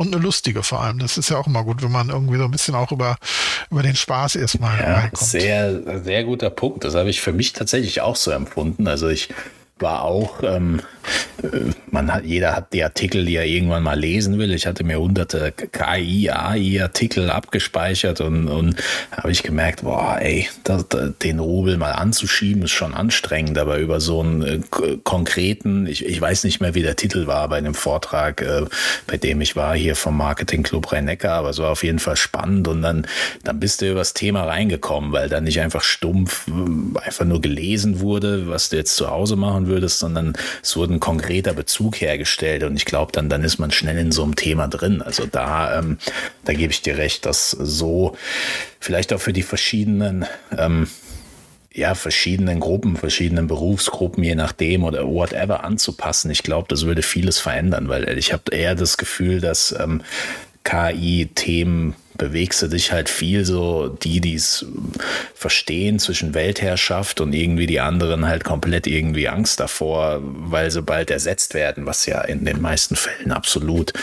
Und 0.00 0.14
eine 0.14 0.24
lustige 0.24 0.62
vor 0.62 0.80
allem. 0.80 0.98
Das 0.98 1.18
ist 1.18 1.28
ja 1.28 1.36
auch 1.36 1.46
immer 1.46 1.62
gut, 1.62 1.82
wenn 1.82 1.92
man 1.92 2.08
irgendwie 2.08 2.38
so 2.38 2.44
ein 2.44 2.50
bisschen 2.50 2.74
auch 2.74 2.90
über, 2.90 3.18
über 3.70 3.82
den 3.82 3.94
Spaß 3.94 4.36
erstmal 4.36 4.80
ja, 4.80 4.94
reinkommt. 4.94 5.18
Sehr, 5.18 6.02
sehr 6.02 6.24
guter 6.24 6.48
Punkt. 6.48 6.84
Das 6.84 6.94
habe 6.94 7.10
ich 7.10 7.20
für 7.20 7.34
mich 7.34 7.52
tatsächlich 7.52 8.00
auch 8.00 8.16
so 8.16 8.30
empfunden. 8.30 8.88
Also 8.88 9.08
ich 9.08 9.28
war 9.80 10.04
auch 10.04 10.42
ähm, 10.42 10.80
man 11.90 12.12
hat, 12.12 12.24
jeder 12.24 12.54
hat 12.54 12.72
die 12.72 12.84
Artikel, 12.84 13.24
die 13.24 13.36
er 13.36 13.46
irgendwann 13.46 13.82
mal 13.82 13.98
lesen 13.98 14.38
will. 14.38 14.52
Ich 14.52 14.66
hatte 14.66 14.84
mir 14.84 14.98
hunderte 14.98 15.52
KI, 15.52 16.30
AI-Artikel 16.30 17.30
abgespeichert 17.30 18.20
und, 18.20 18.48
und 18.48 18.76
habe 19.12 19.30
ich 19.30 19.42
gemerkt, 19.42 19.82
boah, 19.82 20.18
ey, 20.20 20.48
das, 20.64 20.86
den 21.22 21.38
Rubel 21.38 21.76
mal 21.76 21.92
anzuschieben 21.92 22.64
ist 22.64 22.72
schon 22.72 22.94
anstrengend, 22.94 23.58
aber 23.58 23.78
über 23.78 24.00
so 24.00 24.20
einen 24.20 24.42
äh, 24.42 24.96
konkreten, 25.02 25.86
ich, 25.86 26.04
ich 26.04 26.20
weiß 26.20 26.44
nicht 26.44 26.60
mehr, 26.60 26.74
wie 26.74 26.82
der 26.82 26.96
Titel 26.96 27.26
war 27.26 27.48
bei 27.48 27.56
einem 27.56 27.74
Vortrag, 27.74 28.42
äh, 28.42 28.64
bei 29.06 29.16
dem 29.16 29.40
ich 29.40 29.56
war 29.56 29.74
hier 29.74 29.96
vom 29.96 30.16
Marketing 30.16 30.62
Club 30.62 30.92
Rhein-Neckar, 30.92 31.38
aber 31.38 31.50
es 31.50 31.58
war 31.58 31.70
auf 31.70 31.82
jeden 31.82 31.98
Fall 31.98 32.16
spannend 32.16 32.68
und 32.68 32.82
dann, 32.82 33.06
dann 33.44 33.60
bist 33.60 33.80
du 33.80 33.90
übers 33.90 34.14
Thema 34.14 34.44
reingekommen, 34.44 35.12
weil 35.12 35.28
dann 35.28 35.44
nicht 35.44 35.60
einfach 35.60 35.82
stumpf 35.82 36.46
äh, 36.48 36.98
einfach 36.98 37.24
nur 37.24 37.40
gelesen 37.40 38.00
wurde, 38.00 38.48
was 38.48 38.68
du 38.68 38.76
jetzt 38.76 38.96
zu 38.96 39.10
Hause 39.10 39.36
machen 39.36 39.66
würdest, 39.70 39.98
sondern 39.98 40.34
es 40.62 40.76
wurde 40.76 40.94
ein 40.94 41.00
konkreter 41.00 41.54
Bezug 41.54 42.00
hergestellt 42.00 42.62
und 42.64 42.76
ich 42.76 42.84
glaube, 42.84 43.12
dann, 43.12 43.30
dann 43.30 43.42
ist 43.42 43.58
man 43.58 43.70
schnell 43.70 43.96
in 43.96 44.12
so 44.12 44.22
einem 44.22 44.36
Thema 44.36 44.68
drin. 44.68 45.00
Also 45.00 45.24
da, 45.24 45.78
ähm, 45.78 45.96
da 46.44 46.52
gebe 46.52 46.72
ich 46.72 46.82
dir 46.82 46.98
recht, 46.98 47.24
dass 47.24 47.50
so 47.50 48.16
vielleicht 48.78 49.14
auch 49.14 49.20
für 49.20 49.32
die 49.32 49.42
verschiedenen 49.42 50.26
ähm, 50.56 50.86
ja, 51.72 51.94
verschiedenen 51.94 52.58
Gruppen, 52.58 52.96
verschiedenen 52.96 53.46
Berufsgruppen, 53.46 54.24
je 54.24 54.34
nachdem 54.34 54.82
oder 54.82 55.06
whatever 55.06 55.62
anzupassen. 55.62 56.30
Ich 56.30 56.42
glaube, 56.42 56.66
das 56.68 56.84
würde 56.84 57.02
vieles 57.02 57.38
verändern, 57.38 57.88
weil 57.88 58.18
ich 58.18 58.32
habe 58.32 58.50
eher 58.50 58.74
das 58.74 58.98
Gefühl, 58.98 59.40
dass 59.40 59.74
ähm, 59.78 60.02
KI-Themen 60.64 61.94
bewegst 62.20 62.60
du 62.60 62.68
dich 62.68 62.92
halt 62.92 63.08
viel 63.08 63.46
so, 63.46 63.88
die, 63.88 64.20
die 64.20 64.34
es 64.34 64.66
verstehen 65.34 65.98
zwischen 65.98 66.34
Weltherrschaft 66.34 67.20
und 67.20 67.32
irgendwie 67.32 67.66
die 67.66 67.80
anderen 67.80 68.26
halt 68.26 68.44
komplett 68.44 68.86
irgendwie 68.86 69.28
Angst 69.28 69.58
davor, 69.58 70.20
weil 70.22 70.70
sie 70.70 70.82
bald 70.82 71.10
ersetzt 71.10 71.54
werden, 71.54 71.86
was 71.86 72.04
ja 72.04 72.20
in 72.20 72.44
den 72.44 72.60
meisten 72.60 72.94
Fällen 72.94 73.32
absolut 73.32 73.94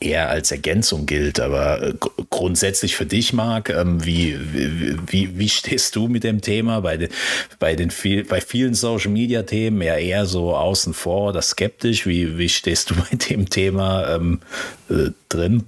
eher 0.00 0.28
als 0.28 0.50
Ergänzung 0.50 1.06
gilt. 1.06 1.40
Aber 1.40 1.82
äh, 1.82 1.94
grundsätzlich 2.30 2.96
für 2.96 3.06
dich, 3.06 3.32
Marc, 3.32 3.70
ähm, 3.70 4.04
wie, 4.04 4.38
wie, 5.06 5.38
wie 5.38 5.48
stehst 5.48 5.96
du 5.96 6.08
mit 6.08 6.24
dem 6.24 6.40
Thema? 6.40 6.80
Bei, 6.80 6.96
den, 6.96 7.10
bei, 7.58 7.74
den 7.76 7.90
viel, 7.90 8.24
bei 8.24 8.40
vielen 8.40 8.74
Social 8.74 9.10
Media 9.10 9.42
Themen 9.42 9.82
ja 9.82 9.96
eher 9.96 10.26
so 10.26 10.54
außen 10.56 10.94
vor 10.94 11.30
oder 11.30 11.42
skeptisch. 11.42 12.06
Wie, 12.06 12.38
wie 12.38 12.48
stehst 12.48 12.90
du 12.90 12.94
bei 13.10 13.16
dem 13.16 13.48
Thema 13.48 14.14
ähm, 14.14 14.40
äh, 14.90 15.10
drin? 15.28 15.64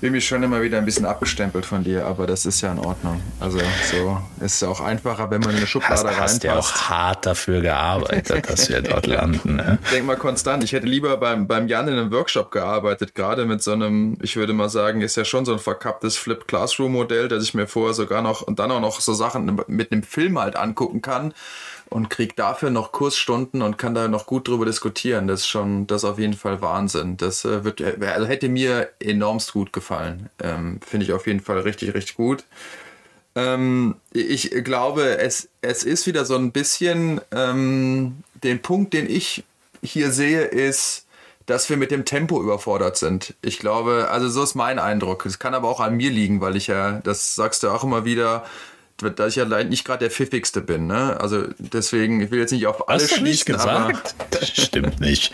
Bin 0.00 0.12
mich 0.12 0.26
schon 0.26 0.42
immer 0.42 0.62
wieder 0.62 0.78
ein 0.78 0.84
bisschen 0.84 1.04
abgestempelt 1.04 1.66
von 1.66 1.84
dir, 1.84 2.06
aber 2.06 2.26
das 2.26 2.46
ist 2.46 2.60
ja 2.62 2.72
in 2.72 2.78
Ordnung. 2.78 3.20
Also 3.38 3.58
so 3.90 4.18
ist 4.44 4.62
ja 4.62 4.68
auch 4.68 4.80
einfacher, 4.80 5.30
wenn 5.30 5.40
man 5.40 5.50
in 5.50 5.56
eine 5.56 5.66
Schublade 5.66 6.04
reinpasst. 6.04 6.20
Hast 6.20 6.44
ja 6.44 6.58
auch 6.58 6.72
hart 6.88 7.26
dafür 7.26 7.60
gearbeitet, 7.60 8.48
dass 8.48 8.68
wir 8.68 8.80
dort 8.80 9.06
landen. 9.06 9.56
Ne? 9.56 9.78
Denk 9.92 10.06
mal 10.06 10.16
konstant, 10.16 10.64
ich 10.64 10.72
hätte 10.72 10.86
lieber 10.86 11.16
beim, 11.18 11.46
beim 11.46 11.68
Jan 11.68 11.88
in 11.88 11.98
einem 11.98 12.10
Workshop 12.12 12.50
gearbeitet, 12.50 13.14
gerade 13.14 13.44
mit 13.44 13.62
so 13.62 13.72
einem, 13.72 14.16
ich 14.22 14.36
würde 14.36 14.52
mal 14.54 14.70
sagen, 14.70 15.02
ist 15.02 15.16
ja 15.16 15.24
schon 15.24 15.44
so 15.44 15.52
ein 15.52 15.58
verkapptes 15.58 16.16
Flip 16.16 16.46
Classroom 16.46 16.92
Modell, 16.92 17.28
dass 17.28 17.44
ich 17.44 17.54
mir 17.54 17.66
vorher 17.66 17.94
sogar 17.94 18.22
noch 18.22 18.42
und 18.42 18.58
dann 18.58 18.70
auch 18.70 18.80
noch 18.80 19.00
so 19.00 19.12
Sachen 19.12 19.60
mit 19.66 19.92
einem 19.92 20.02
Film 20.02 20.38
halt 20.38 20.56
angucken 20.56 21.02
kann 21.02 21.34
und 21.90 22.08
kriege 22.08 22.34
dafür 22.34 22.70
noch 22.70 22.92
Kursstunden 22.92 23.62
und 23.62 23.76
kann 23.76 23.94
da 23.94 24.08
noch 24.08 24.26
gut 24.26 24.48
drüber 24.48 24.64
diskutieren. 24.64 25.26
Das 25.26 25.40
ist 25.40 25.48
schon, 25.48 25.86
das 25.86 26.04
ist 26.04 26.08
auf 26.08 26.18
jeden 26.18 26.34
Fall 26.34 26.62
Wahnsinn. 26.62 27.16
Das 27.16 27.44
äh, 27.44 27.64
wird, 27.64 27.80
äh, 27.80 27.96
also 28.06 28.26
hätte 28.26 28.48
mir 28.48 28.88
enormst 29.00 29.52
gut 29.52 29.72
gefallen. 29.72 30.30
Ähm, 30.42 30.80
Finde 30.86 31.04
ich 31.04 31.12
auf 31.12 31.26
jeden 31.26 31.40
Fall 31.40 31.58
richtig, 31.58 31.92
richtig 31.94 32.16
gut. 32.16 32.44
Ähm, 33.34 33.96
ich 34.12 34.50
glaube, 34.64 35.18
es, 35.18 35.48
es 35.62 35.82
ist 35.82 36.06
wieder 36.06 36.24
so 36.24 36.36
ein 36.36 36.52
bisschen 36.52 37.20
ähm, 37.32 38.22
den 38.42 38.62
Punkt, 38.62 38.94
den 38.94 39.10
ich 39.10 39.44
hier 39.82 40.12
sehe, 40.12 40.42
ist, 40.42 41.06
dass 41.46 41.68
wir 41.68 41.76
mit 41.76 41.90
dem 41.90 42.04
Tempo 42.04 42.40
überfordert 42.40 42.96
sind. 42.96 43.34
Ich 43.42 43.58
glaube, 43.58 44.08
also 44.10 44.28
so 44.28 44.44
ist 44.44 44.54
mein 44.54 44.78
Eindruck. 44.78 45.26
Es 45.26 45.40
kann 45.40 45.54
aber 45.54 45.68
auch 45.68 45.80
an 45.80 45.96
mir 45.96 46.10
liegen, 46.10 46.40
weil 46.40 46.54
ich 46.54 46.68
ja, 46.68 47.00
das 47.02 47.34
sagst 47.34 47.64
du 47.64 47.70
auch 47.70 47.82
immer 47.82 48.04
wieder, 48.04 48.44
da 49.02 49.26
ich 49.26 49.36
ja 49.36 49.44
nicht 49.64 49.84
gerade 49.84 50.00
der 50.00 50.10
pfiffigste 50.10 50.60
bin. 50.60 50.86
Ne? 50.86 51.18
Also 51.20 51.46
deswegen, 51.58 52.20
ich 52.20 52.30
will 52.30 52.40
jetzt 52.40 52.52
nicht 52.52 52.66
auf 52.66 52.88
alles 52.88 53.04
Hast 53.04 53.18
schließen. 53.18 53.24
Nicht 53.24 53.46
gesagt? 53.46 54.14
das 54.30 54.48
stimmt 54.48 55.00
nicht. 55.00 55.32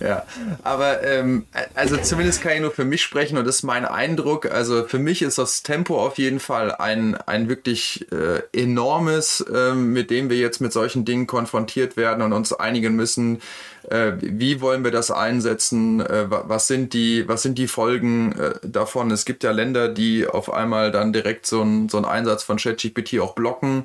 Ja, 0.00 0.24
aber 0.62 1.02
ähm, 1.04 1.46
also 1.74 1.96
zumindest 1.96 2.42
kann 2.42 2.52
ich 2.52 2.60
nur 2.60 2.72
für 2.72 2.84
mich 2.84 3.02
sprechen 3.02 3.38
und 3.38 3.46
das 3.46 3.56
ist 3.56 3.62
mein 3.62 3.84
Eindruck. 3.84 4.50
Also 4.50 4.84
für 4.84 4.98
mich 4.98 5.22
ist 5.22 5.38
das 5.38 5.62
Tempo 5.62 6.04
auf 6.04 6.18
jeden 6.18 6.40
Fall 6.40 6.72
ein, 6.72 7.14
ein 7.14 7.48
wirklich 7.48 8.06
äh, 8.12 8.42
enormes, 8.52 9.40
äh, 9.40 9.72
mit 9.72 10.10
dem 10.10 10.30
wir 10.30 10.36
jetzt 10.36 10.60
mit 10.60 10.72
solchen 10.72 11.04
Dingen 11.04 11.26
konfrontiert 11.26 11.96
werden 11.96 12.22
und 12.22 12.32
uns 12.32 12.52
einigen 12.52 12.96
müssen, 12.96 13.40
äh, 13.88 14.12
wie 14.20 14.60
wollen 14.60 14.82
wir 14.82 14.90
das 14.90 15.10
einsetzen, 15.10 16.00
äh, 16.00 16.26
was, 16.28 16.66
sind 16.66 16.92
die, 16.92 17.28
was 17.28 17.42
sind 17.42 17.56
die 17.56 17.68
Folgen 17.68 18.32
äh, 18.32 18.54
davon. 18.62 19.10
Es 19.10 19.24
gibt 19.24 19.44
ja 19.44 19.52
Länder, 19.52 19.88
die 19.88 20.26
auf 20.26 20.52
einmal 20.52 20.90
dann 20.90 21.12
direkt 21.12 21.46
so 21.46 21.62
einen 21.62 21.88
so 21.88 22.02
Einsatz 22.04 22.42
von 22.42 22.56
ChatGPT 22.56 23.20
auch 23.20 23.34
blocken. 23.34 23.84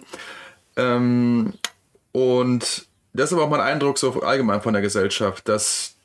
Ähm, 0.75 1.53
und 2.11 2.87
das 3.13 3.29
ist 3.29 3.33
aber 3.33 3.43
auch 3.43 3.49
mein 3.49 3.61
Eindruck 3.61 3.97
so 3.97 4.21
allgemein 4.21 4.61
von 4.61 4.73
der 4.73 4.81
Gesellschaft, 4.81 5.47
dass 5.47 5.95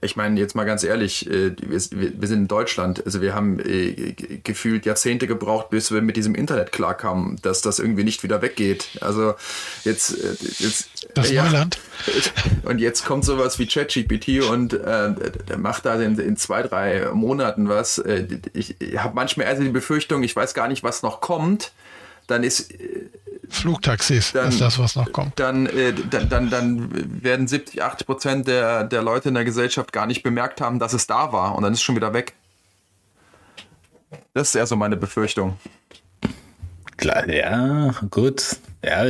ich 0.00 0.16
meine, 0.16 0.38
jetzt 0.40 0.54
mal 0.54 0.64
ganz 0.64 0.82
ehrlich, 0.82 1.30
äh, 1.30 1.54
wir, 1.60 1.78
sind 1.80 2.38
in 2.38 2.48
Deutschland, 2.48 3.04
also 3.06 3.20
wir 3.20 3.34
haben 3.34 3.60
äh, 3.60 4.14
gefühlt 4.42 4.84
Jahrzehnte 4.84 5.26
gebraucht, 5.26 5.70
bis 5.70 5.92
wir 5.92 6.02
mit 6.02 6.16
diesem 6.16 6.34
Internet 6.34 6.72
klarkamen, 6.72 7.38
dass 7.42 7.62
das 7.62 7.78
irgendwie 7.78 8.02
nicht 8.02 8.22
wieder 8.24 8.42
weggeht. 8.42 8.98
Also 9.00 9.34
jetzt, 9.84 10.18
äh, 10.18 10.34
jetzt 10.58 10.88
das 11.14 11.30
ja, 11.30 11.44
Neuland. 11.44 11.78
Und 12.64 12.78
jetzt 12.78 13.04
kommt 13.04 13.24
sowas 13.24 13.58
wie 13.58 13.66
ChatGPT 13.66 14.42
und 14.50 14.72
äh, 14.72 15.14
macht 15.56 15.84
da 15.84 15.94
in, 16.00 16.18
in, 16.18 16.36
zwei, 16.36 16.62
drei 16.62 17.10
Monaten 17.12 17.68
was. 17.68 18.02
Ich, 18.54 18.80
ich 18.80 18.98
habe 18.98 19.14
manchmal 19.14 19.46
eher 19.46 19.54
die 19.54 19.68
Befürchtung, 19.68 20.22
ich 20.22 20.34
weiß 20.34 20.54
gar 20.54 20.68
nicht, 20.68 20.82
was 20.82 21.02
noch 21.02 21.20
kommt. 21.20 21.72
Dann 22.26 22.42
ist 22.42 22.72
Flugtaxis 23.52 24.32
dann, 24.32 24.48
ist 24.48 24.60
das, 24.60 24.78
was 24.78 24.96
noch 24.96 25.12
kommt. 25.12 25.38
Dann, 25.38 25.66
äh, 25.66 25.92
dann, 26.10 26.28
dann, 26.28 26.50
dann 26.50 27.22
werden 27.22 27.46
70, 27.46 27.82
80 27.82 28.06
Prozent 28.06 28.48
der, 28.48 28.84
der 28.84 29.02
Leute 29.02 29.28
in 29.28 29.34
der 29.34 29.44
Gesellschaft 29.44 29.92
gar 29.92 30.06
nicht 30.06 30.22
bemerkt 30.22 30.60
haben, 30.60 30.78
dass 30.78 30.94
es 30.94 31.06
da 31.06 31.32
war 31.32 31.54
und 31.54 31.62
dann 31.62 31.72
ist 31.72 31.80
es 31.80 31.82
schon 31.82 31.96
wieder 31.96 32.14
weg. 32.14 32.34
Das 34.34 34.48
ist 34.48 34.54
eher 34.54 34.66
so 34.66 34.76
meine 34.76 34.96
Befürchtung. 34.96 35.58
Klar, 36.96 37.28
ja, 37.28 37.94
gut. 38.10 38.56
Ja, 38.84 39.04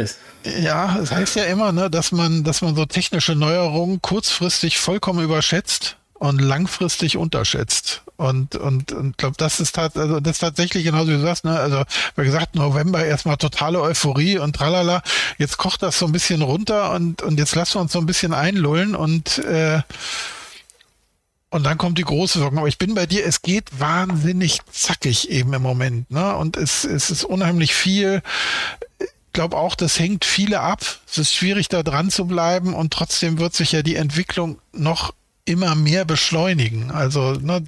ja, 0.45 0.99
es 0.99 1.13
heißt 1.13 1.37
ja 1.37 1.45
immer, 1.45 1.73
ne, 1.73 1.89
dass 1.89 2.13
man, 2.13 2.45
dass 2.45 2.63
man 2.63 2.75
so 2.75 2.85
technische 2.85 3.35
Neuerungen 3.35 4.03
kurzfristig 4.03 4.79
vollkommen 4.79 5.23
überschätzt 5.25 5.97
und 6.23 6.41
langfristig 6.41 7.17
unterschätzt. 7.17 8.03
Und, 8.17 8.55
und, 8.55 8.93
und 8.93 9.19
glaube, 9.19 9.35
das 9.39 9.59
ist 9.59 9.77
halt, 9.77 9.97
also 9.97 10.21
das 10.21 10.35
ist 10.35 10.39
tatsächlich 10.39 10.85
genauso 10.85 11.09
wie 11.09 11.17
du 11.17 11.21
sagst, 11.21 11.45
ne? 11.45 11.59
Also, 11.59 11.83
wie 12.15 12.23
gesagt, 12.23 12.55
November 12.55 13.05
erstmal 13.05 13.39
totale 13.39 13.81
Euphorie 13.81 14.39
und 14.39 14.55
tralala. 14.55 15.03
Jetzt 15.39 15.57
kocht 15.57 15.83
das 15.83 15.99
so 15.99 16.07
ein 16.07 16.13
bisschen 16.13 16.43
runter 16.43 16.93
und, 16.93 17.23
und 17.23 17.41
jetzt 17.41 17.57
lassen 17.57 17.75
wir 17.75 17.81
uns 17.81 17.91
so 17.91 17.99
ein 17.99 18.07
bisschen 18.07 18.35
einlullen 18.35 18.95
und, 18.95 19.39
äh, 19.39 19.83
und 21.51 21.65
dann 21.65 21.77
kommt 21.77 21.99
die 21.99 22.05
große 22.05 22.39
Wirkung. 22.39 22.59
Aber 22.59 22.69
ich 22.69 22.79
bin 22.79 22.95
bei 22.95 23.07
dir, 23.07 23.27
es 23.27 23.43
geht 23.43 23.81
wahnsinnig 23.81 24.61
zackig 24.71 25.29
eben 25.29 25.53
im 25.55 25.63
Moment, 25.63 26.09
ne? 26.13 26.37
Und 26.37 26.57
es, 26.57 26.85
es 26.85 27.11
ist 27.11 27.25
unheimlich 27.25 27.75
viel. 27.75 28.23
Ich 29.01 29.09
glaube 29.33 29.57
auch, 29.57 29.75
das 29.75 29.99
hängt 29.99 30.25
viele 30.25 30.61
ab. 30.61 30.83
Es 31.11 31.19
ist 31.19 31.35
schwierig, 31.35 31.67
da 31.67 31.83
dran 31.83 32.11
zu 32.11 32.27
bleiben 32.27 32.75
und 32.75 32.93
trotzdem 32.93 33.41
wird 33.41 33.55
sich 33.55 33.73
ja 33.73 33.83
die 33.83 33.97
Entwicklung 33.97 34.61
noch 34.73 35.13
immer 35.45 35.75
mehr 35.75 36.05
beschleunigen. 36.05 36.91
Also 36.91 37.33
ne, 37.33 37.65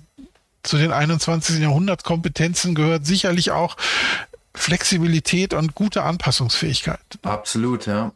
zu 0.63 0.77
den 0.77 0.93
21. 0.93 1.61
Jahrhundertkompetenzen 1.61 2.75
gehört 2.75 3.07
sicherlich 3.07 3.51
auch 3.51 3.77
Flexibilität 4.55 5.53
und 5.53 5.75
gute 5.75 6.03
Anpassungsfähigkeit. 6.03 7.01
Absolut, 7.23 7.87
ja. 7.87 8.13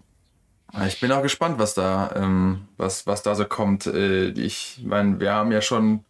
Ich 0.86 1.00
bin 1.00 1.10
auch 1.12 1.22
gespannt, 1.22 1.58
was 1.58 1.74
da, 1.74 2.12
ähm, 2.14 2.68
was, 2.76 3.06
was 3.06 3.22
da 3.22 3.34
so 3.34 3.44
kommt. 3.44 3.86
Äh, 3.86 4.28
ich 4.30 4.80
meine, 4.84 5.18
wir 5.18 5.32
haben 5.32 5.50
ja 5.50 5.62
schon, 5.62 6.04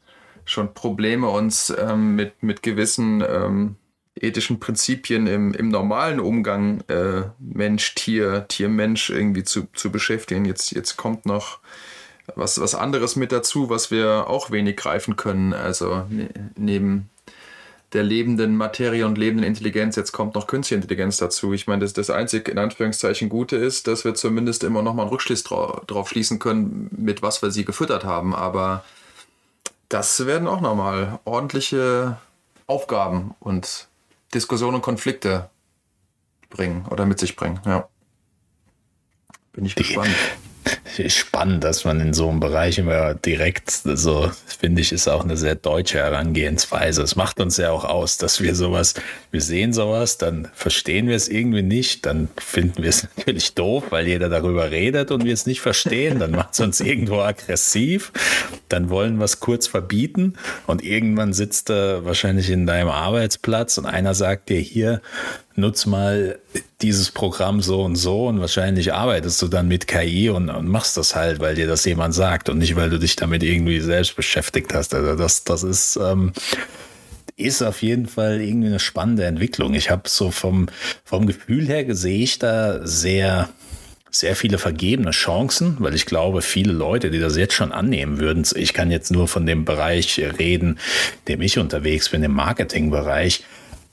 schon 0.44 0.74
Probleme, 0.74 1.28
uns 1.28 1.72
ähm, 1.78 2.16
mit, 2.16 2.42
mit 2.42 2.62
gewissen 2.62 3.22
ähm, 3.26 3.76
ethischen 4.20 4.58
Prinzipien 4.58 5.26
im, 5.26 5.54
im 5.54 5.68
normalen 5.68 6.18
Umgang 6.18 6.82
äh, 6.88 7.22
Mensch, 7.38 7.94
Tier, 7.94 8.46
Tier, 8.48 8.68
Mensch 8.68 9.10
irgendwie 9.10 9.44
zu, 9.44 9.68
zu 9.74 9.92
beschäftigen. 9.92 10.44
Jetzt, 10.44 10.72
jetzt 10.72 10.96
kommt 10.96 11.24
noch 11.24 11.60
was, 12.34 12.60
was 12.60 12.74
anderes 12.74 13.16
mit 13.16 13.32
dazu, 13.32 13.70
was 13.70 13.90
wir 13.90 14.28
auch 14.28 14.50
wenig 14.50 14.76
greifen 14.76 15.16
können. 15.16 15.52
Also 15.52 16.04
ne, 16.08 16.28
neben 16.56 17.08
der 17.92 18.02
lebenden 18.02 18.56
Materie 18.56 19.06
und 19.06 19.16
lebenden 19.16 19.46
Intelligenz, 19.46 19.96
jetzt 19.96 20.12
kommt 20.12 20.34
noch 20.34 20.46
künstliche 20.46 20.82
Intelligenz 20.82 21.16
dazu. 21.16 21.54
Ich 21.54 21.66
meine, 21.66 21.80
das, 21.80 21.94
das 21.94 22.10
einzige 22.10 22.50
in 22.50 22.58
Anführungszeichen 22.58 23.28
Gute 23.30 23.56
ist, 23.56 23.86
dass 23.86 24.04
wir 24.04 24.14
zumindest 24.14 24.62
immer 24.62 24.82
noch 24.82 24.94
mal 24.94 25.02
einen 25.02 25.10
Rückschluss 25.10 25.42
drauf, 25.42 25.86
drauf 25.86 26.08
schließen 26.08 26.38
können, 26.38 26.90
mit 26.90 27.22
was 27.22 27.40
wir 27.40 27.50
sie 27.50 27.64
gefüttert 27.64 28.04
haben. 28.04 28.34
Aber 28.34 28.84
das 29.88 30.26
werden 30.26 30.48
auch 30.48 30.60
nochmal 30.60 31.18
ordentliche 31.24 32.18
Aufgaben 32.66 33.34
und 33.40 33.88
Diskussionen 34.34 34.76
und 34.76 34.82
Konflikte 34.82 35.48
bringen 36.50 36.84
oder 36.90 37.06
mit 37.06 37.18
sich 37.18 37.36
bringen. 37.36 37.60
Ja. 37.64 37.88
Bin 39.52 39.64
ich 39.64 39.74
gespannt 39.74 40.14
spannend, 41.08 41.64
dass 41.64 41.84
man 41.84 42.00
in 42.00 42.12
so 42.12 42.28
einem 42.28 42.40
Bereich 42.40 42.78
immer 42.78 43.14
direkt, 43.14 43.70
so 43.70 44.30
finde 44.46 44.80
ich, 44.80 44.92
ist 44.92 45.08
auch 45.08 45.24
eine 45.24 45.36
sehr 45.36 45.54
deutsche 45.54 45.98
Herangehensweise. 45.98 47.02
Es 47.02 47.16
macht 47.16 47.40
uns 47.40 47.56
ja 47.56 47.70
auch 47.70 47.84
aus, 47.84 48.18
dass 48.18 48.40
wir 48.40 48.54
sowas, 48.54 48.94
wir 49.30 49.40
sehen 49.40 49.72
sowas, 49.72 50.18
dann 50.18 50.48
verstehen 50.54 51.08
wir 51.08 51.16
es 51.16 51.28
irgendwie 51.28 51.62
nicht, 51.62 52.06
dann 52.06 52.28
finden 52.36 52.82
wir 52.82 52.90
es 52.90 53.06
natürlich 53.16 53.54
doof, 53.54 53.84
weil 53.90 54.06
jeder 54.06 54.28
darüber 54.28 54.70
redet 54.70 55.10
und 55.10 55.24
wir 55.24 55.34
es 55.34 55.46
nicht 55.46 55.60
verstehen, 55.60 56.18
dann 56.18 56.32
macht 56.32 56.54
es 56.54 56.60
uns 56.60 56.80
irgendwo 56.80 57.20
aggressiv, 57.20 58.12
dann 58.68 58.90
wollen 58.90 59.18
wir 59.18 59.24
es 59.24 59.40
kurz 59.40 59.66
verbieten 59.66 60.34
und 60.66 60.82
irgendwann 60.82 61.32
sitzt 61.32 61.70
er 61.70 62.04
wahrscheinlich 62.04 62.50
in 62.50 62.66
deinem 62.66 62.88
Arbeitsplatz 62.88 63.78
und 63.78 63.86
einer 63.86 64.14
sagt 64.14 64.48
dir 64.48 64.60
hier, 64.60 65.00
nutz 65.58 65.86
mal 65.86 66.38
dieses 66.80 67.10
Programm 67.10 67.60
so 67.60 67.82
und 67.82 67.96
so 67.96 68.28
und 68.28 68.40
wahrscheinlich 68.40 68.94
arbeitest 68.94 69.42
du 69.42 69.48
dann 69.48 69.68
mit 69.68 69.86
KI 69.86 70.30
und, 70.30 70.48
und, 70.48 70.68
machst 70.68 70.96
das 70.96 71.14
halt, 71.14 71.40
weil 71.40 71.54
dir 71.56 71.66
das 71.66 71.84
jemand 71.84 72.14
sagt 72.14 72.48
und 72.48 72.58
nicht, 72.58 72.76
weil 72.76 72.90
du 72.90 72.98
dich 72.98 73.16
damit 73.16 73.42
irgendwie 73.42 73.80
selbst 73.80 74.16
beschäftigt 74.16 74.72
hast. 74.72 74.94
Also 74.94 75.16
das, 75.16 75.44
das 75.44 75.64
ist, 75.64 75.96
ähm, 75.96 76.32
ist 77.36 77.62
auf 77.62 77.82
jeden 77.82 78.06
Fall 78.06 78.40
irgendwie 78.40 78.68
eine 78.68 78.80
spannende 78.80 79.24
Entwicklung. 79.24 79.74
Ich 79.74 79.90
habe 79.90 80.08
so 80.08 80.30
vom, 80.30 80.68
vom 81.04 81.26
Gefühl 81.26 81.66
her 81.66 81.84
sehe 81.94 82.22
ich 82.22 82.38
da 82.38 82.86
sehr, 82.86 83.48
sehr 84.10 84.36
viele 84.36 84.58
vergebene 84.58 85.10
Chancen, 85.10 85.76
weil 85.80 85.94
ich 85.94 86.06
glaube, 86.06 86.42
viele 86.42 86.72
Leute, 86.72 87.10
die 87.10 87.18
das 87.18 87.36
jetzt 87.36 87.54
schon 87.54 87.72
annehmen 87.72 88.18
würden, 88.18 88.44
ich 88.54 88.72
kann 88.72 88.90
jetzt 88.90 89.10
nur 89.10 89.28
von 89.28 89.46
dem 89.46 89.64
Bereich 89.64 90.20
reden, 90.38 90.78
dem 91.26 91.42
ich 91.42 91.58
unterwegs 91.58 92.08
bin, 92.08 92.22
im 92.22 92.32
Marketingbereich, 92.32 93.44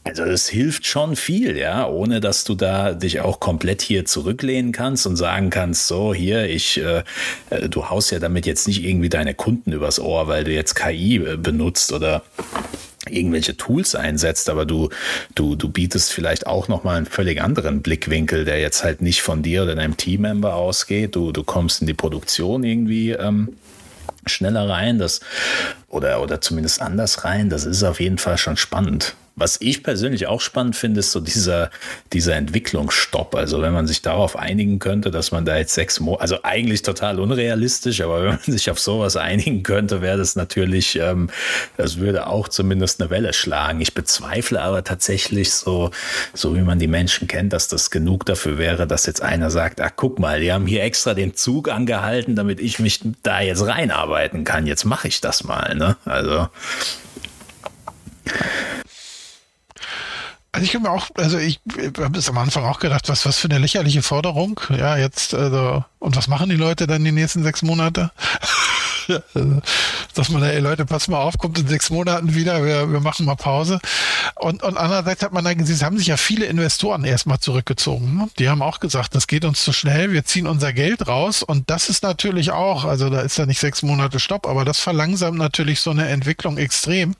also 0.05 0.23
es 0.23 0.47
hilft 0.47 0.85
schon 0.85 1.15
viel, 1.15 1.57
ja, 1.57 1.87
ohne 1.87 2.21
dass 2.21 2.43
du 2.43 2.53
da 2.53 2.93
dich 2.93 3.21
auch 3.21 3.39
komplett 3.39 3.81
hier 3.81 4.05
zurücklehnen 4.05 4.71
kannst 4.71 5.07
und 5.07 5.15
sagen 5.15 5.49
kannst, 5.49 5.87
so 5.87 6.13
hier, 6.13 6.47
ich, 6.47 6.77
äh, 6.77 7.03
äh 7.49 7.67
du 7.67 7.89
haust 7.89 8.11
ja 8.11 8.19
damit 8.19 8.45
jetzt 8.45 8.67
nicht 8.67 8.83
irgendwie 8.83 9.09
deine 9.09 9.33
Kunden 9.33 9.71
übers 9.71 9.99
Ohr, 9.99 10.27
weil 10.27 10.43
du 10.43 10.51
jetzt 10.51 10.75
KI 10.75 11.17
äh, 11.17 11.37
benutzt 11.37 11.91
oder 11.91 12.21
irgendwelche 13.09 13.57
Tools 13.57 13.95
einsetzt, 13.95 14.47
aber 14.49 14.65
du, 14.65 14.89
du, 15.33 15.55
du 15.55 15.69
bietest 15.69 16.13
vielleicht 16.13 16.45
auch 16.45 16.67
nochmal 16.67 16.97
einen 16.97 17.05
völlig 17.07 17.41
anderen 17.41 17.81
Blickwinkel, 17.81 18.45
der 18.45 18.59
jetzt 18.59 18.83
halt 18.83 19.01
nicht 19.01 19.23
von 19.23 19.41
dir 19.41 19.63
oder 19.63 19.75
deinem 19.75 19.97
Teammember 19.97 20.55
ausgeht. 20.55 21.15
Du, 21.15 21.31
du 21.31 21.43
kommst 21.43 21.81
in 21.81 21.87
die 21.87 21.93
Produktion 21.93 22.63
irgendwie 22.63 23.11
ähm, 23.11 23.57
schneller 24.27 24.69
rein, 24.69 24.99
das 24.99 25.21
oder, 25.87 26.21
oder 26.21 26.41
zumindest 26.41 26.81
anders 26.81 27.23
rein. 27.23 27.49
Das 27.49 27.65
ist 27.65 27.83
auf 27.83 27.99
jeden 27.99 28.19
Fall 28.19 28.37
schon 28.37 28.57
spannend. 28.57 29.15
Was 29.37 29.57
ich 29.59 29.83
persönlich 29.83 30.27
auch 30.27 30.39
spannend 30.39 30.77
finde, 30.77 31.01
ist 31.01 31.11
so 31.11 31.19
dieser, 31.19 31.69
dieser 32.13 32.35
Entwicklungsstopp. 32.35 33.35
Also 33.35 33.61
wenn 33.61 33.73
man 33.73 33.85
sich 33.85 34.01
darauf 34.01 34.37
einigen 34.37 34.79
könnte, 34.79 35.11
dass 35.11 35.31
man 35.33 35.43
da 35.43 35.57
jetzt 35.57 35.73
sechs 35.73 35.99
Monate, 35.99 36.21
also 36.21 36.37
eigentlich 36.43 36.83
total 36.83 37.19
unrealistisch, 37.19 37.99
aber 37.99 38.21
wenn 38.21 38.29
man 38.29 38.39
sich 38.45 38.69
auf 38.69 38.79
sowas 38.79 39.17
einigen 39.17 39.63
könnte, 39.63 40.01
wäre 40.01 40.17
das 40.17 40.37
natürlich, 40.37 40.97
ähm, 40.97 41.29
das 41.75 41.97
würde 41.97 42.27
auch 42.27 42.47
zumindest 42.47 43.01
eine 43.01 43.09
Welle 43.09 43.33
schlagen. 43.33 43.81
Ich 43.81 43.93
bezweifle 43.93 44.61
aber 44.61 44.85
tatsächlich 44.85 45.51
so, 45.51 45.91
so 46.33 46.55
wie 46.55 46.61
man 46.61 46.79
die 46.79 46.87
Menschen 46.87 47.27
kennt, 47.27 47.51
dass 47.51 47.67
das 47.67 47.91
genug 47.91 48.25
dafür 48.25 48.57
wäre, 48.57 48.87
dass 48.87 49.05
jetzt 49.05 49.21
einer 49.21 49.51
sagt, 49.51 49.81
ah, 49.81 49.91
guck 49.93 50.17
mal, 50.17 50.39
die 50.39 50.53
haben 50.53 50.65
hier 50.65 50.83
extra 50.83 51.13
den 51.13 51.35
Zug 51.35 51.69
angehalten, 51.69 52.37
damit 52.37 52.61
ich 52.61 52.79
mich 52.79 53.01
da 53.21 53.41
jetzt 53.41 53.65
reinarbeiten 53.65 54.45
kann. 54.45 54.65
Jetzt 54.65 54.85
mache 54.85 55.09
ich 55.09 55.19
das 55.19 55.43
mal, 55.43 55.75
ne? 55.75 55.97
Also. 56.05 56.47
Also 60.55 60.63
ich 60.63 60.73
habe 60.73 60.83
mir 60.83 60.91
auch, 60.91 61.09
also 61.15 61.37
ich 61.37 61.59
habe 61.99 62.17
es 62.17 62.29
am 62.29 62.37
Anfang 62.37 62.63
auch 62.63 62.79
gedacht, 62.79 63.09
was, 63.09 63.25
was 63.25 63.37
für 63.37 63.49
eine 63.49 63.59
lächerliche 63.59 64.01
Forderung. 64.01 64.61
Ja, 64.69 64.95
jetzt, 64.95 65.33
also, 65.33 65.83
und 65.99 66.15
was 66.15 66.29
machen 66.29 66.49
die 66.49 66.55
Leute 66.55 66.87
dann 66.87 67.03
die 67.03 67.11
nächsten 67.11 67.43
sechs 67.43 67.61
Monate? 67.61 68.11
dass 70.13 70.29
man, 70.29 70.43
ey 70.43 70.59
Leute, 70.59 70.85
pass 70.85 71.07
mal 71.07 71.19
auf, 71.19 71.37
kommt 71.37 71.59
in 71.59 71.67
sechs 71.67 71.89
Monaten 71.89 72.35
wieder, 72.35 72.63
wir, 72.63 72.91
wir 72.91 72.99
machen 72.99 73.25
mal 73.25 73.35
Pause. 73.35 73.79
Und, 74.35 74.63
und 74.63 74.77
andererseits 74.77 75.23
hat 75.23 75.33
man 75.33 75.43
dann 75.43 75.57
gesehen, 75.57 75.75
es 75.75 75.83
haben 75.83 75.97
sich 75.97 76.07
ja 76.07 76.17
viele 76.17 76.45
Investoren 76.45 77.03
erstmal 77.03 77.39
zurückgezogen. 77.39 78.17
Ne? 78.17 78.29
Die 78.39 78.49
haben 78.49 78.61
auch 78.61 78.79
gesagt, 78.79 79.15
das 79.15 79.27
geht 79.27 79.45
uns 79.45 79.63
zu 79.63 79.73
schnell, 79.73 80.11
wir 80.11 80.25
ziehen 80.25 80.47
unser 80.47 80.73
Geld 80.73 81.07
raus. 81.07 81.43
Und 81.43 81.69
das 81.69 81.89
ist 81.89 82.03
natürlich 82.03 82.51
auch, 82.51 82.85
also 82.85 83.09
da 83.09 83.21
ist 83.21 83.37
ja 83.37 83.45
nicht 83.45 83.59
sechs 83.59 83.81
Monate 83.81 84.19
Stopp, 84.19 84.47
aber 84.47 84.65
das 84.65 84.79
verlangsamt 84.79 85.37
natürlich 85.37 85.81
so 85.81 85.91
eine 85.91 86.07
Entwicklung 86.07 86.57
extrem, 86.57 87.15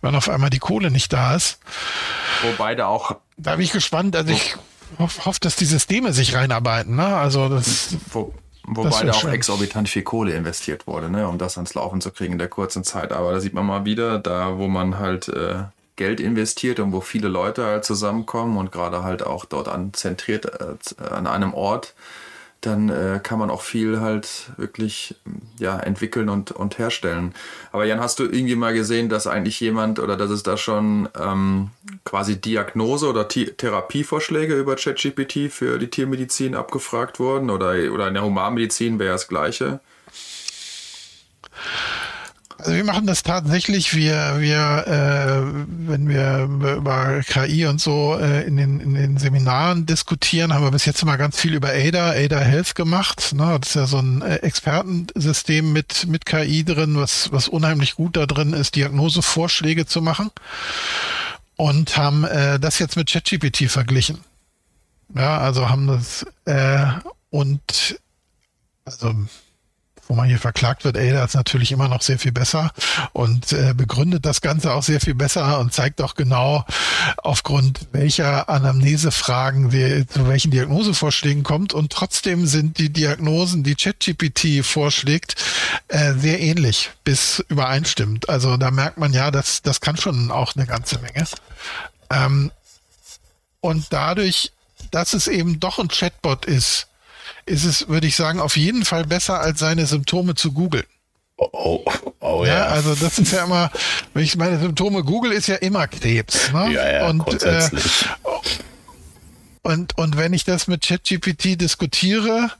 wenn 0.00 0.14
auf 0.14 0.28
einmal 0.28 0.50
die 0.50 0.58
Kohle 0.58 0.90
nicht 0.90 1.12
da 1.12 1.34
ist. 1.34 1.58
Wobei 2.42 2.74
da 2.74 2.86
auch. 2.86 3.16
Da 3.36 3.56
bin 3.56 3.64
ich 3.64 3.72
gespannt, 3.72 4.14
also 4.16 4.32
ich 4.32 4.56
hoffe, 4.98 5.24
hoff, 5.24 5.38
dass 5.38 5.56
die 5.56 5.64
Systeme 5.64 6.12
sich 6.12 6.34
reinarbeiten. 6.34 6.96
Ne? 6.96 7.06
Also 7.06 7.48
das. 7.48 7.96
Wo, 8.10 8.34
Wobei 8.64 9.04
da 9.04 9.12
auch 9.12 9.20
schön. 9.20 9.32
exorbitant 9.32 9.88
viel 9.88 10.02
Kohle 10.02 10.34
investiert 10.34 10.86
wurde, 10.86 11.10
ne, 11.10 11.28
um 11.28 11.38
das 11.38 11.56
ans 11.56 11.74
Laufen 11.74 12.00
zu 12.00 12.10
kriegen 12.10 12.34
in 12.34 12.38
der 12.38 12.48
kurzen 12.48 12.84
Zeit. 12.84 13.12
Aber 13.12 13.32
da 13.32 13.40
sieht 13.40 13.54
man 13.54 13.66
mal 13.66 13.84
wieder, 13.84 14.18
da 14.18 14.58
wo 14.58 14.68
man 14.68 14.98
halt 14.98 15.28
äh, 15.28 15.64
Geld 15.96 16.20
investiert 16.20 16.80
und 16.80 16.92
wo 16.92 17.00
viele 17.00 17.28
Leute 17.28 17.64
halt 17.64 17.84
zusammenkommen 17.84 18.56
und 18.56 18.72
gerade 18.72 19.02
halt 19.02 19.24
auch 19.24 19.44
dort 19.44 19.68
an 19.68 19.92
zentriert 19.92 20.46
äh, 20.60 21.04
an 21.04 21.26
einem 21.26 21.54
Ort, 21.54 21.94
dann 22.62 22.88
äh, 22.88 23.20
kann 23.22 23.38
man 23.38 23.50
auch 23.50 23.62
viel 23.62 24.00
halt 24.00 24.52
wirklich 24.56 25.16
ja, 25.58 25.78
entwickeln 25.78 26.28
und, 26.28 26.52
und 26.52 26.78
herstellen. 26.78 27.34
Aber 27.72 27.84
Jan, 27.84 28.00
hast 28.00 28.20
du 28.20 28.24
irgendwie 28.24 28.54
mal 28.54 28.72
gesehen, 28.72 29.08
dass 29.08 29.26
eigentlich 29.26 29.58
jemand 29.60 29.98
oder 29.98 30.16
dass 30.16 30.30
es 30.30 30.44
da 30.44 30.56
schon 30.56 31.08
ähm, 31.20 31.70
quasi 32.04 32.40
Diagnose 32.40 33.08
oder 33.08 33.26
T 33.28 33.46
Therapievorschläge 33.46 34.54
über 34.54 34.76
ChatGPT 34.76 35.50
für 35.50 35.78
die 35.78 35.90
Tiermedizin 35.90 36.54
abgefragt 36.54 37.18
wurden 37.18 37.50
oder, 37.50 37.74
oder 37.92 38.08
in 38.08 38.14
der 38.14 38.24
Humanmedizin 38.24 38.98
wäre 39.00 39.12
das 39.12 39.26
gleiche? 39.26 39.80
Also 42.62 42.76
wir 42.76 42.84
machen 42.84 43.08
das 43.08 43.24
tatsächlich, 43.24 43.96
wir, 43.96 44.36
wir, 44.38 44.86
äh, 44.86 45.64
wenn 45.66 46.08
wir 46.08 46.44
über 46.76 47.20
KI 47.26 47.66
und 47.66 47.80
so 47.80 48.16
äh, 48.16 48.44
in, 48.44 48.56
den, 48.56 48.78
in 48.78 48.94
den 48.94 49.18
Seminaren 49.18 49.84
diskutieren, 49.84 50.54
haben 50.54 50.62
wir 50.62 50.70
bis 50.70 50.84
jetzt 50.84 51.02
immer 51.02 51.18
ganz 51.18 51.40
viel 51.40 51.54
über 51.54 51.70
ADA, 51.70 52.10
ADA 52.10 52.38
Health 52.38 52.76
gemacht. 52.76 53.32
Ne? 53.32 53.58
Das 53.58 53.70
ist 53.70 53.74
ja 53.74 53.86
so 53.86 53.98
ein 53.98 54.22
äh, 54.22 54.36
Expertensystem 54.36 55.72
mit, 55.72 56.06
mit 56.06 56.24
KI 56.24 56.62
drin, 56.62 56.94
was, 56.94 57.32
was 57.32 57.48
unheimlich 57.48 57.96
gut 57.96 58.16
da 58.16 58.26
drin 58.26 58.52
ist, 58.52 58.76
Diagnosevorschläge 58.76 59.86
zu 59.86 60.00
machen. 60.00 60.30
Und 61.56 61.96
haben 61.96 62.22
äh, 62.22 62.60
das 62.60 62.78
jetzt 62.78 62.96
mit 62.96 63.10
ChatGPT 63.10 63.68
verglichen. 63.68 64.18
Ja, 65.16 65.38
also 65.38 65.68
haben 65.68 65.88
das 65.88 66.24
äh, 66.44 66.86
und 67.30 67.98
also 68.84 69.16
wo 70.12 70.16
man 70.16 70.28
hier 70.28 70.38
verklagt 70.38 70.84
wird, 70.84 70.98
Ada 70.98 71.24
ist 71.24 71.34
natürlich 71.34 71.72
immer 71.72 71.88
noch 71.88 72.02
sehr 72.02 72.18
viel 72.18 72.32
besser 72.32 72.70
und 73.14 73.50
äh, 73.52 73.72
begründet 73.74 74.26
das 74.26 74.42
Ganze 74.42 74.74
auch 74.74 74.82
sehr 74.82 75.00
viel 75.00 75.14
besser 75.14 75.58
und 75.58 75.72
zeigt 75.72 76.02
auch 76.02 76.14
genau, 76.14 76.66
aufgrund 77.16 77.80
welcher 77.92 78.50
Anamnesefragen 78.50 79.72
wir 79.72 80.06
zu 80.06 80.28
welchen 80.28 80.50
Diagnosevorschlägen 80.50 81.44
kommt. 81.44 81.72
Und 81.72 81.92
trotzdem 81.92 82.46
sind 82.46 82.76
die 82.76 82.92
Diagnosen, 82.92 83.62
die 83.62 83.74
ChatGPT 83.74 84.62
vorschlägt, 84.62 85.36
äh, 85.88 86.12
sehr 86.12 86.40
ähnlich 86.40 86.90
bis 87.04 87.42
übereinstimmend. 87.48 88.28
Also 88.28 88.58
da 88.58 88.70
merkt 88.70 88.98
man 88.98 89.14
ja, 89.14 89.30
dass 89.30 89.62
das 89.62 89.80
kann 89.80 89.96
schon 89.96 90.30
auch 90.30 90.54
eine 90.56 90.66
ganze 90.66 90.98
Menge. 90.98 91.26
Ähm, 92.10 92.50
und 93.60 93.86
dadurch, 93.94 94.52
dass 94.90 95.14
es 95.14 95.26
eben 95.26 95.58
doch 95.58 95.78
ein 95.78 95.88
Chatbot 95.88 96.44
ist, 96.44 96.88
ist 97.46 97.64
es, 97.64 97.88
würde 97.88 98.06
ich 98.06 98.16
sagen, 98.16 98.40
auf 98.40 98.56
jeden 98.56 98.84
Fall 98.84 99.04
besser, 99.04 99.40
als 99.40 99.60
seine 99.60 99.86
Symptome 99.86 100.34
zu 100.34 100.52
googeln. 100.52 100.86
Oh, 101.36 101.48
oh, 101.52 101.84
oh 102.20 102.44
ja. 102.44 102.54
ja. 102.54 102.66
Also 102.66 102.94
das 102.94 103.18
ist 103.18 103.32
ja 103.32 103.44
immer, 103.44 103.70
wenn 104.14 104.22
ich 104.22 104.36
meine 104.36 104.58
Symptome 104.60 105.02
google, 105.02 105.32
ist 105.32 105.48
ja 105.48 105.56
immer 105.56 105.88
Krebs. 105.88 106.52
Ne? 106.52 106.72
Ja, 106.72 106.92
ja, 106.92 107.08
und. 107.08 107.42
Äh, 107.42 107.68
und, 109.64 109.96
und 109.96 110.16
wenn 110.16 110.32
ich 110.32 110.44
das 110.44 110.66
mit 110.66 110.82
ChatGPT 110.82 111.60
diskutiere, 111.60 112.50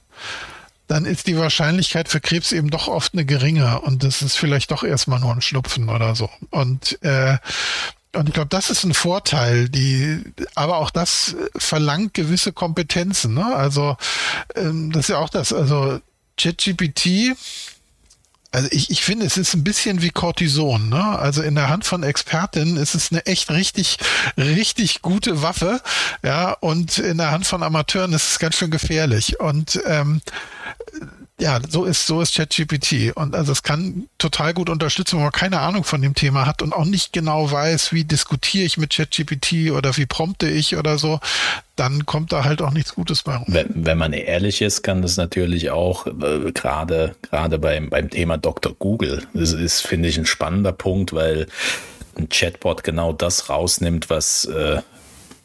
dann 0.87 1.05
ist 1.05 1.27
die 1.27 1.37
Wahrscheinlichkeit 1.37 2.07
für 2.07 2.21
Krebs 2.21 2.51
eben 2.51 2.69
doch 2.69 2.87
oft 2.87 3.13
eine 3.13 3.25
geringe 3.25 3.81
und 3.81 4.03
das 4.03 4.21
ist 4.21 4.37
vielleicht 4.37 4.71
doch 4.71 4.83
erstmal 4.83 5.19
nur 5.19 5.33
ein 5.33 5.41
Schnupfen 5.41 5.89
oder 5.89 6.15
so. 6.15 6.29
Und 6.49 7.01
äh, 7.03 7.37
und 8.15 8.27
ich 8.27 8.33
glaube, 8.33 8.49
das 8.49 8.69
ist 8.69 8.83
ein 8.83 8.93
Vorteil, 8.93 9.69
die, 9.69 10.21
aber 10.55 10.77
auch 10.77 10.91
das 10.91 11.35
verlangt 11.55 12.13
gewisse 12.13 12.53
Kompetenzen. 12.53 13.33
Ne? 13.33 13.55
Also 13.55 13.97
ähm, 14.55 14.91
das 14.91 15.05
ist 15.05 15.09
ja 15.09 15.17
auch 15.17 15.29
das, 15.29 15.51
also 15.51 15.99
ChatGPT, 16.37 17.35
also 18.53 18.67
ich, 18.71 18.91
ich 18.91 19.03
finde, 19.03 19.25
es 19.25 19.35
ist 19.35 19.55
ein 19.55 19.63
bisschen 19.63 20.03
wie 20.03 20.11
Cortison. 20.11 20.89
Ne? 20.89 21.03
Also 21.03 21.41
in 21.41 21.55
der 21.55 21.69
Hand 21.69 21.85
von 21.85 22.03
Expertinnen 22.03 22.77
ist 22.77 22.93
es 22.93 23.11
eine 23.11 23.25
echt 23.25 23.49
richtig, 23.49 23.97
richtig 24.37 25.01
gute 25.01 25.41
Waffe. 25.41 25.81
Ja, 26.21 26.51
und 26.51 26.99
in 26.99 27.17
der 27.17 27.31
Hand 27.31 27.47
von 27.47 27.63
Amateuren 27.63 28.13
ist 28.13 28.31
es 28.31 28.39
ganz 28.39 28.55
schön 28.55 28.69
gefährlich. 28.69 29.39
Und 29.39 29.81
ähm, 29.87 30.21
ja, 31.39 31.59
so 31.67 31.85
ist, 31.85 32.05
so 32.05 32.21
ist 32.21 32.35
ChatGPT. 32.35 33.15
Und 33.15 33.35
also 33.35 33.51
es 33.51 33.63
kann 33.63 34.07
total 34.17 34.53
gut 34.53 34.69
unterstützen, 34.69 35.17
wenn 35.17 35.23
man 35.23 35.31
keine 35.31 35.59
Ahnung 35.59 35.83
von 35.83 36.01
dem 36.01 36.13
Thema 36.13 36.45
hat 36.45 36.61
und 36.61 36.73
auch 36.73 36.85
nicht 36.85 37.11
genau 37.11 37.51
weiß, 37.51 37.91
wie 37.91 38.03
diskutiere 38.03 38.65
ich 38.65 38.77
mit 38.77 38.93
ChatGPT 38.93 39.71
oder 39.71 39.97
wie 39.97 40.05
prompte 40.05 40.47
ich 40.47 40.77
oder 40.77 40.97
so, 40.97 41.19
dann 41.75 42.05
kommt 42.05 42.31
da 42.31 42.43
halt 42.43 42.61
auch 42.61 42.71
nichts 42.71 42.93
Gutes 42.93 43.23
bei 43.23 43.35
rum. 43.35 43.47
Wenn, 43.47 43.85
wenn 43.85 43.97
man 43.97 44.13
ehrlich 44.13 44.61
ist, 44.61 44.83
kann 44.83 45.01
das 45.01 45.17
natürlich 45.17 45.71
auch 45.71 46.05
äh, 46.05 46.51
gerade, 46.53 47.15
gerade 47.23 47.57
beim, 47.57 47.89
beim 47.89 48.09
Thema 48.11 48.37
Dr. 48.37 48.73
Google, 48.77 49.25
das 49.33 49.53
ist, 49.53 49.81
finde 49.81 50.09
ich, 50.09 50.17
ein 50.17 50.27
spannender 50.27 50.71
Punkt, 50.71 51.13
weil 51.13 51.47
ein 52.15 52.29
Chatbot 52.29 52.83
genau 52.83 53.11
das 53.11 53.49
rausnimmt, 53.49 54.11
was 54.11 54.45
äh, 54.45 54.81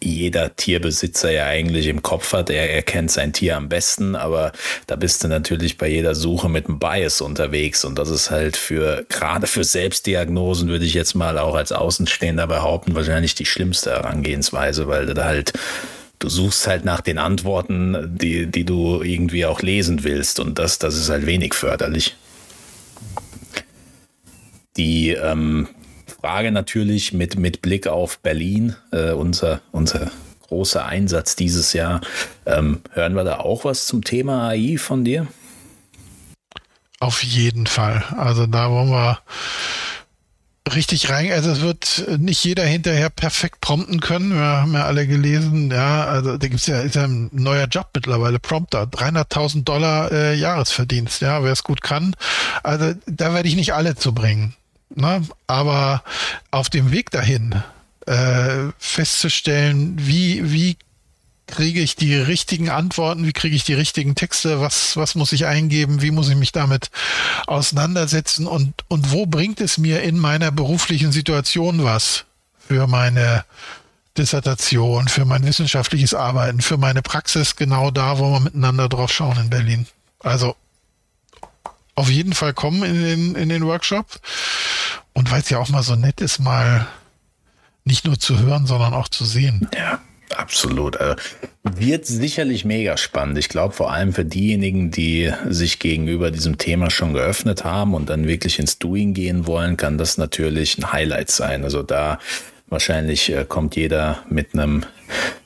jeder 0.02 0.54
Tierbesitzer 0.54 1.30
ja 1.30 1.46
eigentlich 1.46 1.86
im 1.86 2.02
Kopf 2.02 2.32
hat. 2.32 2.50
Er, 2.50 2.70
er 2.70 2.82
kennt 2.82 3.10
sein 3.10 3.32
Tier 3.32 3.56
am 3.56 3.68
besten, 3.68 4.14
aber 4.14 4.52
da 4.86 4.96
bist 4.96 5.24
du 5.24 5.28
natürlich 5.28 5.78
bei 5.78 5.88
jeder 5.88 6.14
Suche 6.14 6.48
mit 6.48 6.66
einem 6.66 6.78
Bias 6.78 7.20
unterwegs. 7.20 7.84
Und 7.84 7.98
das 7.98 8.10
ist 8.10 8.30
halt 8.30 8.56
für, 8.56 9.04
gerade 9.08 9.46
für 9.46 9.64
Selbstdiagnosen, 9.64 10.68
würde 10.68 10.84
ich 10.84 10.94
jetzt 10.94 11.14
mal 11.14 11.38
auch 11.38 11.54
als 11.54 11.72
Außenstehender 11.72 12.46
behaupten, 12.46 12.94
wahrscheinlich 12.94 13.34
die 13.34 13.46
schlimmste 13.46 13.90
Herangehensweise, 13.90 14.86
weil 14.88 15.06
du 15.06 15.14
da 15.14 15.24
halt 15.24 15.52
du 16.18 16.28
suchst 16.28 16.66
halt 16.66 16.84
nach 16.84 17.00
den 17.00 17.18
Antworten, 17.18 18.16
die, 18.18 18.46
die 18.46 18.64
du 18.64 19.02
irgendwie 19.02 19.46
auch 19.46 19.62
lesen 19.62 20.04
willst. 20.04 20.40
Und 20.40 20.58
das, 20.58 20.78
das 20.78 20.96
ist 20.96 21.10
halt 21.10 21.26
wenig 21.26 21.54
förderlich. 21.54 22.16
Die, 24.76 25.10
ähm, 25.10 25.68
Frage 26.20 26.50
natürlich 26.50 27.12
mit, 27.12 27.38
mit 27.38 27.62
Blick 27.62 27.86
auf 27.86 28.18
Berlin, 28.18 28.74
äh, 28.90 29.12
unser, 29.12 29.60
unser 29.70 30.10
großer 30.48 30.84
Einsatz 30.84 31.36
dieses 31.36 31.72
Jahr. 31.72 32.00
Ähm, 32.46 32.80
hören 32.92 33.14
wir 33.14 33.24
da 33.24 33.38
auch 33.38 33.64
was 33.64 33.86
zum 33.86 34.02
Thema 34.02 34.48
AI 34.48 34.78
von 34.78 35.04
dir? 35.04 35.28
Auf 37.00 37.22
jeden 37.22 37.66
Fall. 37.66 38.02
Also 38.16 38.46
da 38.46 38.70
wollen 38.70 38.90
wir 38.90 39.20
richtig 40.74 41.08
rein. 41.08 41.30
Also 41.30 41.50
es 41.50 41.60
wird 41.60 42.04
nicht 42.18 42.42
jeder 42.44 42.64
hinterher 42.64 43.10
perfekt 43.10 43.60
prompten 43.60 44.00
können. 44.00 44.34
Wir 44.34 44.40
haben 44.40 44.74
ja 44.74 44.84
alle 44.84 45.06
gelesen, 45.06 45.70
ja, 45.70 46.04
also 46.04 46.36
da 46.36 46.48
gibt 46.48 46.60
es 46.60 46.66
ja, 46.66 46.80
ist 46.80 46.96
ja 46.96 47.04
ein 47.04 47.30
neuer 47.32 47.66
Job 47.66 47.90
mittlerweile, 47.94 48.38
Prompter, 48.38 48.82
300.000 48.82 49.64
Dollar 49.64 50.10
äh, 50.12 50.34
Jahresverdienst, 50.34 51.22
ja, 51.22 51.42
wer 51.42 51.52
es 51.52 51.62
gut 51.62 51.80
kann. 51.80 52.14
Also 52.62 52.94
da 53.06 53.32
werde 53.32 53.48
ich 53.48 53.56
nicht 53.56 53.72
alle 53.72 53.94
zu 53.94 54.12
bringen. 54.12 54.54
Ne? 54.94 55.22
Aber 55.46 56.02
auf 56.50 56.70
dem 56.70 56.90
Weg 56.90 57.10
dahin 57.10 57.62
äh, 58.06 58.72
festzustellen, 58.78 59.94
wie, 59.98 60.50
wie 60.50 60.76
kriege 61.46 61.80
ich 61.80 61.96
die 61.96 62.14
richtigen 62.14 62.70
Antworten, 62.70 63.26
wie 63.26 63.32
kriege 63.32 63.56
ich 63.56 63.64
die 63.64 63.74
richtigen 63.74 64.14
Texte, 64.14 64.60
was, 64.60 64.96
was 64.96 65.14
muss 65.14 65.32
ich 65.32 65.46
eingeben, 65.46 66.02
wie 66.02 66.10
muss 66.10 66.28
ich 66.28 66.36
mich 66.36 66.52
damit 66.52 66.90
auseinandersetzen 67.46 68.46
und, 68.46 68.84
und 68.88 69.12
wo 69.12 69.26
bringt 69.26 69.60
es 69.60 69.78
mir 69.78 70.02
in 70.02 70.18
meiner 70.18 70.52
beruflichen 70.52 71.10
Situation 71.10 71.84
was 71.84 72.24
für 72.66 72.86
meine 72.86 73.44
Dissertation, 74.18 75.08
für 75.08 75.24
mein 75.24 75.44
wissenschaftliches 75.46 76.12
Arbeiten, 76.12 76.60
für 76.60 76.76
meine 76.76 77.02
Praxis, 77.02 77.56
genau 77.56 77.90
da, 77.90 78.18
wo 78.18 78.30
wir 78.30 78.40
miteinander 78.40 78.88
drauf 78.88 79.12
schauen 79.12 79.38
in 79.38 79.50
Berlin. 79.50 79.86
Also 80.20 80.54
auf 81.94 82.10
jeden 82.10 82.34
Fall 82.34 82.52
kommen 82.52 82.82
in 82.82 83.02
den, 83.02 83.34
in 83.34 83.48
den 83.48 83.64
Workshop. 83.64 84.06
Und 85.18 85.32
weil 85.32 85.40
es 85.40 85.50
ja 85.50 85.58
auch 85.58 85.68
mal 85.68 85.82
so 85.82 85.96
nett 85.96 86.20
ist, 86.20 86.38
mal 86.38 86.86
nicht 87.82 88.04
nur 88.04 88.20
zu 88.20 88.38
hören, 88.38 88.66
sondern 88.66 88.94
auch 88.94 89.08
zu 89.08 89.24
sehen. 89.24 89.68
Ja, 89.76 90.00
absolut. 90.36 90.96
Also, 90.96 91.16
wird 91.64 92.06
sicherlich 92.06 92.64
mega 92.64 92.96
spannend. 92.96 93.36
Ich 93.36 93.48
glaube, 93.48 93.74
vor 93.74 93.92
allem 93.92 94.12
für 94.12 94.24
diejenigen, 94.24 94.92
die 94.92 95.32
sich 95.48 95.80
gegenüber 95.80 96.30
diesem 96.30 96.56
Thema 96.56 96.88
schon 96.88 97.14
geöffnet 97.14 97.64
haben 97.64 97.94
und 97.94 98.08
dann 98.10 98.28
wirklich 98.28 98.60
ins 98.60 98.78
Doing 98.78 99.12
gehen 99.12 99.48
wollen, 99.48 99.76
kann 99.76 99.98
das 99.98 100.18
natürlich 100.18 100.78
ein 100.78 100.92
Highlight 100.92 101.32
sein. 101.32 101.64
Also 101.64 101.82
da 101.82 102.20
wahrscheinlich 102.68 103.28
äh, 103.32 103.44
kommt 103.44 103.74
jeder 103.74 104.22
mit 104.30 104.54
einem 104.54 104.84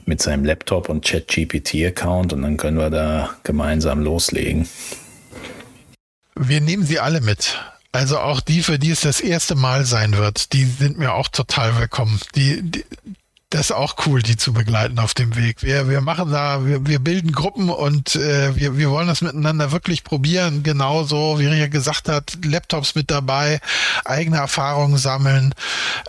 mit 0.05 0.20
seinem 0.20 0.45
Laptop 0.45 0.91
und 0.91 1.07
Chat-GPT-Account 1.07 2.35
und 2.35 2.43
dann 2.43 2.59
können 2.59 2.77
wir 2.77 2.91
da 2.91 3.31
gemeinsam 3.43 4.03
loslegen. 4.03 4.68
Wir 6.35 6.61
nehmen 6.61 6.85
sie 6.85 6.99
alle 6.99 7.23
mit. 7.23 7.57
Also 7.93 8.18
auch 8.18 8.40
die, 8.40 8.62
für 8.62 8.78
die 8.78 8.90
es 8.90 9.03
das 9.03 9.20
erste 9.20 9.55
Mal 9.55 9.84
sein 9.84 10.16
wird, 10.16 10.55
die 10.55 10.64
sind 10.64 10.99
mir 10.99 11.12
auch 11.12 11.28
total 11.28 11.78
willkommen. 11.78 12.18
Die, 12.34 12.62
die 12.62 12.84
das 13.53 13.66
ist 13.66 13.72
auch 13.72 13.97
cool, 14.07 14.22
die 14.22 14.38
zu 14.38 14.55
begleiten 14.55 14.99
auf 14.99 15.12
dem 15.12 15.36
Weg. 15.36 15.62
Wir, 15.62 15.86
wir 15.86 16.01
machen 16.01 16.30
da, 16.30 16.64
wir, 16.64 16.86
wir 16.86 16.99
bilden 16.99 17.32
Gruppen 17.32 17.68
und 17.68 18.16
äh, 18.16 18.57
wir, 18.57 18.78
wir 18.78 18.90
wollen 18.90 19.09
das 19.09 19.20
miteinander 19.20 19.72
wirklich 19.72 20.05
probieren. 20.05 20.62
Genauso, 20.62 21.38
wie 21.38 21.49
Ria 21.49 21.66
gesagt 21.66 22.09
hat, 22.09 22.38
Laptops 22.47 22.95
mit 22.95 23.11
dabei, 23.11 23.61
eigene 24.07 24.38
Erfahrungen 24.38 24.97
sammeln. 24.97 25.55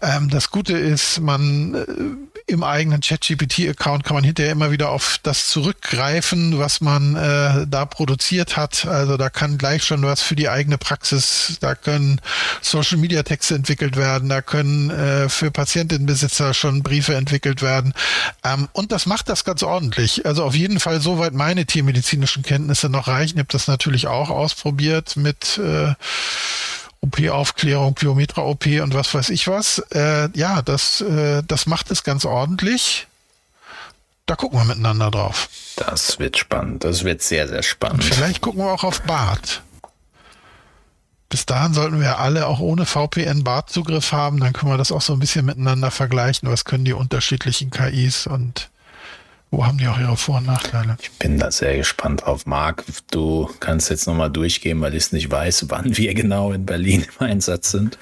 Ähm, 0.02 0.30
das 0.30 0.52
Gute 0.52 0.78
ist, 0.78 1.20
man 1.20 1.76
äh, 1.76 2.33
im 2.48 2.64
eigenen 2.64 3.02
ChatGPT-Account 3.02 4.04
kann 4.04 4.16
man 4.16 4.24
hinterher 4.24 4.52
immer 4.52 4.72
wieder 4.72 4.90
auf 4.90 5.20
das 5.24 5.48
zurückgreifen, 5.48 6.60
was 6.60 6.82
man 6.82 7.16
äh, 7.16 7.66
da 7.68 7.86
produziert 7.86 8.58
hat. 8.58 8.86
Also 8.86 9.18
da 9.18 9.30
kann 9.30 9.58
gleich 9.58 9.84
schon 9.84 10.04
was 10.04 10.22
für 10.22 10.36
die 10.36 10.50
eigene 10.50 10.78
Praxis, 10.78 11.58
da 11.60 11.76
können 11.76 12.20
Social-Media-Texte 12.62 13.56
entwickelt 13.56 13.96
werden, 13.96 14.30
da 14.30 14.42
können 14.42 14.90
äh, 14.90 15.30
für 15.30 15.52
Patientenbesitzer 15.52 16.54
schon 16.54 16.84
Briefe 16.84 17.16
entwickelt 17.16 17.62
werden. 17.62 17.94
Ähm, 18.44 18.68
und 18.74 18.92
das 18.92 19.06
macht 19.06 19.30
das 19.30 19.44
ganz 19.46 19.64
ordentlich. 19.64 20.26
Also 20.26 20.44
auf 20.44 20.56
jeden 20.56 20.80
Fall 20.80 21.02
soweit 21.02 21.34
meine 21.34 21.66
tiermedizinischen 21.66 22.44
Kenntnisse 22.44 22.90
noch 22.90 23.08
reichen. 23.08 23.38
Ich 23.38 23.40
habe 23.40 23.52
das 23.52 23.68
natürlich 23.68 24.08
auch 24.08 24.30
ausprobiert 24.30 25.16
mit 25.16 25.58
äh, 25.58 25.94
OP-Aufklärung, 27.04 27.96
Biometra-OP 27.96 28.66
und 28.82 28.94
was 28.94 29.14
weiß 29.14 29.30
ich 29.30 29.48
was. 29.48 29.80
Äh, 29.94 30.30
ja, 30.38 30.62
das, 30.62 31.02
äh, 31.02 31.44
das 31.46 31.66
macht 31.66 31.92
es 31.92 32.04
ganz 32.04 32.24
ordentlich. 32.24 33.08
Da 34.26 34.36
gucken 34.36 34.58
wir 34.58 34.64
miteinander 34.64 35.12
drauf. 35.12 35.50
Das 35.76 36.18
wird 36.20 36.38
spannend. 36.38 36.86
Das 36.86 37.04
wird 37.04 37.22
sehr, 37.22 37.48
sehr 37.50 37.62
spannend. 37.62 38.06
Und 38.06 38.14
vielleicht 38.14 38.40
gucken 38.40 38.62
wir 38.62 38.72
auch 38.72 38.86
auf 38.86 39.02
Bart. 39.02 39.62
Bis 41.28 41.46
dahin 41.46 41.74
sollten 41.74 42.00
wir 42.00 42.20
alle 42.20 42.48
auch 42.48 42.60
ohne 42.60 42.86
VPN 42.86 43.44
Bart-Zugriff 43.44 44.14
haben. 44.14 44.40
Dann 44.40 44.54
können 44.54 44.72
wir 44.72 44.78
das 44.78 44.92
auch 44.92 45.02
so 45.02 45.14
ein 45.14 45.20
bisschen 45.20 45.46
miteinander 45.46 45.92
vergleichen. 45.92 46.50
Was 46.50 46.64
können 46.64 46.86
die 46.86 46.94
unterschiedlichen 46.94 47.70
KIs 47.70 48.28
und 48.28 48.70
wo 49.54 49.68
haben 49.68 49.78
die 49.78 49.88
auch 49.88 50.00
ihre 50.00 50.18
Vor- 50.18 50.38
und 50.38 50.48
Nachteile? 50.48 50.98
Ich 51.00 51.12
bin 51.20 51.38
da 51.38 51.52
sehr 51.52 51.78
gespannt 51.78 52.26
drauf. 52.26 52.48
Marc, 52.48 52.84
du 53.12 53.48
kannst 53.60 53.92
jetzt 53.92 54.08
nochmal 54.08 54.32
durchgehen, 54.32 54.82
weil 54.82 54.96
ich 54.96 55.04
es 55.04 55.12
nicht 55.12 55.30
weiß, 55.30 55.70
wann 55.70 55.96
wir 55.96 56.16
genau 56.16 56.52
in 56.52 56.66
Berlin 56.66 57.06
im 57.20 57.26
Einsatz 57.28 57.70
sind. 57.70 58.00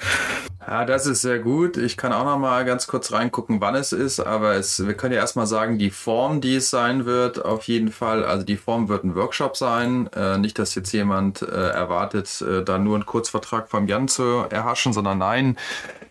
Ja, 0.66 0.86
das 0.86 1.06
ist 1.06 1.20
sehr 1.20 1.40
gut. 1.40 1.76
Ich 1.76 1.96
kann 1.96 2.12
auch 2.12 2.24
noch 2.24 2.38
mal 2.38 2.64
ganz 2.64 2.86
kurz 2.86 3.12
reingucken, 3.12 3.60
wann 3.60 3.74
es 3.74 3.92
ist, 3.92 4.20
aber 4.20 4.54
es, 4.54 4.86
wir 4.86 4.94
können 4.94 5.12
ja 5.12 5.20
erstmal 5.20 5.46
sagen, 5.46 5.76
die 5.76 5.90
Form, 5.90 6.40
die 6.40 6.56
es 6.56 6.70
sein 6.70 7.04
wird, 7.04 7.44
auf 7.44 7.64
jeden 7.64 7.92
Fall, 7.92 8.24
also 8.24 8.46
die 8.46 8.56
Form 8.56 8.88
wird 8.88 9.04
ein 9.04 9.14
Workshop 9.14 9.56
sein. 9.56 10.08
Äh, 10.14 10.38
nicht, 10.38 10.58
dass 10.58 10.74
jetzt 10.74 10.92
jemand 10.92 11.42
äh, 11.42 11.46
erwartet, 11.46 12.42
äh, 12.42 12.64
da 12.64 12.78
nur 12.78 12.94
einen 12.94 13.06
Kurzvertrag 13.06 13.68
vom 13.68 13.88
Jan 13.88 14.08
zu 14.08 14.46
erhaschen, 14.48 14.92
sondern 14.94 15.18
nein, 15.18 15.58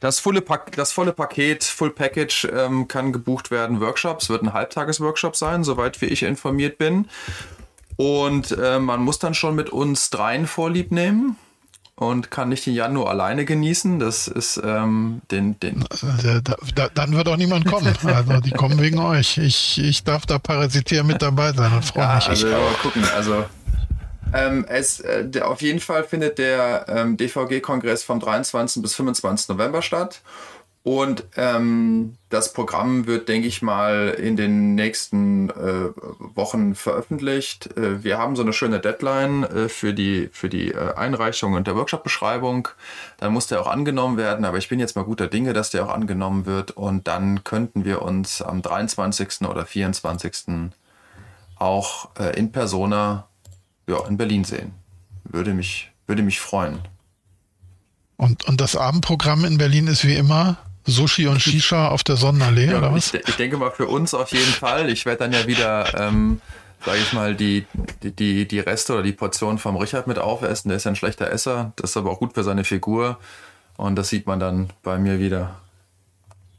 das 0.01 0.19
volle, 0.19 0.41
Pak 0.41 0.73
das 0.75 0.91
volle 0.91 1.13
Paket, 1.13 1.63
Full 1.63 1.91
Package 1.91 2.49
ähm, 2.51 2.87
kann 2.89 3.13
gebucht 3.13 3.51
werden. 3.51 3.79
Workshops 3.79 4.29
wird 4.29 4.43
ein 4.43 4.51
Halbtagesworkshop 4.51 5.35
sein, 5.37 5.63
soweit 5.63 6.01
wie 6.01 6.07
ich 6.07 6.23
informiert 6.23 6.77
bin. 6.77 7.07
Und 7.95 8.51
äh, 8.51 8.79
man 8.79 9.01
muss 9.01 9.19
dann 9.19 9.35
schon 9.35 9.55
mit 9.55 9.69
uns 9.69 10.09
dreien 10.09 10.47
Vorlieb 10.47 10.91
nehmen 10.91 11.37
und 11.95 12.31
kann 12.31 12.49
nicht 12.49 12.65
den 12.65 12.73
Januar 12.73 13.11
alleine 13.11 13.45
genießen. 13.45 13.99
Das 13.99 14.27
ist 14.27 14.59
ähm, 14.63 15.21
den, 15.29 15.59
den. 15.59 15.85
Also, 15.91 16.07
da, 16.41 16.55
da, 16.73 16.89
dann 16.89 17.15
wird 17.15 17.27
auch 17.27 17.37
niemand 17.37 17.67
kommen. 17.67 17.95
Also 18.03 18.39
die 18.39 18.51
kommen 18.51 18.81
wegen 18.81 18.97
euch. 18.97 19.37
Ich, 19.37 19.77
ich 19.77 20.03
darf 20.03 20.25
da 20.25 20.39
parasitieren 20.39 21.05
mit 21.05 21.21
dabei 21.21 21.53
sein 21.53 21.71
und 21.73 21.85
freue 21.85 22.05
ja, 22.05 22.15
mich. 22.15 22.27
Also 22.27 22.47
mal 22.47 22.73
gucken. 22.81 23.03
Also 23.15 23.45
ähm, 24.33 24.65
es, 24.67 24.99
äh, 24.99 25.25
der, 25.25 25.49
auf 25.49 25.61
jeden 25.61 25.79
Fall 25.79 26.03
findet 26.03 26.37
der 26.37 26.85
ähm, 26.87 27.17
DVG-Kongress 27.17 28.03
vom 28.03 28.19
23. 28.19 28.81
bis 28.81 28.95
25. 28.95 29.49
November 29.49 29.81
statt. 29.81 30.21
Und 30.83 31.25
ähm, 31.37 32.15
das 32.29 32.53
Programm 32.53 33.05
wird, 33.05 33.29
denke 33.29 33.47
ich 33.47 33.61
mal, 33.61 34.15
in 34.17 34.35
den 34.35 34.73
nächsten 34.73 35.51
äh, 35.51 35.91
Wochen 36.17 36.73
veröffentlicht. 36.73 37.77
Äh, 37.77 38.03
wir 38.03 38.17
haben 38.17 38.35
so 38.35 38.41
eine 38.41 38.51
schöne 38.51 38.79
Deadline 38.79 39.43
äh, 39.43 39.69
für 39.69 39.93
die, 39.93 40.29
für 40.33 40.49
die 40.49 40.71
äh, 40.71 40.95
Einreichung 40.95 41.53
und 41.53 41.67
der 41.67 41.75
Workshop-Beschreibung. 41.75 42.67
Dann 43.17 43.31
muss 43.31 43.45
der 43.45 43.61
auch 43.61 43.67
angenommen 43.67 44.17
werden, 44.17 44.43
aber 44.43 44.57
ich 44.57 44.69
bin 44.69 44.79
jetzt 44.79 44.95
mal 44.95 45.03
guter 45.03 45.27
Dinge, 45.27 45.53
dass 45.53 45.69
der 45.69 45.85
auch 45.85 45.93
angenommen 45.93 46.47
wird. 46.47 46.71
Und 46.71 47.07
dann 47.07 47.43
könnten 47.43 47.85
wir 47.85 48.01
uns 48.01 48.41
am 48.41 48.63
23. 48.63 49.47
oder 49.47 49.67
24. 49.67 50.71
auch 51.57 52.09
äh, 52.19 52.35
in 52.39 52.51
Persona 52.51 53.27
ja, 53.91 54.05
in 54.07 54.17
Berlin 54.17 54.43
sehen. 54.43 54.73
Würde 55.23 55.53
mich, 55.53 55.91
würde 56.07 56.23
mich 56.23 56.39
freuen. 56.39 56.79
Und, 58.17 58.45
und 58.47 58.61
das 58.61 58.75
Abendprogramm 58.75 59.45
in 59.45 59.57
Berlin 59.57 59.87
ist 59.87 60.05
wie 60.05 60.15
immer 60.15 60.57
Sushi 60.85 61.27
und 61.27 61.41
Shisha 61.41 61.89
auf 61.89 62.03
der 62.03 62.15
Sonnenallee, 62.17 62.71
ja, 62.71 62.77
oder 62.77 62.93
was? 62.93 63.13
Ich, 63.13 63.27
ich, 63.27 63.35
denke 63.35 63.57
mal 63.57 63.71
für 63.71 63.87
uns 63.87 64.13
auf 64.13 64.31
jeden 64.31 64.51
Fall. 64.51 64.89
Ich 64.89 65.05
werde 65.05 65.19
dann 65.19 65.33
ja 65.33 65.47
wieder 65.47 65.99
ähm, 65.99 66.41
sage 66.85 66.99
ich 66.99 67.13
mal, 67.13 67.35
die, 67.35 67.65
die, 68.01 68.47
die 68.47 68.59
Reste 68.59 68.93
oder 68.93 69.03
die 69.03 69.11
Portion 69.11 69.57
vom 69.57 69.75
Richard 69.77 70.07
mit 70.07 70.19
aufessen. 70.19 70.69
Der 70.69 70.77
ist 70.77 70.85
ja 70.85 70.91
ein 70.91 70.95
schlechter 70.95 71.31
Esser, 71.31 71.73
das 71.75 71.91
ist 71.91 71.97
aber 71.97 72.11
auch 72.11 72.19
gut 72.19 72.33
für 72.33 72.43
seine 72.43 72.63
Figur. 72.63 73.17
Und 73.77 73.95
das 73.95 74.09
sieht 74.09 74.27
man 74.27 74.39
dann 74.39 74.69
bei 74.83 74.97
mir 74.97 75.19
wieder. 75.19 75.59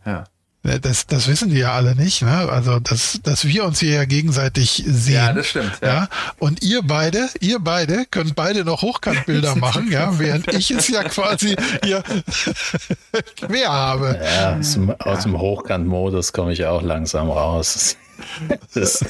Ja. 0.04 0.24
Das, 0.62 1.08
das 1.08 1.26
wissen 1.26 1.50
die 1.50 1.58
ja 1.58 1.72
alle 1.72 1.96
nicht, 1.96 2.22
ne? 2.22 2.48
Also, 2.48 2.78
dass, 2.78 3.18
dass 3.24 3.44
wir 3.44 3.64
uns 3.64 3.80
hier 3.80 3.94
ja 3.94 4.04
gegenseitig 4.04 4.84
sehen. 4.86 5.14
Ja, 5.14 5.32
das 5.32 5.48
stimmt. 5.48 5.72
Ja. 5.82 5.88
ja. 5.88 6.08
Und 6.38 6.62
ihr 6.62 6.82
beide, 6.84 7.28
ihr 7.40 7.58
beide 7.58 8.04
könnt 8.08 8.36
beide 8.36 8.64
noch 8.64 8.82
Hochkantbilder 8.82 9.56
machen, 9.56 9.90
ja, 9.90 10.20
während 10.20 10.46
ich 10.54 10.70
es 10.70 10.86
ja 10.86 11.02
quasi 11.02 11.56
hier 11.82 12.04
quer 13.36 13.68
habe. 13.68 14.20
Ja, 14.22 14.56
aus 14.56 14.74
dem, 14.74 14.90
aus 15.00 15.22
dem 15.24 15.36
Hochkantmodus 15.40 16.32
komme 16.32 16.52
ich 16.52 16.64
auch 16.64 16.82
langsam 16.82 17.30
raus. 17.30 17.96
Das, 18.74 19.04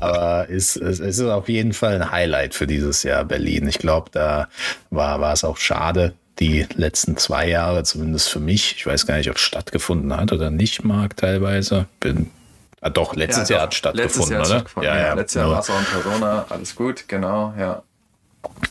aber 0.00 0.48
ist, 0.48 0.76
es 0.76 0.98
ist 0.98 1.20
auf 1.20 1.48
jeden 1.50 1.74
Fall 1.74 2.00
ein 2.00 2.10
Highlight 2.10 2.54
für 2.54 2.66
dieses 2.66 3.02
Jahr 3.02 3.22
Berlin. 3.24 3.68
Ich 3.68 3.78
glaube, 3.78 4.10
da 4.12 4.48
war, 4.88 5.20
war 5.20 5.34
es 5.34 5.44
auch 5.44 5.58
schade, 5.58 6.14
die 6.38 6.66
letzten 6.74 7.16
zwei 7.16 7.48
Jahre, 7.48 7.82
zumindest 7.84 8.28
für 8.28 8.40
mich. 8.40 8.76
Ich 8.76 8.86
weiß 8.86 9.06
gar 9.06 9.16
nicht, 9.16 9.30
ob 9.30 9.36
es 9.36 9.42
stattgefunden 9.42 10.16
hat 10.16 10.32
oder 10.32 10.50
nicht, 10.50 10.84
Marc, 10.84 11.16
teilweise. 11.16 11.86
Bin, 12.00 12.30
ah, 12.80 12.90
doch, 12.90 13.14
letztes 13.14 13.48
ja, 13.48 13.56
Jahr 13.56 13.62
hat 13.64 13.72
es 13.72 13.78
stattgefunden, 13.78 14.32
Jahr 14.32 14.40
oder? 14.40 14.50
Stattgefunden, 14.50 14.92
ja, 14.92 14.98
ja, 14.98 15.14
letztes 15.14 15.40
Jahr 15.40 15.50
war 15.50 15.60
es 15.60 15.70
auch 15.70 15.78
in 15.78 16.02
Corona, 16.02 16.46
alles 16.48 16.76
gut, 16.76 17.08
genau, 17.08 17.54
ja. 17.58 17.82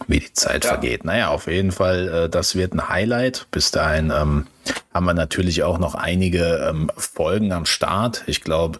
Wie 0.08 0.20
die 0.20 0.34
Zeit 0.34 0.64
ja. 0.64 0.70
vergeht. 0.72 1.04
Naja, 1.04 1.30
auf 1.30 1.48
jeden 1.48 1.72
Fall, 1.72 2.08
äh, 2.08 2.30
das 2.30 2.56
wird 2.56 2.74
ein 2.74 2.88
Highlight. 2.88 3.48
Bis 3.52 3.72
dahin 3.72 4.10
ähm, 4.10 4.48
haben 4.94 5.06
wir 5.06 5.14
natürlich 5.14 5.64
auch 5.64 5.80
noch 5.80 5.96
einige 5.96 6.70
ähm, 6.70 6.90
Folgen 6.96 7.52
am 7.52 7.66
Start. 7.66 8.24
Ich 8.26 8.42
glaube, 8.42 8.80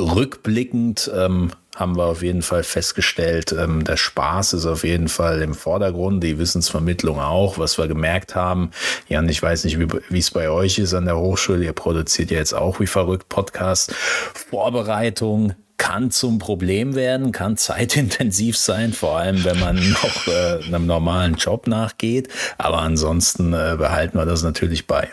rückblickend 0.00 1.10
ähm, 1.14 1.50
haben 1.80 1.96
wir 1.96 2.04
auf 2.04 2.22
jeden 2.22 2.42
Fall 2.42 2.62
festgestellt, 2.62 3.52
ähm, 3.52 3.84
der 3.84 3.96
Spaß 3.96 4.52
ist 4.52 4.66
auf 4.66 4.84
jeden 4.84 5.08
Fall 5.08 5.40
im 5.40 5.54
Vordergrund, 5.54 6.22
die 6.22 6.38
Wissensvermittlung 6.38 7.18
auch, 7.18 7.58
was 7.58 7.78
wir 7.78 7.88
gemerkt 7.88 8.34
haben. 8.34 8.70
Jan, 9.08 9.28
ich 9.28 9.42
weiß 9.42 9.64
nicht, 9.64 9.78
wie 9.78 10.18
es 10.18 10.30
bei 10.30 10.50
euch 10.50 10.78
ist 10.78 10.92
an 10.92 11.06
der 11.06 11.16
Hochschule. 11.16 11.64
Ihr 11.64 11.72
produziert 11.72 12.30
ja 12.30 12.38
jetzt 12.38 12.52
auch 12.52 12.80
wie 12.80 12.86
verrückt 12.86 13.30
Podcast. 13.30 13.92
Vorbereitung, 13.94 15.54
kann 15.78 16.10
zum 16.10 16.38
Problem 16.38 16.94
werden, 16.94 17.32
kann 17.32 17.56
zeitintensiv 17.56 18.58
sein, 18.58 18.92
vor 18.92 19.16
allem 19.16 19.42
wenn 19.44 19.58
man 19.58 19.76
noch 19.90 20.26
äh, 20.26 20.62
einem 20.66 20.84
normalen 20.84 21.36
Job 21.36 21.66
nachgeht. 21.66 22.28
Aber 22.58 22.80
ansonsten 22.80 23.54
äh, 23.54 23.76
behalten 23.78 24.18
wir 24.18 24.26
das 24.26 24.42
natürlich 24.42 24.86
bei. 24.86 25.08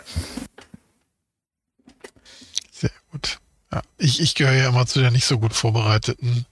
Sehr 2.70 2.90
gut. 3.10 3.38
Ja, 3.72 3.80
ich, 3.96 4.20
ich 4.20 4.34
gehöre 4.34 4.54
ja 4.54 4.68
immer 4.68 4.86
zu 4.86 5.00
der 5.00 5.10
nicht 5.10 5.24
so 5.24 5.38
gut 5.38 5.54
vorbereiteten 5.54 6.44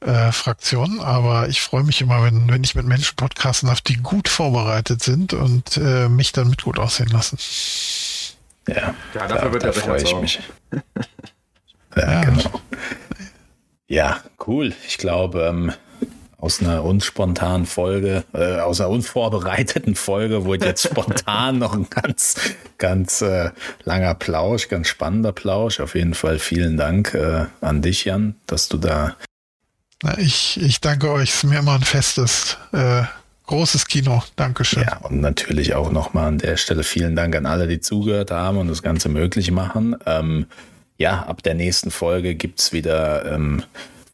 äh, 0.00 0.32
Fraktion, 0.32 1.00
aber 1.00 1.48
ich 1.48 1.60
freue 1.60 1.82
mich 1.82 2.00
immer, 2.00 2.22
wenn, 2.22 2.48
wenn 2.48 2.64
ich 2.64 2.74
mit 2.74 2.86
Menschen 2.86 3.16
podcasten 3.16 3.68
darf, 3.68 3.80
die 3.80 3.96
gut 3.96 4.28
vorbereitet 4.28 5.02
sind 5.02 5.32
und 5.34 5.76
äh, 5.76 6.08
mich 6.08 6.32
dann 6.32 6.48
mit 6.48 6.62
gut 6.62 6.78
aussehen 6.78 7.08
lassen. 7.08 7.38
Ja, 8.68 8.94
ja 9.14 9.26
dafür 9.28 9.48
ja, 9.48 9.52
wird 9.52 9.64
da 9.64 9.72
freue 9.72 10.02
ich 10.02 10.16
mich. 10.16 10.40
ja, 11.96 12.12
ja, 12.12 12.20
genau. 12.22 12.60
Ja, 13.88 14.20
cool. 14.46 14.72
Ich 14.86 14.98
glaube, 14.98 15.46
ähm, 15.46 15.72
aus 16.40 16.60
einer 16.60 16.84
unspontanen 16.84 17.66
Folge, 17.66 18.24
äh, 18.32 18.60
aus 18.60 18.80
einer 18.80 18.90
unvorbereiteten 18.90 19.94
Folge 19.94 20.44
wurde 20.44 20.66
jetzt 20.66 20.84
spontan 20.84 21.58
noch 21.58 21.74
ein 21.74 21.88
ganz, 21.90 22.36
ganz 22.78 23.20
äh, 23.20 23.50
langer 23.84 24.14
Plausch, 24.14 24.68
ganz 24.68 24.88
spannender 24.88 25.32
Plausch. 25.32 25.80
Auf 25.80 25.94
jeden 25.94 26.14
Fall 26.14 26.38
vielen 26.38 26.76
Dank 26.76 27.14
äh, 27.14 27.46
an 27.60 27.82
dich, 27.82 28.06
Jan, 28.06 28.36
dass 28.46 28.68
du 28.68 28.78
da. 28.78 29.16
Na, 30.02 30.18
ich, 30.18 30.60
ich 30.60 30.80
danke 30.80 31.10
euch. 31.10 31.30
Es 31.30 31.36
ist 31.36 31.44
mir 31.44 31.58
immer 31.58 31.74
ein 31.74 31.82
festes, 31.82 32.56
äh, 32.72 33.02
großes 33.46 33.86
Kino. 33.86 34.22
Dankeschön. 34.36 34.84
Ja, 34.84 34.98
und 34.98 35.20
natürlich 35.20 35.74
auch 35.74 35.90
nochmal 35.90 36.28
an 36.28 36.38
der 36.38 36.56
Stelle 36.56 36.84
vielen 36.84 37.16
Dank 37.16 37.36
an 37.36 37.46
alle, 37.46 37.66
die 37.66 37.80
zugehört 37.80 38.30
haben 38.30 38.58
und 38.58 38.68
das 38.68 38.82
Ganze 38.82 39.08
möglich 39.08 39.50
machen. 39.50 39.96
Ähm, 40.06 40.46
ja, 40.96 41.22
ab 41.22 41.42
der 41.42 41.54
nächsten 41.54 41.90
Folge 41.90 42.34
gibt's 42.34 42.72
wieder. 42.72 43.30
Ähm, 43.30 43.62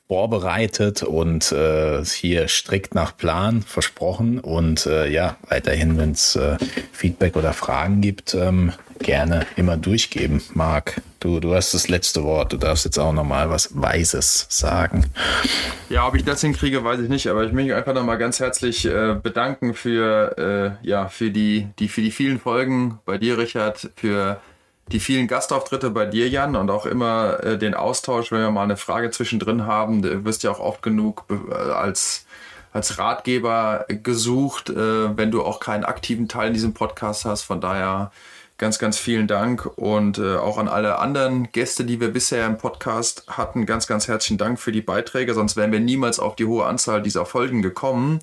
vorbereitet 0.09 1.03
und 1.03 1.51
äh, 1.51 2.05
hier 2.05 2.47
strikt 2.49 2.95
nach 2.95 3.17
Plan 3.17 3.63
versprochen. 3.63 4.39
Und 4.39 4.87
äh, 4.87 5.09
ja, 5.09 5.37
weiterhin, 5.49 5.99
wenn 5.99 6.13
es 6.13 6.37
äh, 6.37 6.57
Feedback 6.93 7.37
oder 7.37 7.53
Fragen 7.53 8.01
gibt, 8.01 8.35
ähm, 8.35 8.73
gerne 9.01 9.47
immer 9.57 9.77
durchgeben. 9.77 10.43
Marc, 10.55 11.01
du, 11.19 11.41
du 11.41 11.55
hast 11.55 11.75
das 11.75 11.89
letzte 11.89 12.23
Wort. 12.23 12.53
Du 12.53 12.57
darfst 12.57 12.85
jetzt 12.85 12.99
auch 12.99 13.13
nochmal 13.13 13.51
was 13.51 13.71
Weises 13.75 14.47
sagen. 14.49 15.07
Ja, 15.91 16.07
ob 16.07 16.15
ich 16.15 16.25
das 16.25 16.41
hinkriege, 16.41 16.85
weiß 16.85 17.01
ich 17.01 17.09
nicht. 17.09 17.27
Aber 17.27 17.43
ich 17.45 17.53
möchte 17.53 17.67
mich 17.67 17.75
einfach 17.75 17.95
nochmal 17.95 18.19
ganz 18.19 18.39
herzlich 18.39 18.87
äh, 18.87 19.17
bedanken 19.21 19.75
für, 19.75 20.79
äh, 20.83 20.87
ja, 20.87 21.09
für, 21.09 21.31
die, 21.31 21.69
die, 21.81 21.89
für 21.89 22.01
die 22.01 22.13
vielen 22.13 22.39
Folgen 22.39 23.01
bei 23.05 23.19
dir, 23.19 23.39
Richard, 23.39 23.91
für 23.97 24.41
die 24.93 25.01
vielen 25.01 25.27
Gastauftritte 25.27 25.91
bei 25.91 26.07
dir, 26.07 26.29
Jan, 26.29 26.55
und 26.57 26.71
auch 26.71 26.87
immer 26.87 27.43
äh, 27.43 27.59
den 27.59 27.75
Austausch, 27.75 28.31
wenn 28.31 28.41
wir 28.41 28.51
mal 28.51 28.63
eine 28.63 28.77
Frage 28.77 29.11
zwischendrin 29.11 29.67
haben. 29.67 30.03
Du 30.03 30.25
wirst 30.25 30.43
ja 30.43 30.51
auch 30.51 30.61
oft 30.61 30.83
genug 30.83 31.25
äh, 31.29 31.55
als, 31.55 32.27
als 32.73 32.99
Ratgeber 32.99 33.87
gesucht, 33.89 34.71
äh, 34.71 35.17
wenn 35.17 35.31
du 35.31 35.43
auch 35.43 35.59
keinen 35.61 35.85
aktiven 35.85 36.29
Teil 36.29 36.49
in 36.49 36.55
diesem 36.55 36.75
Podcast 36.75 37.25
hast. 37.25 37.43
Von 37.43 37.61
daher 37.61 38.13
ganz, 38.59 38.79
ganz 38.79 38.97
vielen 38.97 39.27
Dank 39.27 39.67
und 39.77 40.19
äh, 40.19 40.37
auch 40.37 40.57
an 40.57 40.69
alle 40.69 40.99
anderen 40.99 41.51
Gäste, 41.53 41.85
die 41.85 42.01
wir 42.01 42.13
bisher 42.13 42.47
im 42.47 42.57
Podcast 42.57 43.25
hatten. 43.29 43.67
Ganz, 43.67 43.87
ganz 43.87 44.09
herzlichen 44.09 44.39
Dank 44.39 44.59
für 44.59 44.73
die 44.73 44.81
Beiträge, 44.81 45.35
sonst 45.35 45.57
wären 45.57 45.73
wir 45.73 45.81
niemals 45.81 46.19
auf 46.19 46.37
die 46.37 46.47
hohe 46.47 46.65
Anzahl 46.65 47.03
dieser 47.03 47.27
Folgen 47.27 47.61
gekommen. 47.61 48.21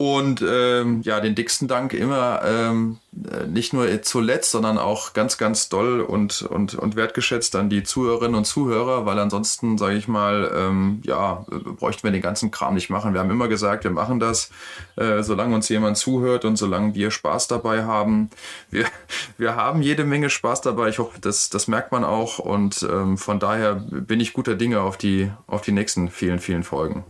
Und 0.00 0.40
ähm, 0.40 1.02
ja, 1.02 1.20
den 1.20 1.34
dicksten 1.34 1.68
Dank 1.68 1.92
immer, 1.92 2.40
ähm, 2.42 2.96
äh, 3.30 3.46
nicht 3.46 3.74
nur 3.74 4.00
zuletzt, 4.00 4.50
sondern 4.50 4.78
auch 4.78 5.12
ganz, 5.12 5.36
ganz 5.36 5.68
doll 5.68 6.00
und, 6.00 6.40
und, 6.40 6.74
und 6.74 6.96
wertgeschätzt 6.96 7.54
an 7.54 7.68
die 7.68 7.82
Zuhörerinnen 7.82 8.34
und 8.34 8.46
Zuhörer, 8.46 9.04
weil 9.04 9.18
ansonsten, 9.18 9.76
sage 9.76 9.96
ich 9.96 10.08
mal, 10.08 10.50
ähm, 10.56 11.02
ja, 11.04 11.44
bräuchten 11.78 12.04
wir 12.04 12.12
den 12.12 12.22
ganzen 12.22 12.50
Kram 12.50 12.72
nicht 12.72 12.88
machen. 12.88 13.12
Wir 13.12 13.20
haben 13.20 13.30
immer 13.30 13.48
gesagt, 13.48 13.84
wir 13.84 13.90
machen 13.90 14.20
das, 14.20 14.50
äh, 14.96 15.22
solange 15.22 15.54
uns 15.54 15.68
jemand 15.68 15.98
zuhört 15.98 16.46
und 16.46 16.56
solange 16.56 16.94
wir 16.94 17.10
Spaß 17.10 17.48
dabei 17.48 17.84
haben. 17.84 18.30
Wir, 18.70 18.86
wir 19.36 19.54
haben 19.54 19.82
jede 19.82 20.04
Menge 20.04 20.30
Spaß 20.30 20.62
dabei. 20.62 20.88
Ich 20.88 20.98
hoffe, 20.98 21.18
das, 21.20 21.50
das 21.50 21.68
merkt 21.68 21.92
man 21.92 22.04
auch. 22.04 22.38
Und 22.38 22.88
ähm, 22.90 23.18
von 23.18 23.38
daher 23.38 23.74
bin 23.74 24.18
ich 24.18 24.32
guter 24.32 24.54
Dinge 24.54 24.80
auf 24.80 24.96
die, 24.96 25.30
auf 25.46 25.60
die 25.60 25.72
nächsten 25.72 26.08
vielen, 26.08 26.38
vielen 26.38 26.62
Folgen. 26.62 27.04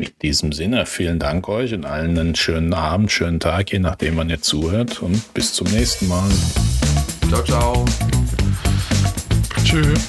In 0.00 0.12
diesem 0.22 0.52
Sinne, 0.52 0.86
vielen 0.86 1.18
Dank 1.18 1.48
euch 1.48 1.74
und 1.74 1.84
allen 1.84 2.16
einen 2.16 2.36
schönen 2.36 2.72
Abend, 2.72 3.10
schönen 3.10 3.40
Tag, 3.40 3.72
je 3.72 3.80
nachdem 3.80 4.14
man 4.14 4.30
jetzt 4.30 4.44
zuhört 4.44 5.02
und 5.02 5.34
bis 5.34 5.52
zum 5.52 5.66
nächsten 5.72 6.06
Mal. 6.06 6.30
Ciao, 7.28 7.42
ciao. 7.42 7.84
Tschüss. 9.64 10.06